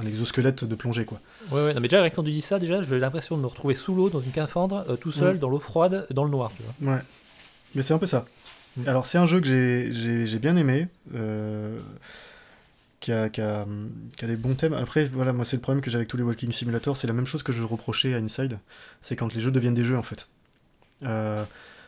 [0.00, 1.20] un exosquelette de plongée quoi.
[1.52, 3.42] Ouais, ouais, non, mais déjà, rien que quand tu dis ça, déjà, j'ai l'impression de
[3.42, 6.30] me retrouver sous l'eau, dans une cafandre, euh, tout seul, dans l'eau froide, dans le
[6.30, 6.94] noir, tu vois.
[6.94, 7.00] Ouais.
[7.74, 8.26] Mais c'est un peu ça.
[8.76, 8.88] Mm.
[8.88, 11.78] Alors, c'est un jeu que j'ai bien aimé, euh,
[13.00, 13.66] qui, a, qui, a,
[14.16, 14.74] qui a des bons thèmes.
[14.74, 16.96] Après, voilà, moi, c'est le problème que j'ai avec tous les Walking Simulator.
[16.96, 18.58] C'est la même chose que je reprochais à Inside.
[19.00, 20.26] C'est quand les jeux deviennent des jeux, en fait.
[21.04, 21.44] Euh,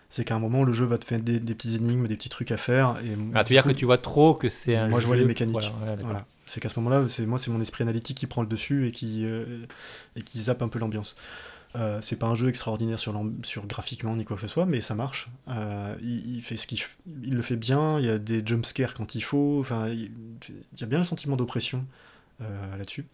[0.08, 2.28] c'est qu'à un moment, le jeu va te faire des, des petits énigmes, des petits
[2.28, 2.96] trucs à faire.
[3.04, 5.16] Et Ah, tu veux dire que tu vois trop que c'est un Moi, je vois
[5.16, 5.52] jeu- les mécaniques.
[5.60, 6.06] Voilà, ouais, d'accord.
[6.06, 6.26] Voilà.
[6.46, 8.90] C'est qu'à ce moment-là, c'est moi, c'est mon esprit analytique qui prend le dessus et
[8.90, 9.44] qui, euh,
[10.16, 11.14] et qui zappe un peu l'ambiance.
[11.76, 13.14] Euh, c'est pas un jeu extraordinaire sur,
[13.44, 15.28] sur graphiquement ni quoi que ce soit, mais ça marche.
[15.48, 16.66] Euh, il, fait ce
[17.06, 18.00] il le fait bien.
[18.00, 19.60] Il y a des jumpscares quand il faut.
[19.60, 20.10] Enfin, il,
[20.78, 21.86] y a bien le sentiment d'oppression
[22.40, 23.06] euh, là-dessus.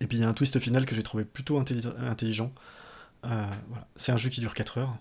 [0.00, 2.52] Et puis il y a un twist final que j'ai trouvé plutôt intelli- intelligent.
[3.22, 3.88] Voilà.
[3.96, 4.96] C'est un jeu qui dure 4 heures.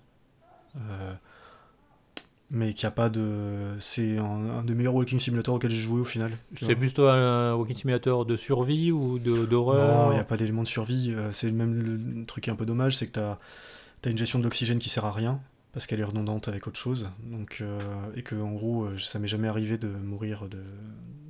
[2.51, 3.75] Euh, mais qui a pas de.
[3.79, 4.23] C'est un,
[4.59, 6.31] un des meilleurs walking simulator auquel j'ai joué au final.
[6.55, 10.37] C'est plutôt un walking simulator de survie ou de- Non, d'horreur il n'y a pas
[10.37, 11.13] d'élément de survie.
[11.15, 14.17] euh, c'est même le truc qui est un peu dommage, c'est que tu as, une
[14.17, 15.41] gestion de l'oxygène qui sert à rien,
[15.73, 17.09] parce qu'elle est redondante avec autre chose.
[17.23, 17.79] Donc, euh,
[18.15, 20.59] et que, en gros, euh, ça m'est jamais arrivé de mourir de,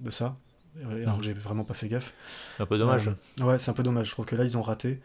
[0.03, 0.38] de ça.
[1.01, 2.13] Alors j'ai vraiment pas fait gaffe.
[2.57, 3.09] C'est un peu dommage.
[3.41, 4.05] Euh, ouais, c'est un peu dommage.
[4.07, 4.99] Je trouve que là, ils ont raté.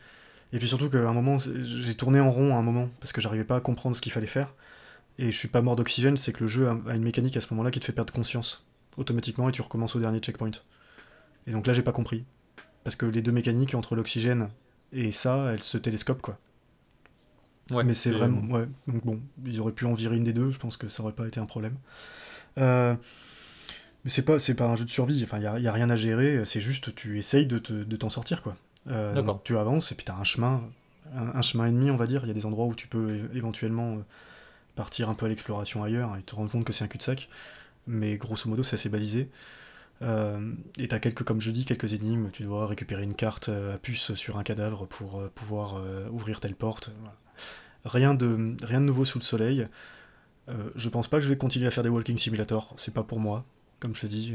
[0.52, 3.22] Et puis surtout qu'à un moment, j'ai tourné en rond à un moment, parce que
[3.22, 4.52] j'arrivais pas à comprendre ce qu'il fallait faire.
[5.18, 7.52] Et je suis pas mort d'oxygène, c'est que le jeu a, une mécanique à ce
[7.52, 10.50] moment-là qui te fait perdre conscience automatiquement et tu recommences au dernier checkpoint.
[11.46, 12.24] Et donc là, j'ai pas compris.
[12.84, 14.48] Parce que les deux mécaniques entre l'oxygène
[14.92, 16.38] et ça, elles se télescopent quoi.
[17.70, 18.42] Ouais, Mais c'est vraiment.
[18.52, 21.02] Ouais, donc bon, ils auraient pu en virer une des deux, je pense que ça
[21.02, 21.76] aurait pas été un problème.
[22.58, 22.94] Euh,
[24.04, 26.44] Mais c'est pas, pas un jeu de survie, enfin, il y a, rien à gérer,
[26.44, 28.56] c'est juste tu essayes de, te- de t'en sortir quoi.
[28.88, 30.62] Euh, donc tu avances et puis t'as un chemin.
[31.14, 32.22] un, un chemin et demi, on va dire.
[32.24, 33.98] Il y a des endroits où tu peux éventuellement euh,
[34.74, 37.28] partir un peu à l'exploration ailleurs et te rendre compte que c'est un cul-de-sac.
[37.86, 39.28] Mais grosso modo, c'est assez balisé.
[40.02, 42.30] Euh, et t'as quelques, comme je dis, quelques énigmes.
[42.32, 46.40] Tu dois récupérer une carte euh, à puce sur un cadavre pour euh, pouvoir ouvrir
[46.40, 46.90] telle porte.
[47.84, 49.66] Rien de, rien de nouveau sous le soleil.
[50.74, 52.74] Je pense pas que je vais continuer à faire des walking simulator.
[52.76, 53.44] C'est pas pour moi.
[53.80, 54.34] Comme je te dis,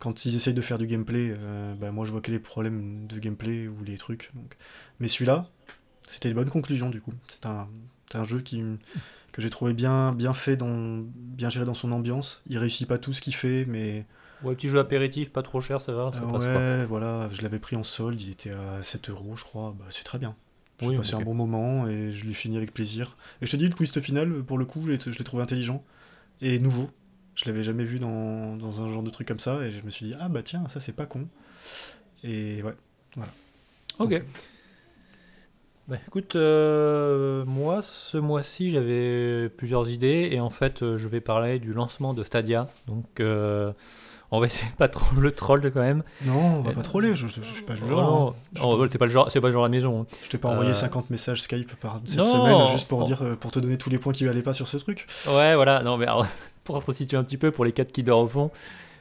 [0.00, 1.36] quand ils essayent de faire du gameplay,
[1.78, 4.30] bah, moi je vois quel est le problème de gameplay ou les trucs.
[4.34, 4.56] donc.
[4.98, 5.50] Mais celui-là,
[6.08, 7.12] c'était une bonne conclusion du coup.
[7.28, 7.68] C'est un,
[8.14, 8.62] un jeu qui,
[9.34, 12.40] que j'ai trouvé bien, bien fait, dans, bien géré dans son ambiance.
[12.46, 14.06] Il réussit pas tout ce qu'il fait, mais
[14.42, 16.56] Ouais, petit jeu apéritif, pas trop cher, ça va, ça euh, passe quoi.
[16.56, 19.74] ouais, voilà, je l'avais pris en solde, il était à 7 euros, je crois.
[19.76, 20.36] Bah, c'est très bien.
[20.80, 23.16] J'ai Oui, passé un bon moment et je l'ai fini avec plaisir.
[23.42, 25.82] Et je te dis, le twist final, pour le coup, je l'ai trouvé intelligent
[26.40, 26.90] et nouveau.
[27.34, 29.90] Je l'avais jamais vu dans, dans un genre de truc comme ça et je me
[29.90, 31.26] suis dit, ah bah tiens, ça c'est pas con.
[32.22, 32.74] Et ouais.
[33.98, 34.10] Ok.
[34.10, 34.22] Donc,
[35.86, 41.20] Bah, écoute, euh, moi ce mois-ci j'avais plusieurs idées et en fait euh, je vais
[41.20, 42.66] parler du lancement de Stadia.
[42.86, 43.70] Donc euh,
[44.30, 46.02] on va essayer de pas trop le troll quand même.
[46.24, 47.90] Non, on va Euh, pas troller, je, je, je suis pas le genre.
[47.90, 48.34] non, hein.
[48.62, 50.00] Non, pas- t'es pas le genre, c'est pas le genre à la maison.
[50.00, 50.06] hein.
[50.22, 53.20] Je t'ai pas envoyé Euh, 50 messages Skype par cette non, semaine juste pour dire
[53.22, 55.06] euh, pour te donner tous les points qui allaient pas sur ce truc.
[55.28, 55.82] Ouais, voilà.
[55.82, 56.26] Non, mais alors,
[56.64, 58.50] pour se situer un petit peu pour les 4 qui dorment au fond.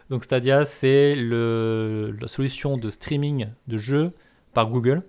[0.10, 4.12] Donc Stadia, c'est la solution de streaming de jeux
[4.54, 5.02] par Google,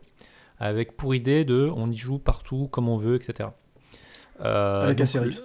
[0.64, 3.50] avec pour idée de on y joue partout comme on veut, etc.
[4.40, 5.40] Euh, Avec donc, Asterix.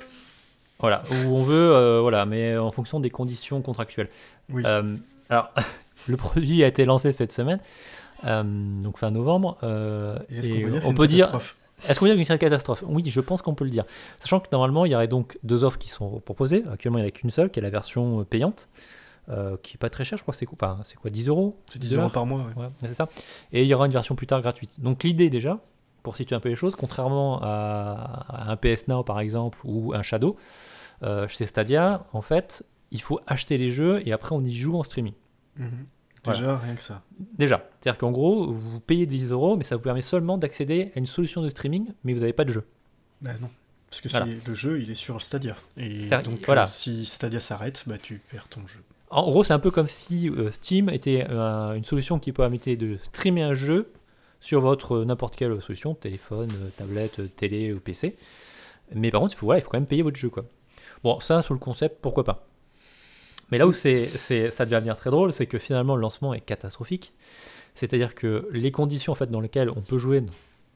[0.79, 4.07] Voilà, où on veut, euh, voilà, mais en fonction des conditions contractuelles.
[4.49, 4.63] Oui.
[4.65, 4.95] Euh,
[5.29, 5.51] alors,
[6.07, 7.59] le produit a été lancé cette semaine,
[8.25, 8.43] euh,
[8.81, 9.57] donc fin novembre.
[9.63, 11.57] euh, est-ce qu'on peut dire on peut dire, catastrophe
[11.87, 12.83] est-ce qu'on peut dire que c'est une catastrophe?
[12.87, 13.85] Oui, je pense qu'on peut le dire.
[14.19, 16.63] Sachant que normalement, il y aurait donc deux offres qui sont proposées.
[16.71, 18.69] Actuellement, il n'y en a qu'une seule, qui est la version euh, payante,
[19.29, 21.27] euh, qui est pas très chère, je crois que c'est quoi, enfin, c'est quoi 10
[21.27, 21.59] euros?
[21.69, 22.63] C'est 10 euros par mois, ouais.
[22.63, 23.07] Ouais, c'est ça.
[23.51, 24.79] Et il y aura une version plus tard gratuite.
[24.79, 25.59] Donc l'idée déjà,
[26.03, 29.93] pour situer un peu les choses, contrairement à, à un PS Now par exemple ou
[29.93, 30.35] un Shadow,
[31.03, 34.77] euh, chez Stadia, en fait, il faut acheter les jeux et après on y joue
[34.77, 35.13] en streaming.
[35.57, 35.85] Mhm.
[36.25, 37.01] Déjà, rien que ça.
[37.37, 40.99] Déjà, c'est-à-dire qu'en gros, vous payez 10 euros, mais ça vous permet seulement d'accéder à
[40.99, 42.65] une solution de streaming, mais vous n'avez pas de jeu.
[43.21, 43.49] Bah non.
[43.89, 44.25] Parce que Voilà.
[44.45, 45.55] le jeu, il est sur Stadia.
[45.77, 46.63] Et donc, voilà.
[46.63, 48.81] euh, si Stadia s'arrête, bah tu perds ton jeu.
[49.09, 52.75] En gros, c'est un peu comme si euh, Steam était euh, une solution qui permettait
[52.75, 53.91] de streamer un jeu
[54.39, 58.15] sur votre euh, n'importe quelle solution, téléphone, tablette, télé ou PC.
[58.93, 60.29] Mais par contre, il faut, il faut quand même payer votre jeu.
[60.29, 60.45] Quoi.
[61.03, 62.47] Bon, ça, sur le concept, pourquoi pas.
[63.51, 64.05] Mais là où c'est,
[64.51, 67.13] ça devient très drôle, c'est que finalement, le lancement est catastrophique.
[67.73, 70.23] C'est-à-dire que les conditions en fait, dans lesquelles on peut jouer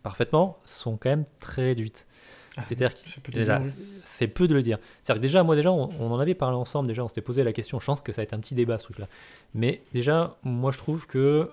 [0.02, 2.08] parfaitement sont quand même très réduites.
[2.58, 3.74] Ah, C'est-à-dire que c'est peu de Déjà, dire, oui.
[3.76, 4.78] c'est- c'est peu de le dire.
[5.02, 7.44] C'est-à-dire que déjà, moi déjà, on, on en avait parlé ensemble, déjà, on s'était posé
[7.44, 9.08] la question, je pense que ça va être un petit débat ce truc-là.
[9.56, 11.50] Mais déjà, moi je trouve que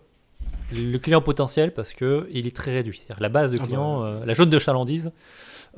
[0.72, 2.98] le client potentiel, parce que il est très réduit.
[3.06, 5.10] C'est-à-dire la base de Ah bah, client, euh, la jaune de chalandise,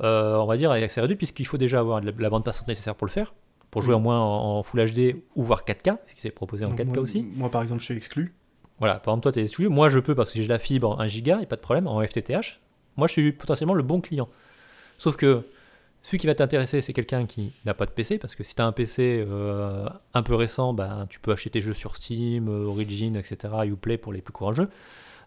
[0.01, 2.67] euh, on va dire, est assez réduite, puisqu'il faut déjà avoir la, la bande passante
[2.67, 3.33] nécessaire pour le faire,
[3.71, 6.65] pour jouer au moins en, en Full HD ou voire 4K, ce qui c'est proposé
[6.65, 7.23] en Donc 4K moi, aussi.
[7.35, 8.33] Moi, par exemple, je suis exclu.
[8.79, 9.69] Voilà, par exemple, toi, tu es exclu.
[9.69, 11.61] Moi, je peux parce que j'ai la fibre 1 giga, il n'y a pas de
[11.61, 12.59] problème, en FTTH.
[12.97, 14.27] Moi, je suis potentiellement le bon client.
[15.03, 15.43] Sauf que
[16.01, 18.61] celui qui va t'intéresser, c'est quelqu'un qui n'a pas de PC, parce que si tu
[18.61, 22.47] as un PC euh, un peu récent, ben, tu peux acheter tes jeux sur Steam,
[22.47, 24.69] euh, Origin, etc., Uplay pour les plus courants jeux.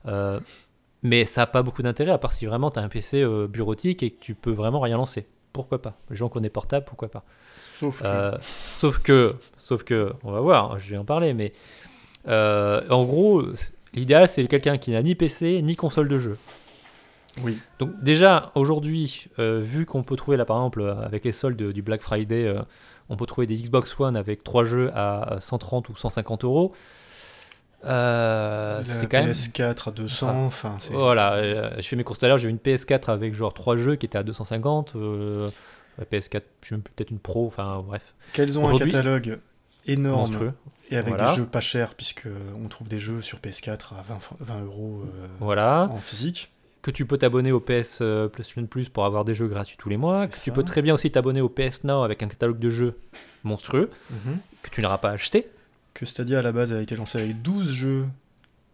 [0.07, 0.41] Euh,
[1.03, 3.47] mais ça n'a pas beaucoup d'intérêt, à part si vraiment tu as un PC euh,
[3.49, 5.27] bureautique et que tu peux vraiment rien lancer.
[5.53, 5.99] Pourquoi pas?
[6.09, 7.23] Les gens qui ont des portables, pourquoi pas?
[7.61, 8.33] Sauf que.
[8.41, 11.53] sauf que, sauf que, on va voir, je vais en parler, mais
[12.27, 13.43] en gros,
[13.93, 16.39] l'idéal c'est quelqu'un qui n'a ni PC ni console de jeu.
[17.43, 17.59] Oui.
[17.79, 21.63] Donc déjà aujourd'hui, euh, vu qu'on peut trouver là par exemple euh, avec les soldes
[21.73, 22.63] du Black Friday, euh,
[23.09, 26.73] on peut trouver des Xbox One avec trois jeux à 130 ou 150 euros.
[27.85, 29.31] Euh, c'est quand même.
[29.33, 30.35] PS4 à 200, Ah.
[30.39, 30.77] enfin.
[30.93, 33.77] Voilà, je fais mes courses tout à l'heure, j'ai eu une PS4 avec genre trois
[33.77, 34.95] jeux qui étaient à 250.
[34.97, 35.39] euh,
[35.99, 39.39] la PS4, j'ai même peut-être une Pro, enfin bref, Qu'elles ont un catalogue
[39.87, 40.53] énorme monstrueux.
[40.91, 41.31] et avec Voilà.
[41.31, 42.27] des jeux pas chers, puisque
[42.63, 45.89] on trouve des jeux sur PS4 à 20, 20 euros euh, Voilà.
[45.91, 46.51] en physique.
[46.87, 49.89] Que tu peux t'abonner au PS euh, PlayStation Plus pour avoir des jeux gratuits tous
[49.89, 50.43] les mois, que ça.
[50.43, 52.99] tu peux très bien aussi t'abonner au PS Now avec un catalogue de jeux
[53.45, 54.39] monstrueux Mhm.
[54.63, 55.49] que tu n'auras pas acheté.
[55.95, 58.07] Que Stadia à la base a été lancé avec 12 jeux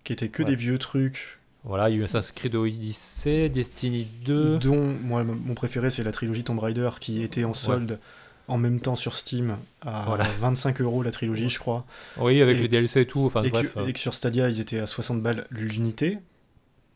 [0.04, 0.48] qui étaient que Ouais.
[0.50, 4.58] des vieux trucs, Voilà, il y a eu Assassin's Creed Odyssey, Destiny 2.
[4.58, 8.00] dont moi mon préféré c'est la trilogie Tomb Raider qui était en solde
[8.48, 10.24] en même temps sur Steam à Voilà.
[10.40, 11.86] 25 euros la trilogie, je crois.
[12.18, 13.24] Oui, avec Et- les DLC et tout.
[13.24, 13.72] Enfin et, bref.
[13.74, 16.18] que, euh, et que sur Stadia ils étaient à 60 balles l'unité.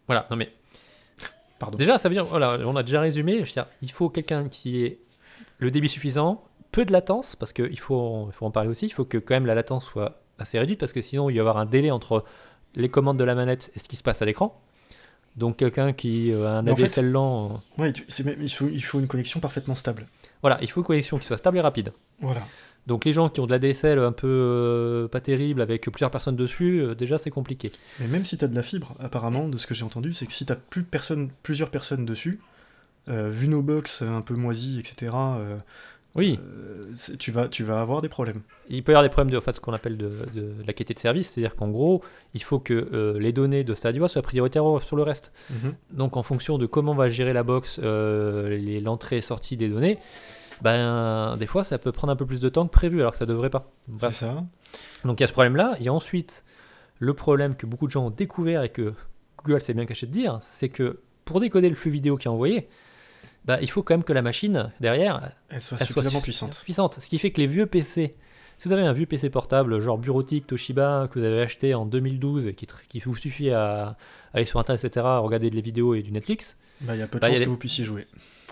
[0.09, 0.51] Voilà, non mais.
[1.59, 1.79] Pardon.
[1.79, 3.35] Déjà, ça veut dire, voilà, on a déjà résumé.
[3.35, 4.99] Je veux dire, il faut quelqu'un qui ait
[5.59, 6.43] le débit suffisant,
[6.73, 8.87] peu de latence, parce qu'il faut, il faut en parler aussi.
[8.87, 11.37] Il faut que quand même la latence soit assez réduite, parce que sinon il va
[11.39, 12.25] y avoir un délai entre
[12.75, 14.61] les commandes de la manette et ce qui se passe à l'écran.
[15.37, 18.69] Donc quelqu'un qui euh, a un Mais en fait- ADSL lent, euh, Ouais, il, faut,
[18.69, 20.07] il faut une connexion parfaitement stable.
[20.43, 21.93] voilà, il faut une connexion qui soit stable et rapide.
[22.21, 22.43] Voilà.
[22.87, 26.37] Donc les gens qui ont de l'ADSL un peu euh, pas terrible avec plusieurs personnes
[26.37, 27.71] dessus, euh, déjà c'est compliqué.
[27.99, 30.27] Mais même si tu as de la fibre, apparemment, de ce que j'ai entendu, c'est
[30.27, 32.41] que si tu as plus de personnes, plusieurs personnes dessus,
[33.09, 35.57] euh, vu nos box un peu moisies, etc., euh,
[36.15, 36.39] Oui,
[37.19, 38.41] tu, vas, tu vas avoir des problèmes.
[38.69, 40.73] il peut y avoir des problèmes de en fait, ce qu'on appelle de, de la
[40.73, 42.03] qualité de service, c'est-à-dire qu'en gros,
[42.35, 45.33] il faut que les données de Stadia soient prioritaires sur le reste.
[45.91, 49.99] Donc en fonction de comment va gérer la box l'entrée et sortie des données,
[50.63, 53.19] ben des fois ça peut prendre un peu plus de temps que prévu alors que
[53.19, 53.71] ça devrait pas.
[53.99, 54.45] C'est ça.
[55.05, 55.77] Donc il y a ce problème-là.
[55.79, 56.45] Il y a ensuite
[56.99, 58.95] le problème que beaucoup de gens ont découvert et que
[59.39, 62.31] Google s'est bien caché de dire, c'est que pour décoder le flux vidéo qui est
[62.31, 62.69] envoyé,
[63.45, 66.61] bah, il faut quand même que la machine derrière Elle soit elle suffisamment suffi- puissante.
[66.65, 67.01] puissante.
[67.01, 68.17] Ce qui fait que les vieux PC,
[68.59, 71.85] si vous avez un vieux PC portable genre bureautique Toshiba que vous avez acheté en
[71.87, 73.97] 2012 et qui, qui vous suffit à
[74.33, 77.07] aller sur internet etc, à regarder des vidéos et du Netflix, Bah, Il y a
[77.07, 78.07] peu de Bah, chances que vous puissiez jouer.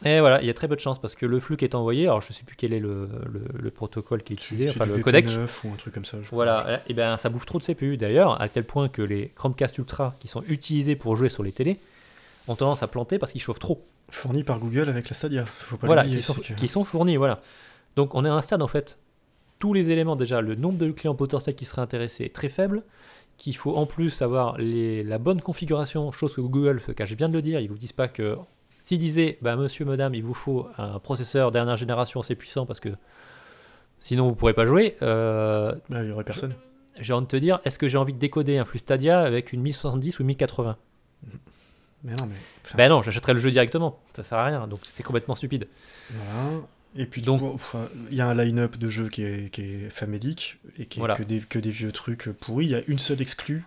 [0.05, 1.75] et voilà, il y a très peu de chance parce que le flux qui est
[1.75, 4.87] envoyé, alors je sais plus quel est le, le- le protocole qui est utilisé, enfin
[4.87, 5.27] le codec.
[5.27, 6.19] VP9 ou un truc comme ça.
[6.23, 6.29] je.
[6.31, 9.77] Voilà, et ben ça bouffe trop de CPU d'ailleurs, à tel point que les Chromecast
[9.79, 11.79] Ultra qui sont utilisés pour jouer sur les télés
[12.49, 13.85] ont tendance à planter parce qu'ils chauffent trop.
[14.11, 15.47] Fourni par Google avec la Stadia.
[15.47, 17.41] Faut pas voilà, qui sont, que- qui sont fournis, voilà.
[17.97, 18.99] Donc on est à un stade en fait,
[19.59, 22.83] tous les éléments déjà, le nombre de clients potentiels qui seraient intéressés est très faible,
[23.37, 27.29] qu'il faut en plus avoir les, la bonne configuration, chose que Google se cache bien
[27.29, 28.37] de le dire, ils vous disent pas que
[28.81, 32.81] s'ils disaient, bah monsieur, madame, il vous faut un processeur dernière génération assez puissant parce
[32.81, 32.91] que
[34.01, 36.55] sinon vous pourrez pas jouer, euh, Bah, il y aurait personne.
[37.01, 39.53] j'ai envie de te dire, est-ce que j'ai envie de décoder un flux Stadia avec
[39.53, 40.77] une 1070 ou une 1080
[42.05, 42.35] Mais non, mais.
[42.65, 45.67] enfin, Ben non, j'achèterai le jeu directement, ça sert à rien, donc c'est complètement stupide.
[46.11, 46.61] Voilà.
[46.97, 47.43] Et puis, Donc-
[48.11, 51.01] il y a un line-up de jeux qui est, qui est famélique et qui est
[51.01, 51.15] Voilà.
[51.17, 52.67] que, des, que des vieux trucs pourris.
[52.67, 53.65] Il y a une seule exclue.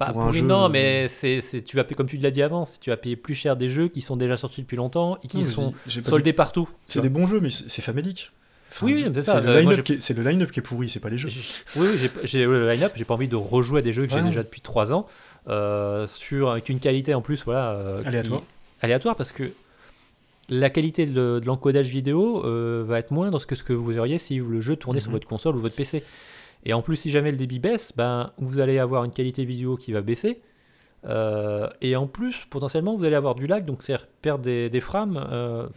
[0.00, 2.42] Bah, Pour un jeu, non, mais c'est, c'est- tu vas payer, comme tu l'as dit
[2.42, 5.18] avant, c'est- tu vas payer plus cher des jeux qui sont déjà sortis depuis longtemps
[5.22, 6.68] et qui sont dit- soldés partout.
[6.88, 8.32] C'est des bons jeux, mais c'est c'est famélique.
[8.70, 9.40] Enfin, Oui, oui, c'est ça.
[9.40, 11.08] le Euh, moi, line-up j'ai- qui est- c'est le line-up qui est pourri, c'est pas
[11.10, 11.28] les jeux.
[11.76, 11.86] Oui,
[12.24, 14.42] j'ai, le line-up, j'ai pas envie de rejouer à des jeux que Ouais, j'ai déjà
[14.42, 15.06] depuis 3 ans,
[15.48, 17.70] euh, sur, avec une qualité en plus, voilà.
[17.70, 18.42] euh, qui- Aléatoire.
[18.82, 19.52] aléatoire parce que
[20.48, 24.18] la qualité de, de l'encodage vidéo euh, va être moindre que ce que vous auriez
[24.18, 25.16] si le jeu tournait sur Mhm.
[25.16, 26.02] votre console ou votre PC.
[26.64, 29.76] Et en plus, si jamais le débit baisse, ben, vous allez avoir une qualité vidéo
[29.76, 30.40] qui va baisser.
[31.06, 34.80] Euh, et en plus, potentiellement, vous allez avoir du lag, donc c'est perdre des, des
[34.80, 35.16] frames.
[35.30, 35.68] euh,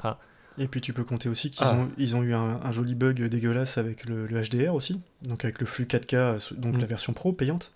[0.57, 1.75] Et puis tu peux compter aussi qu'ils Ah.
[1.75, 5.43] ont, ils ont eu un, un joli bug dégueulasse avec le, le HDR aussi, donc
[5.45, 6.79] avec le flux 4K, donc Mm.
[6.79, 7.71] la version pro payante.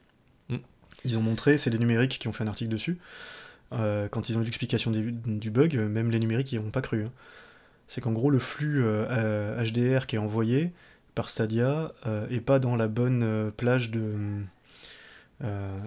[0.50, 0.56] Mm.
[1.06, 2.98] Ils ont montré, c'est les numériques qui ont fait un article dessus.
[3.74, 6.82] Euh, quand ils ont eu l'explication du bug, euh, même les numériques ils n'ont pas
[6.82, 7.03] cru.
[7.05, 7.11] hein.
[7.88, 10.72] C'est qu'en gros le flux euh, euh, HDR qui est envoyé
[11.16, 14.13] par Stadia euh, est pas dans la bonne plage de,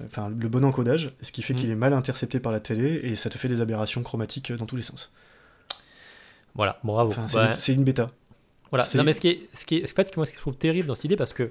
[0.04, 1.56] enfin le bon encodage, ce qui fait Mm.
[1.56, 4.66] qu'il est mal intercepté par la télé et ça te fait des aberrations chromatiques dans
[4.66, 5.12] tous les sens.
[6.54, 7.10] voilà, bravo.
[7.16, 8.10] Enfin, c'est une bêta.
[8.70, 8.84] Voilà.
[8.96, 10.36] Non, mais ce qui est, ce qui est, en fait, ce que moi, ce que
[10.36, 11.50] je trouve terrible dans cette idée, parce que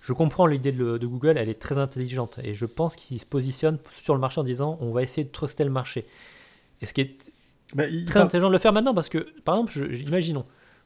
[0.00, 3.20] je comprends l'idée de, le- de Google, elle est très intelligente, et je pense qu'ils
[3.20, 6.06] se positionnent sur le marché en disant, on va essayer de truster le marché.
[6.80, 7.16] Et ce qui est
[7.74, 10.44] Bah, il très intelligent de le faire maintenant, parce que, par exemple, je- imaginons,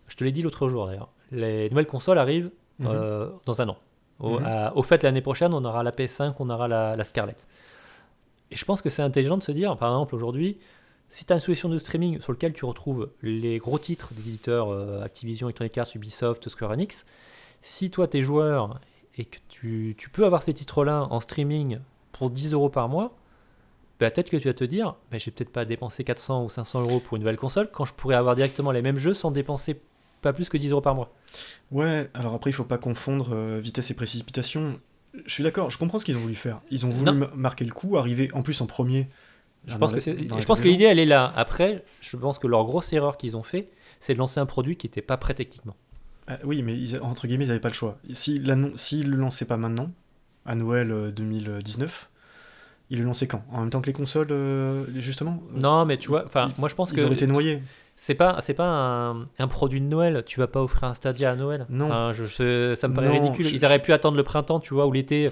[0.09, 2.87] je te l'ai dit l'autre jour d'ailleurs, les nouvelles consoles arrivent Mhm.
[2.91, 3.77] euh, dans un an.
[4.19, 4.45] Au, Mhm.
[4.47, 7.47] à- au fait, l'année prochaine, on aura la PS5, on aura la, la Scarlett.
[8.51, 10.59] Et je pense que c'est intelligent de se dire, par exemple, aujourd'hui,
[11.11, 14.23] si tu as une solution de streaming sur laquelle tu retrouves les gros titres des
[14.29, 17.05] éditeurs euh, Activision, Electronic Arts, Ubisoft, Square Enix,
[17.63, 18.79] si toi t'es joueur
[19.17, 21.79] et que tu, tu peux avoir ces titres-là en streaming
[22.13, 23.17] pour 10 euros par mois,
[24.01, 26.81] bah, peut-être que tu vas te dire, bah, j'ai peut-être pas dépensé 400 ou 500
[26.83, 29.81] euros pour une nouvelle console quand je pourrais avoir directement les mêmes jeux sans dépenser
[30.23, 31.13] pas plus que 10 euros par mois.
[31.71, 34.79] Ouais, alors après, il faut pas confondre euh, vitesse et précipitation.
[35.27, 36.61] Je suis d'accord, je comprends ce qu'ils ont voulu faire.
[36.71, 37.29] Ils ont voulu Non.
[37.35, 39.09] marquer le coup, arriver en plus en premier.
[39.67, 41.33] Je pense la- que, je pense que l'idée elle est là.
[41.37, 43.69] Après, je pense que leur grosse erreur qu'ils ont fait,
[44.01, 45.77] c'est de lancer un produit qui n'était pas prêt techniquement.
[46.35, 47.99] Ah, oui, mais ils- entre guillemets, ils n'avaient pas le choix.
[48.13, 49.91] S'ils s'ils le lançaient pas maintenant,
[50.47, 52.09] à Noël euh, 2019,
[52.91, 53.45] ils le lançaient quand?
[53.51, 55.43] En même temps que les consoles, euh, justement?
[55.55, 57.63] Euh, Non, mais tu vois, enfin, ils- moi je pense Ils que auraient été noyés.
[57.97, 60.23] c'est pas, c'est pas un, un produit de Noël.
[60.27, 61.67] Tu vas pas offrir un Stadia à Noël.
[61.69, 61.87] Non.
[61.87, 63.47] Enfin, je, je- ça me paraît Non, ridicule.
[63.47, 65.31] je- Ils auraient pu attendre le printemps, tu vois, ou l'été.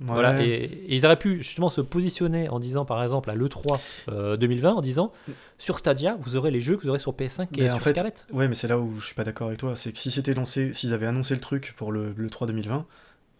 [0.00, 3.78] Voilà, et, et ils auraient pu justement se positionner en disant, par exemple, à l'E3
[4.08, 5.12] euh, 2020, en disant
[5.58, 7.84] sur Stadia, vous aurez les jeux que vous aurez sur PS5 et Mais en sur
[7.84, 8.26] fait, Scarlett.
[8.32, 9.76] Ouais, mais c'est là où je suis pas d'accord avec toi.
[9.76, 12.86] C'est que si c'était lancé, s'ils avaient annoncé le truc pour le, le 3 2020,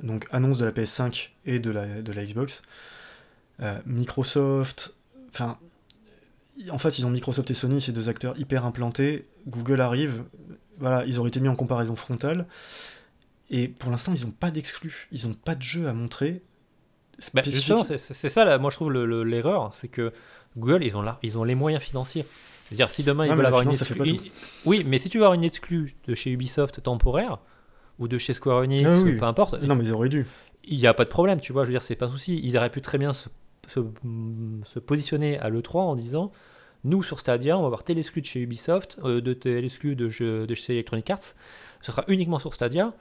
[0.03, 2.63] donc annonce de la PS5 et de la, de la Xbox,
[3.61, 4.95] euh, Microsoft,
[5.33, 5.59] enfin,
[6.71, 9.23] en face, ils ont Microsoft et Sony, ces deux acteurs hyper implantés.
[9.49, 10.23] Google arrive,
[10.79, 12.47] voilà, ils auraient été mis en comparaison frontale.
[13.51, 16.43] Et pour l'instant, ils n'ont pas d'exclus, ils n'ont pas de jeu à montrer.
[17.35, 20.13] Bah, justement, c'est- ça, là, moi je trouve le- le- l'erreur, c'est que
[20.57, 22.25] Google, ils ont, là, ils ont les moyens financiers.
[22.67, 24.31] C'est-à-dire, si demain ils veulent avoir une finance, ça fait exclu- pas tout.
[24.65, 27.39] Oui, mais si tu veux avoir une exclue de chez Ubisoft temporaire,
[28.01, 30.27] ou de chez Square Enix, Ah ou peu importe, Non, mais ils auraient dû.
[30.65, 32.41] il n'y a pas de problème, tu vois, je veux dire, c'est pas un souci.
[32.43, 33.29] Ils auraient pu très bien se,
[33.69, 33.81] se,
[34.65, 36.33] se positionner à l'E3 en disant
[36.83, 39.95] nous, sur Stadia, on va avoir tel exclu de chez Ubisoft, euh, de tel exclu
[39.97, 41.19] de, jeux- de chez Electronic Arts,
[41.81, 42.93] ce sera uniquement sur Stadia,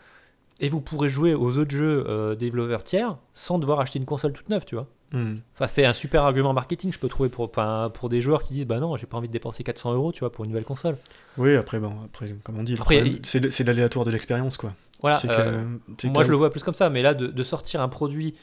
[0.63, 4.31] et vous pourrez jouer aux autres jeux euh, développeurs tiers sans devoir acheter une console
[4.33, 4.87] toute neuve, tu vois.
[5.11, 5.35] Hmm.
[5.53, 8.53] Enfin, c'est un super argument marketing, je peux trouver, pour, enfin, pour des joueurs qui
[8.53, 10.63] disent bah non, j'ai pas envie de dépenser 400 euros, tu vois, pour une nouvelle
[10.63, 10.97] console.
[11.37, 14.73] Oui, après, bon, après, comme on dit, il- c'est c'est l'aléatoire de l'expérience, quoi.
[15.01, 15.17] Voilà.
[15.19, 15.63] Que, euh,
[16.05, 18.33] Moi, je le vois plus comme ça, mais là, de, de sortir un produit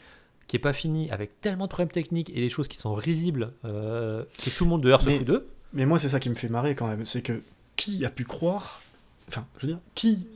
[0.46, 3.52] qui est pas fini, avec tellement de problèmes techniques et des choses qui sont risibles,
[3.64, 5.48] euh, que tout le monde dehors se fout d'eux.
[5.72, 7.06] Mais moi, c'est ça qui me fait marrer quand même.
[7.06, 7.40] C'est que
[7.76, 8.82] qui a pu croire.
[9.28, 10.26] Enfin, je veux dire, qui.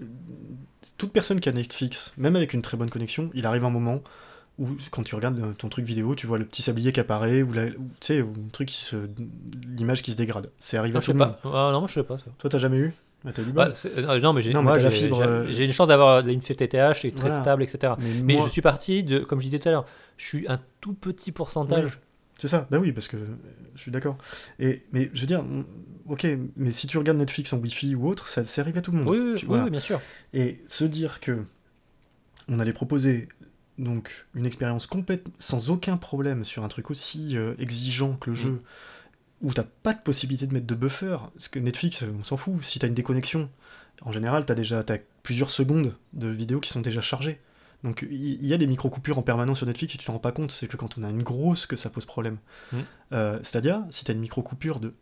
[0.98, 4.02] Toute personne qui a Netflix, même avec une très bonne connexion, il arrive un moment
[4.58, 7.42] où, quand tu regardes euh, ton truc vidéo, tu vois le petit sablier qui apparaît,
[7.42, 8.96] ou, la- ou, tu sais, ou un truc qui se.
[9.76, 10.50] l'image qui se dégrade.
[10.58, 11.36] C'est arrivé Non, à tout le monde.
[11.44, 12.26] Ah, non, moi, je sais pas ça.
[12.38, 12.92] Toi, t'as jamais eu?
[13.26, 14.52] Ah, T'as eu c'est- euh, non, mais j'ai
[14.90, 17.40] fibre, euh, j'ai une chance d'avoir une FTTH qui est très Voilà.
[17.40, 17.94] stable, etc.
[17.98, 19.86] mais Mais moi- je suis parti de, comme je disais tout à l'heure,
[20.18, 21.98] je suis un tout petit pourcentage.
[22.36, 23.26] C'est ça, bah oui, parce que euh,
[23.74, 24.18] je suis d'accord.
[24.58, 25.42] Et mais je veux dire,
[26.06, 26.26] ok,
[26.56, 28.98] mais si tu regardes Netflix en Wi-Fi ou autre, ça, ça arrive à tout le
[28.98, 29.08] monde.
[29.08, 29.64] Oui, oui, Tu- oui, voilà.
[29.64, 30.00] oui, bien sûr.
[30.32, 31.44] Et se dire que
[32.48, 33.28] on allait proposer
[33.78, 38.36] donc une expérience complète sans aucun problème sur un truc aussi euh, exigeant que le
[38.36, 38.62] jeu,
[39.42, 42.62] où t'as pas de possibilité de mettre de buffer, parce que Netflix, on s'en fout,
[42.62, 43.50] si t'as une déconnexion,
[44.02, 47.40] en général, t'as déjà t'as plusieurs secondes de vidéos qui sont déjà chargées.
[47.82, 50.32] Donc il y a des micro-coupures en permanence sur Netflix, si tu t'en rends pas
[50.32, 52.38] compte, c'est que quand on a une grosse que ça pose problème.
[52.72, 52.78] Mm.
[53.12, 54.94] Euh, si t'as une micro-coupure de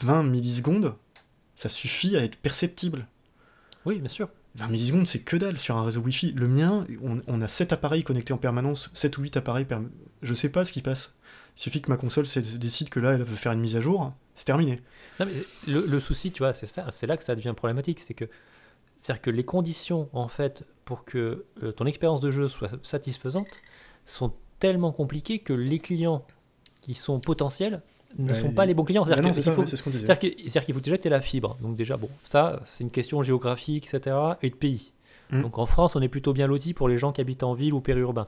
[0.00, 0.94] 20 millisecondes,
[1.54, 3.06] ça suffit à être perceptible.
[3.84, 4.28] Oui, bien sûr.
[4.56, 6.32] 20 millisecondes, c'est que dalle sur un réseau Wi-Fi.
[6.32, 9.64] Le mien, on, on a 7 appareils connectés en permanence, 7 ou 8 appareils.
[9.66, 9.78] per-
[10.22, 11.18] Je sais pas ce qui passe.
[11.56, 13.80] Il suffit que ma console se décide que là, elle veut faire une mise à
[13.80, 14.82] jour, c'est terminé.
[15.20, 15.42] Non, mais
[15.72, 18.26] le, le souci, tu vois, c'est ça, c'est là que ça devient problématique, c'est que
[19.00, 23.46] c'est-à-dire que les conditions en fait pour que euh, ton expérience de jeu soit satisfaisante
[24.04, 26.26] sont tellement compliquées que les clients
[26.80, 27.82] qui sont potentiels
[28.18, 29.02] ne Bah, sont pas les bons clients.
[29.02, 29.78] Bah C'est-à-dire faut- qu'il
[30.74, 31.56] faut déjà que tu la fibre.
[31.60, 34.16] Donc déjà, bon, ça, c'est une question géographique, etc.
[34.42, 34.92] et de pays.
[35.30, 35.42] Mm.
[35.42, 37.74] Donc en France, on est plutôt bien loti pour les gens qui habitent en ville
[37.74, 38.26] ou périurbain.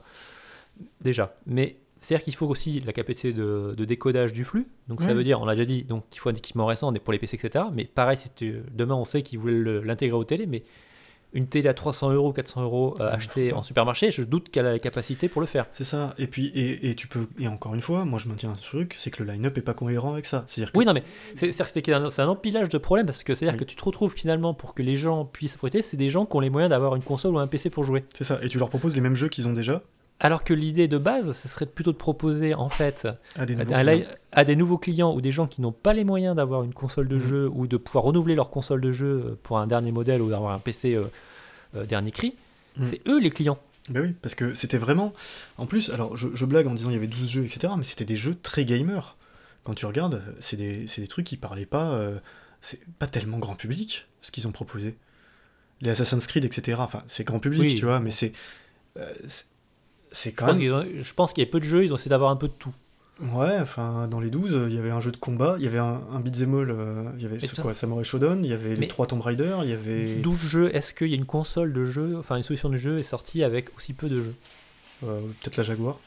[1.01, 1.35] Déjà.
[1.45, 4.67] Mais c'est-à-dire qu'il faut aussi la capacité de, de décodage du flux.
[4.87, 7.11] Donc ça veut dire, on l'a déjà dit, donc il faut un équipement récent pour
[7.11, 7.65] les PC, etc.
[7.73, 10.63] Mais pareil, si tu- demain on sait qu'ils voulaient l'intégrer aux télé, mais
[11.33, 14.65] une télé à 300 euros, 400 euros euh, Ouais, achetée en supermarché, je doute qu'elle
[14.65, 15.67] a la capacité pour le faire.
[15.71, 16.13] C'est ça.
[16.17, 17.27] Et puis, et, et tu peux.
[17.39, 19.73] Et encore une fois, moi je maintiens un truc, c'est que le line-up est pas
[19.73, 20.43] cohérent avec ça.
[20.47, 20.77] C'est-à-dire que.
[20.77, 21.03] Oui, non, mais
[21.35, 23.65] c'est c'est-à-dire que c'est un, un empilage de problèmes parce que c'est-à-dire Oui.
[23.65, 26.35] que tu te retrouves finalement pour que les gens puissent prêter, c'est des gens qui
[26.35, 28.05] ont les moyens d'avoir une console ou un PC pour jouer.
[28.15, 28.39] C'est ça.
[28.41, 29.83] Et tu leur proposes les mêmes jeux qu'ils ont déjà
[30.21, 33.73] Alors que l'idée de base, ce serait plutôt de proposer en fait à des nouveaux
[33.73, 33.99] à, clients.
[33.99, 36.73] la- à des nouveaux clients ou des gens qui n'ont pas les moyens d'avoir une
[36.73, 37.21] console de Mhm.
[37.21, 40.51] jeu ou de pouvoir renouveler leur console de jeu pour un dernier modèle ou d'avoir
[40.53, 41.03] un PC euh,
[41.75, 42.35] euh, dernier cri.
[42.77, 42.83] Mhm.
[42.83, 43.59] C'est eux les clients.
[43.89, 45.13] Ben oui, parce que c'était vraiment.
[45.57, 47.83] En plus, alors je, je blague en disant il y avait 12 jeux, etc., mais
[47.83, 49.15] c'était des jeux très gamers.
[49.63, 51.91] Quand tu regardes, c'est des, trucs qui parlaient pas.
[51.93, 52.17] euh,
[52.61, 54.97] c'est pas tellement grand public, ce qu'ils ont proposé.
[55.81, 57.75] Les Assassin's Creed, etc., enfin, c'est grand public, Oui.
[57.75, 58.33] tu vois, mais c'est.
[58.97, 59.13] euh,
[60.11, 61.95] c'est- Je quand pense, ont- je pense qu'il y a peu de jeux, ils ont
[61.95, 62.73] essayé d'avoir un peu de tout.
[63.21, 65.77] Ouais, enfin, dans les 12, il y avait un jeu de combat, il y avait
[65.77, 68.75] un, un beat'em all, euh, il y avait ça- quoi, Samurai Shodown, il y avait
[68.75, 70.15] les 3 Tomb Raider, il y avait.
[70.21, 72.97] 12 jeux, est-ce qu'il y a une console de jeu, enfin une solution de jeu
[72.99, 74.35] est sortie avec aussi peu de jeux?
[75.03, 75.99] Euh, Peut-être la Jaguar.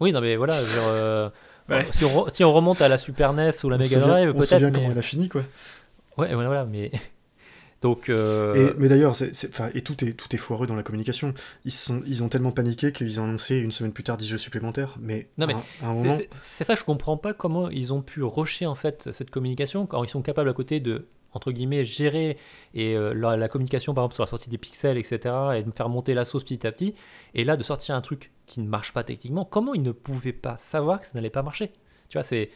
[0.00, 1.30] Oui, non mais voilà, dire, euh,
[1.68, 1.86] Ouais.
[1.92, 4.46] si, on si on remonte à la Super NES ou la Mega Drive, on se
[4.48, 4.74] souvient peut-être.
[4.74, 5.42] comment elle a fini, quoi.
[6.16, 6.90] Ouais, voilà, voilà, mais.
[7.88, 8.08] Donc.
[8.08, 9.14] euh, Et, mais d'ailleurs,
[9.74, 11.34] et tout est, tout est foireux dans la communication.
[11.64, 14.38] Ils, sont, ils ont tellement paniqué qu'ils ont annoncé une semaine plus tard 10 jeux
[14.38, 14.96] supplémentaires.
[15.00, 17.32] Mais, Non, mais à, un- à un C'est- moment, C'est c'est ça, je comprends pas
[17.34, 20.80] comment ils ont pu rusher en fait cette communication quand ils sont capables à côté
[20.80, 22.38] de entre guillemets gérer
[22.72, 25.70] et euh, la, la communication par exemple sur la sortie des pixels etc et de
[25.70, 26.94] faire monter la sauce petit à petit
[27.34, 30.32] et là de sortir un truc qui ne marche pas techniquement comment ils ne pouvaient
[30.32, 31.72] pas savoir que ça n'allait pas marcher?
[32.08, 32.48] Tu vois c'est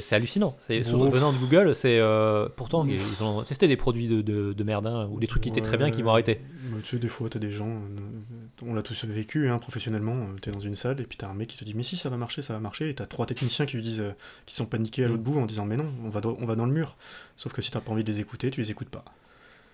[0.00, 4.08] c'est hallucinant c'est venant de Google c'est euh, pourtant ils, ils ont testé des produits
[4.08, 6.40] de, de, de merde hein, ou des trucs qui étaient très bien qui vont arrêter
[6.70, 10.14] Bah, tu sais, des fois, t'as des gens, euh, on l'a tous vécu hein, professionnellement,
[10.14, 11.96] euh, t'es dans une salle et puis t'as un mec qui te dit mais si
[11.96, 14.04] ça va marcher, ça va marcher, et t'as trois techniciens qui lui disent,
[14.46, 15.24] qui sont paniqués à l'autre Mm.
[15.24, 16.96] bout en disant mais non, on va, dans- on va dans le mur.
[17.36, 19.04] Sauf que si t'as pas envie de les écouter, tu les écoutes pas.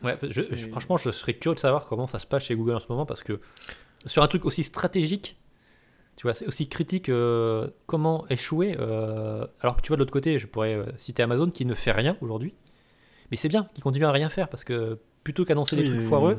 [0.03, 2.55] Ouais, je- je- Et- franchement, je serais curieux de savoir comment ça se passe chez
[2.57, 3.39] Google en ce moment parce que
[4.07, 5.37] sur un truc aussi stratégique,
[6.21, 8.77] tu vois, c'est aussi critique euh, comment échouer.
[8.79, 11.73] euh, alors que tu vois de l'autre côté, je pourrais euh, citer Amazon qui ne
[11.75, 12.53] fait rien aujourd'hui,
[13.31, 16.39] mais c'est bien qu'ils continuent à rien faire parce que plutôt qu'annoncer des trucs foireux,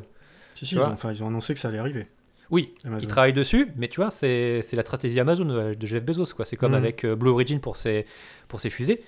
[0.53, 2.05] Si, si, ils ont, enfin, ils ont annoncé que ça allait arriver.
[2.51, 3.01] Oui, Amazon.
[3.01, 6.45] il travaille dessus, mais tu vois, c'est la stratégie Amazon de Jeff Bezos, quoi.
[6.45, 6.77] C'est comme Mhm.
[6.77, 8.05] avec Blue Origin pour ses,
[8.49, 9.01] pour ses fusées.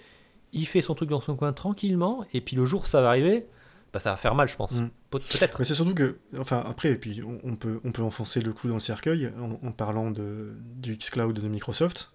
[0.54, 3.10] Il fait son truc dans son coin tranquillement, et puis le jour où ça va
[3.10, 3.46] arriver,
[3.94, 4.74] bah, ça va faire mal, je pense.
[5.12, 5.60] Peut- Peut-être.
[5.60, 8.52] Mais c'est surtout que, enfin après, et puis on, on peut, on peut enfoncer le
[8.52, 12.10] clou dans le cercueil en, en parlant de, du xCloud de Microsoft,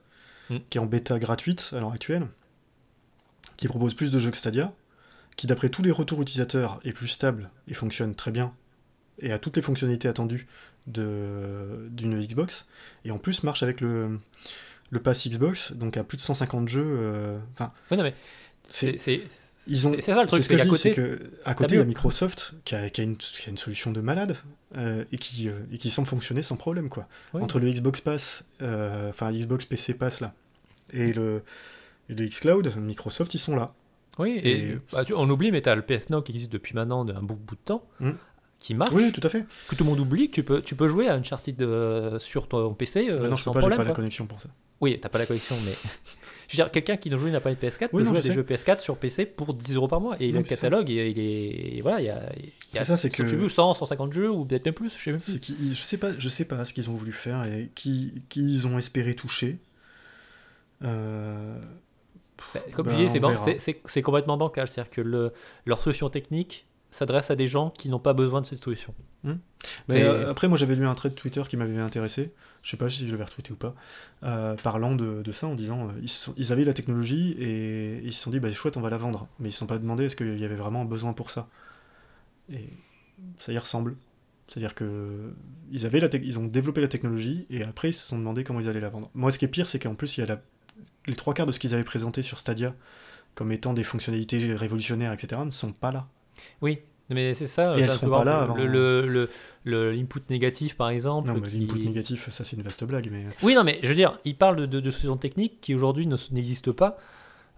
[0.50, 0.56] Mm.
[0.70, 2.26] qui est en bêta gratuite à l'heure actuelle,
[3.59, 4.72] qui propose plus de jeux que Stadia,
[5.36, 8.55] qui d'après tous les retours utilisateurs est plus stable et fonctionne très bien,
[9.20, 10.46] et a toutes les fonctionnalités attendues
[10.86, 12.66] de- d'une Xbox,
[13.05, 14.18] et en plus marche avec le,
[14.90, 16.82] le pass Xbox, donc à plus de 150 jeux.
[16.86, 18.14] euh, Enfin, Ouais, non, mais
[18.70, 18.96] c'est-
[19.66, 20.90] ils ont- c'est- ça le truc, ce c'est que qu'à je côté.
[20.93, 21.85] que à côté, il y a.
[21.85, 24.36] Microsoft qui a, qui a une, qui a une solution de malade
[24.76, 26.89] euh, et, qui, euh, et qui semble fonctionner sans problème.
[26.89, 27.09] quoi.
[27.35, 27.43] Oui.
[27.43, 30.32] Entre le Xbox Pass, euh, enfin Xbox PC Pass là,
[30.93, 31.43] et le,
[32.09, 33.74] et le xCloud, Microsoft, ils sont là.
[34.18, 36.51] Oui, et, Et- bah, tu- on oublie, mais tu as le PS Now qui existe
[36.52, 38.10] depuis maintenant un bout, bout de temps, Mm.
[38.60, 39.44] Qui marche, Oui, tout à fait.
[39.68, 42.48] que tout le monde oublie, que tu peux, tu peux jouer à Uncharted euh, sur
[42.48, 44.48] ton PC euh, Maintenant, je peux pas, j'ai pas la connexion pour ça.
[44.80, 45.72] Oui, t'as pas la connexion, mais.
[46.51, 48.22] Je veux dire, quelqu'un qui n'a pas une PS4 Oui, peut non, jouer à je
[48.22, 48.35] des sais.
[48.35, 50.16] jeux PS4 sur PC pour 10 euros par mois.
[50.18, 51.76] Et Non, le catalogue, il, il est.
[51.76, 52.16] et Voilà, il y a.
[52.16, 52.30] a
[52.72, 55.20] C'est ça, c'est que- veux, 100, 150 jeux, ou peut-être même plus, je sais même
[55.20, 55.40] plus.
[55.74, 58.66] je sais pas, je sais pas ce qu'ils ont voulu faire et qui, qui ils
[58.66, 59.59] ont espéré toucher.
[60.85, 61.59] Euh,
[62.55, 63.44] Bah, Comme bah, je disais, c'est on ban- verra.
[63.44, 64.68] c'est- c'est c'est complètement bancal.
[64.68, 65.32] C'est-à-dire que le,
[65.66, 68.94] leur solution technique s'adresse à des gens qui n'ont pas besoin de cette solution.
[69.24, 69.35] Mais
[69.89, 72.32] C'est- euh, après, moi j'avais lu un trait de Twitter qui m'avait intéressé,
[72.62, 73.74] je sais pas si je l'avais retweeté ou pas,
[74.23, 77.32] euh, parlant de, de ça en disant euh, ils, se sont- ils avaient la technologie
[77.39, 79.66] et ils se sont dit bah chouette on va la vendre, mais ils se sont
[79.66, 81.48] pas demandé est-ce qu'il y avait vraiment un besoin pour ça.
[82.52, 82.69] Et
[83.39, 83.97] ça y ressemble.
[84.47, 85.32] C'est-à-dire que
[85.70, 88.60] ils, avaient la ils ont développé la technologie et après ils se sont demandé comment
[88.60, 89.10] ils allaient la vendre.
[89.15, 90.40] Moi ce qui est pire c'est qu'en plus il y a la-
[91.06, 92.74] les trois quarts de ce qu'ils avaient présenté sur Stadia
[93.35, 95.43] comme étant des fonctionnalités révolutionnaires etc.
[95.44, 96.09] ne sont pas là.
[96.62, 96.78] Oui,
[97.10, 97.77] mais c'est ça.
[97.78, 99.28] Et elles seront pas là le- avant- Le, le,
[99.65, 101.28] le- l'input négatif, par exemple.
[101.28, 103.27] Non mais qui- l'input négatif ça c'est une vaste blague mais...
[103.43, 106.06] Oui, non, mais je veux dire, ils parlent de, de, de solutions techniques qui aujourd'hui
[106.06, 106.98] ne- n'existent pas.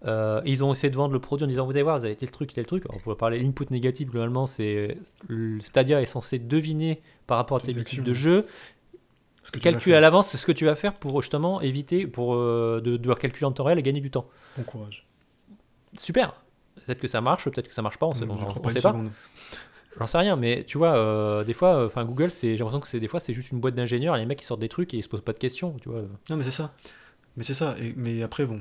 [0.07, 2.17] Euh, ils ont essayé de vendre le produit en disant vous allez voir, vous avez
[2.17, 2.85] tel truc, tel truc.
[2.87, 4.97] Alors, on pourrait parler l'input négatif globalement, c'est
[5.61, 8.47] Stadia est censé deviner par rapport à tes habitudes de jeu,
[9.43, 12.81] ce que calculer à l'avance ce que tu vas faire pour justement éviter pour euh,
[12.83, 14.27] de devoir calculer en temps réel et gagner du temps.
[14.57, 15.07] Bon courage.
[15.99, 16.35] Super.
[16.87, 18.81] Peut-être que ça marche, peut-être que ça marche pas, on sait, Je on- pas sait.
[19.99, 23.01] J'en sais rien, mais tu vois, euh, des fois, enfin Google, j'ai l'impression que c'est
[23.01, 24.99] des fois c'est juste une boîte d'ingénieurs, et les mecs qui sortent des trucs et
[24.99, 26.03] ils se posent pas de questions, tu vois.
[26.31, 26.73] Non, mais c'est ça.
[27.37, 27.77] Mais c'est ça.
[27.81, 28.61] Et, mais après, bon,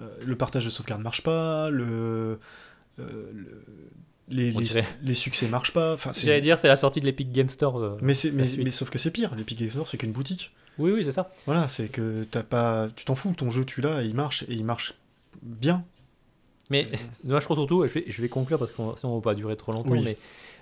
[0.00, 2.38] euh, le partage de sauvegarde marche pas, le,
[2.98, 3.64] euh, le-
[4.28, 5.94] les, les, les succès marchent pas.
[5.94, 7.78] Enfin, J'allais dire, c'est la sortie de l'Epic Game Store.
[7.78, 8.14] euh, mais,
[8.70, 9.34] sauf que c'est pire.
[9.34, 10.52] L'Epic Games Store, c'est qu'une boutique.
[10.78, 11.30] Oui, oui, c'est ça.
[11.46, 13.34] Voilà, c'est que t'as pas, tu t'en fous.
[13.36, 14.94] Ton jeu, tu l'as, il marche, et il marche
[15.42, 15.84] bien.
[16.70, 16.86] Mais
[17.24, 19.34] moi, je trouve surtout, je vais, je vais conclure parce que sinon on va pas
[19.34, 20.02] durer trop longtemps, Oui.
[20.04, 20.16] mais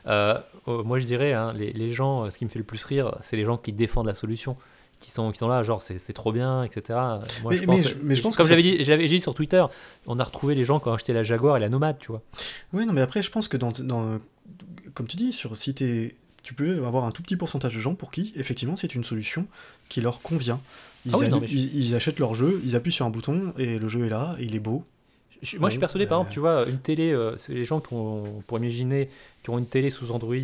[0.06, 2.64] euh, euh, moi je dirais, hein, les, les gens, euh, ce qui me fait le
[2.64, 4.56] plus rire, c'est les gens qui défendent la solution,
[5.00, 6.98] qui sont, qui sont là, genre c'est trop bien, etc.
[6.98, 9.34] Moi, Mais- je mais pense, je- mais je pense comme j'avais dit, j'avais dit sur
[9.34, 9.64] Twitter,
[10.06, 12.22] on a retrouvé les gens qui ont acheté la Jaguar et la Nomade, tu vois.
[12.72, 14.18] Oui, non, mais après, je pense que dans, dans
[14.94, 17.94] comme tu dis, sur si t'es, tu peux avoir un tout petit pourcentage de gens
[17.94, 19.46] pour qui, effectivement, c'est une solution
[19.88, 20.60] qui leur convient.
[21.06, 23.04] Ils, Ah oui, non, allu- mais je- ils, ils achètent leur jeu, ils appuient sur
[23.06, 24.84] un bouton et le jeu est là, et il est beau.
[25.42, 27.80] Je- moi, je suis persuadé, par exemple, tu vois, une télé, euh, c'est les gens
[27.80, 29.08] qui ont, pour imaginer,
[29.42, 30.34] qui ont une télé sous Android,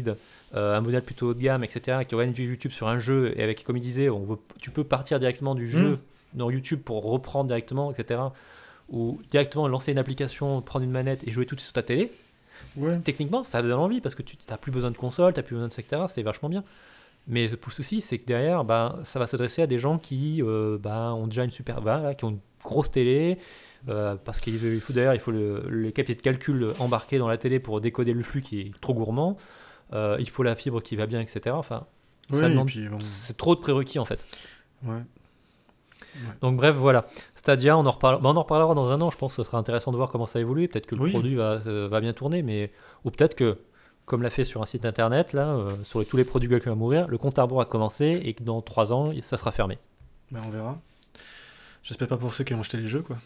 [0.54, 2.98] euh, un modèle plutôt haut de gamme, etc., qui auraient une vue YouTube sur un
[2.98, 5.98] jeu, et avec, comme il disait, on veut, tu peux partir directement du jeu Mm.
[6.34, 8.20] dans YouTube pour reprendre directement, etc.,
[8.90, 11.82] ou directement lancer une application, prendre une manette et jouer tout de suite sur ta
[11.82, 12.12] télé.
[12.76, 12.98] Ouais.
[13.00, 15.54] Techniquement, ça donne envie parce que tu n'as plus besoin de console, tu n'as plus
[15.54, 16.62] besoin de etc., c'est vachement bien.
[17.26, 20.76] Mais le souci, c'est que derrière, ben, ça va s'adresser à des gens qui euh,
[20.78, 21.80] ben, ont déjà une super,
[22.18, 23.38] qui ont une grosse télé,
[23.88, 27.28] euh, parce qu'il il faut d'ailleurs, il faut le, les capacités de calcul embarqués dans
[27.28, 29.36] la télé pour décoder le flux qui est trop gourmand.
[29.92, 31.50] Euh, il faut la fibre qui va bien, etc.
[31.50, 31.86] Enfin,
[32.30, 34.24] ça demande- bon, c'est trop de prérequis en fait.
[34.84, 35.02] ouais.
[36.40, 37.06] Donc bref, voilà.
[37.34, 38.22] Stadia, on en, reparle...
[38.22, 39.10] ben, on en reparlera dans un an.
[39.10, 40.68] Je pense que ce sera intéressant de voir comment ça évolue.
[40.68, 41.10] Peut-être que le Oui.
[41.10, 42.70] produit va, euh, va bien tourner, mais
[43.04, 43.58] ou peut-être que,
[44.04, 46.62] comme l'a fait sur un site internet, là, euh, sur les- tous les produits Google
[46.62, 49.36] qui vont mourir, le compte à rebours a commencé et que dans trois ans, ça
[49.36, 49.76] sera fermé.
[50.30, 50.78] Ben, on verra.
[51.82, 53.16] J'espère pas pour ceux qui ont acheté les jeux, quoi.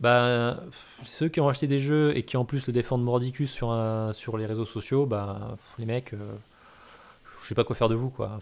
[0.00, 0.60] Bah,
[1.04, 4.12] ceux qui ont acheté des jeux et qui en plus le défendent mordicus sur, un-
[4.12, 6.18] sur les réseaux sociaux, bah, les mecs, euh,
[7.42, 8.38] je sais pas quoi faire de vous, quoi.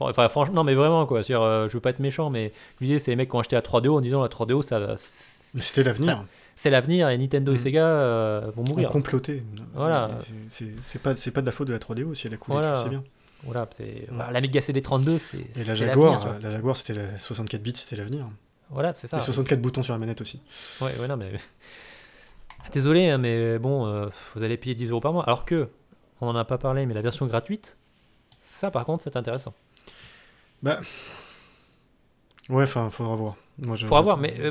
[0.00, 1.20] Enfin, franchement, non, mais vraiment, quoi.
[1.30, 3.62] Euh, je veux pas être méchant, mais disais, c'est les mecs qui ont acheté la
[3.62, 6.24] 3DO en disant la 3DO, ça, C'était l'avenir.
[6.56, 7.58] c'est l'avenir et Nintendo et Mm.
[7.58, 8.88] Sega euh, vont On mourir.
[8.88, 9.42] complotait.
[9.74, 10.10] Voilà.
[10.48, 12.72] C'est- pas, pas de la faute de la 3DO si elle a coulé, Voilà.
[12.72, 13.04] tu le sais bien.
[13.44, 14.14] Voilà, c'est, Mm.
[14.14, 15.38] voilà, l'Amiga CD32, c'est.
[15.38, 18.28] Et la Jaguar, la Jaguar c'était la 64 bits, c'était l'avenir.
[18.72, 19.18] Voilà, c'est ça.
[19.18, 20.40] Et 64 boutons sur la manette aussi.
[20.80, 21.32] Ouais, ouais, non, mais.
[22.72, 25.24] Désolé, hein, mais bon, euh, vous allez payer 10 euros par mois.
[25.24, 25.68] Alors que,
[26.20, 27.76] on en a pas parlé, mais la version gratuite,
[28.48, 29.52] Ça, par contre, c'est intéressant.
[30.62, 30.80] Bah.
[32.48, 33.36] Ouais, enfin, faudra voir.
[33.58, 34.50] Moi, Faudra voir, mais euh,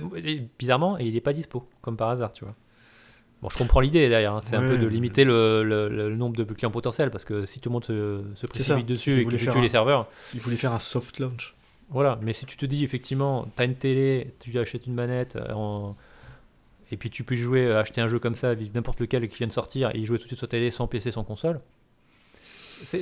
[0.60, 2.56] bizarrement, il est pas dispo, comme par hasard, tu vois.
[3.42, 6.36] Bon, je comprends l'idée derrière, hein, c'est un peu de limiter le, le- le nombre
[6.38, 9.32] de clients potentiels, parce que si tout le monde se, se précipite dessus et que
[9.32, 11.56] tu tues les serveurs, Il voulait faire un soft launch.
[11.92, 12.18] Voilà.
[12.24, 15.96] Mais si tu te dis effectivement, t'as une télé, tu achètes une manette, euh, en-
[16.92, 19.48] et puis tu peux jouer, euh, acheter un jeu comme ça, n'importe lequel qui vient
[19.48, 21.60] de sortir, et y jouer tout de suite sur télé, sans PC, sans console.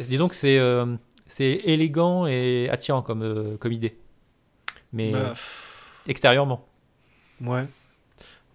[0.10, 0.96] Disons que c'est euh,
[1.40, 3.98] élégant et attirant comme, euh, comme idée.
[4.92, 5.34] Mais Bah,
[6.08, 6.68] extérieurement.
[7.42, 7.66] ouais.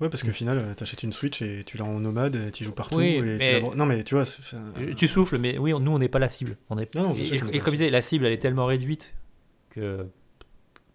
[0.00, 2.64] Ouais, parce qu'au final, euh, t'achètes une Switch et tu l'as en nomade, et tu
[2.64, 2.96] joues partout.
[2.96, 4.24] Oui, et tu mais- Non, mais tu vois.
[4.96, 6.56] Tu souffles, mais oui, nous, on n'est pas la cible.
[6.68, 6.92] On est...
[6.96, 9.14] Non, non, je et, sais et comme je disais, la cible, elle est tellement réduite
[9.70, 10.04] que.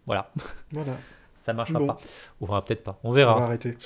[0.10, 0.31] Voilà,
[0.72, 0.94] Voilà.
[1.45, 1.86] ça marchera Bon.
[1.88, 1.99] pas.
[2.41, 2.99] Ou enfin, peut-être pas.
[3.03, 3.36] On On verra.
[3.36, 3.77] va arrêter.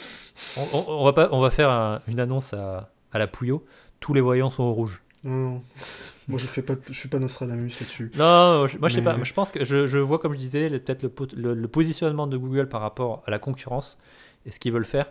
[0.58, 3.66] On, on- on va, pas, on va faire un- une annonce à, à la Pouillot.
[4.00, 5.02] Tous les voyants sont au rouge.
[5.26, 5.62] Non.
[6.30, 8.10] Moi, je fais pas, je suis pas Nostradamus là-dessus.
[8.18, 9.22] Non, je- moi, je sais pas.
[9.22, 12.26] Je pense que je, je vois, comme je disais, peut-être le, pot- le- le positionnement
[12.28, 13.98] de Google par rapport à la concurrence
[14.46, 15.08] et ce qu'ils veulent faire.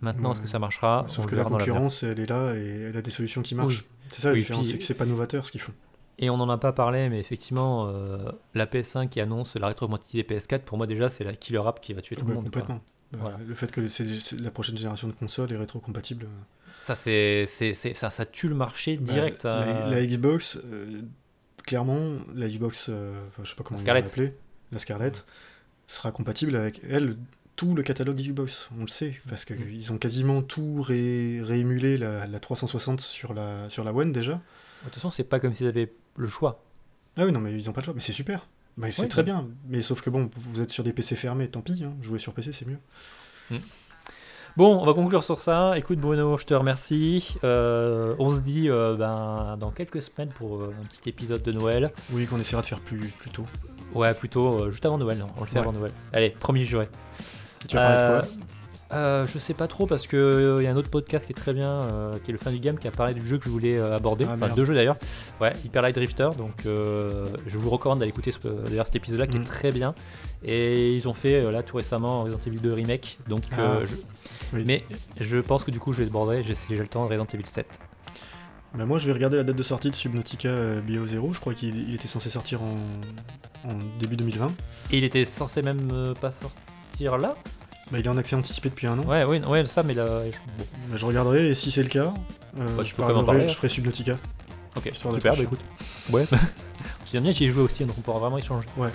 [0.00, 1.04] Maintenant, est-ce que ça marchera?
[1.06, 3.84] Sauf On que la concurrence, elle est là et elle a des solutions qui marchent.
[4.10, 5.72] C'est ça la Oui, différence, c'est que c'est pas novateur ce qu'ils font.
[6.18, 10.36] Et on n'en a pas parlé, mais effectivement, euh, la PS5 qui annonce la rétrocompatibilité
[10.38, 12.44] PS4, pour moi déjà, c'est la killer app qui va tuer tout le monde.
[12.44, 12.80] complètement.
[13.12, 13.38] Bah, Voilà.
[13.46, 13.80] Le fait que
[14.42, 16.26] la prochaine génération de consoles est rétrocompatible.
[16.82, 19.44] Ça, c'est, ça, ça tue le marché Bah, direct.
[19.44, 21.02] la, euh,
[21.66, 23.12] clairement, la Xbox, euh,
[23.42, 24.34] je sais pas comment La l'appeler,
[24.72, 25.26] la Scarlett,
[25.86, 27.16] sera compatible avec elle
[27.56, 28.70] tout le catalogue Xbox.
[28.78, 29.56] On le sait parce Mm.
[29.56, 34.32] qu'ils ont quasiment tout ré- réémulé la, la 360 sur la sur la One déjà.
[34.34, 36.62] De toute façon, c'est pas comme s'ils avaient le choix.
[37.16, 37.94] Ah oui, non, mais ils ont pas le choix.
[37.94, 38.46] Mais c'est super.
[38.76, 39.26] Bah, c'est Oui, très oui.
[39.26, 39.46] bien.
[39.68, 41.82] Mais sauf que bon, vous êtes sur des PC fermés, tant pis.
[41.84, 41.92] Hein.
[42.00, 42.78] Jouer sur PC, c'est mieux.
[44.56, 45.76] Bon, on va conclure sur ça.
[45.78, 47.36] Écoute, Bruno, je te remercie.
[47.42, 51.52] Euh, on se dit euh, ben, dans quelques semaines pour euh, un petit épisode de
[51.52, 51.90] Noël.
[52.12, 53.46] Oui, qu'on essaiera de faire plus, plus tôt.
[53.94, 55.18] Ouais, plutôt juste avant Noël.
[55.18, 55.60] non, on le fait Ouais.
[55.60, 55.92] avant Noël.
[56.12, 56.88] Allez, promis, juré.
[57.64, 58.42] Et tu vas parler de quoi?
[58.92, 61.36] Euh, je sais pas trop parce que il y a un autre podcast qui est
[61.36, 63.44] très bien, euh, qui est le fin du game, qui a parlé du jeu que
[63.44, 64.56] je voulais euh, aborder, Ah, enfin merde.
[64.56, 64.96] deux jeux d'ailleurs.
[65.40, 66.30] Ouais, Hyper Light Drifter.
[66.36, 69.42] Donc euh, je vous recommande d'aller écouter ce- d'ailleurs cet épisode-là qui Mm.
[69.42, 69.94] est très bien.
[70.44, 73.18] Et ils ont fait euh, là tout récemment Resident Evil 2 remake.
[73.28, 73.96] Donc euh, Ah, je-
[74.56, 74.64] oui.
[74.66, 74.84] mais
[75.20, 76.42] je pense que du coup je vais border.
[76.46, 77.66] J'ai j'ai le temps Resident Evil 7.
[78.74, 81.34] Bah, moi, je vais regarder la date de sortie de Subnautica euh, BO0.
[81.34, 82.76] Je crois qu'il il était censé sortir en,
[83.68, 84.46] en début 2020.
[84.90, 87.34] Et il était censé même euh, pas sortir là?
[87.92, 89.02] Bah, il est en accès anticipé depuis un an.
[89.04, 90.36] Ouais, oui, ouais, ça, mais là, je-
[90.90, 92.12] Bah, je regarderai et si c'est le cas,
[92.58, 94.18] euh, Bah, je, peux parlerai- parler, ferai Subnautica.
[94.76, 95.36] ok, Histoire super.
[95.36, 95.60] Bah écoute,
[96.10, 96.24] ouais.
[97.12, 98.66] dis bien, j'y ai joué aussi, donc on pourra vraiment échanger.
[98.78, 98.88] Ouais.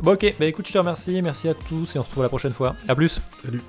[0.00, 2.28] Bon, ok, bah écoute, je te remercie, merci à tous et on se retrouve la
[2.28, 2.76] prochaine fois.
[2.86, 3.20] À plus.
[3.44, 3.62] Salut.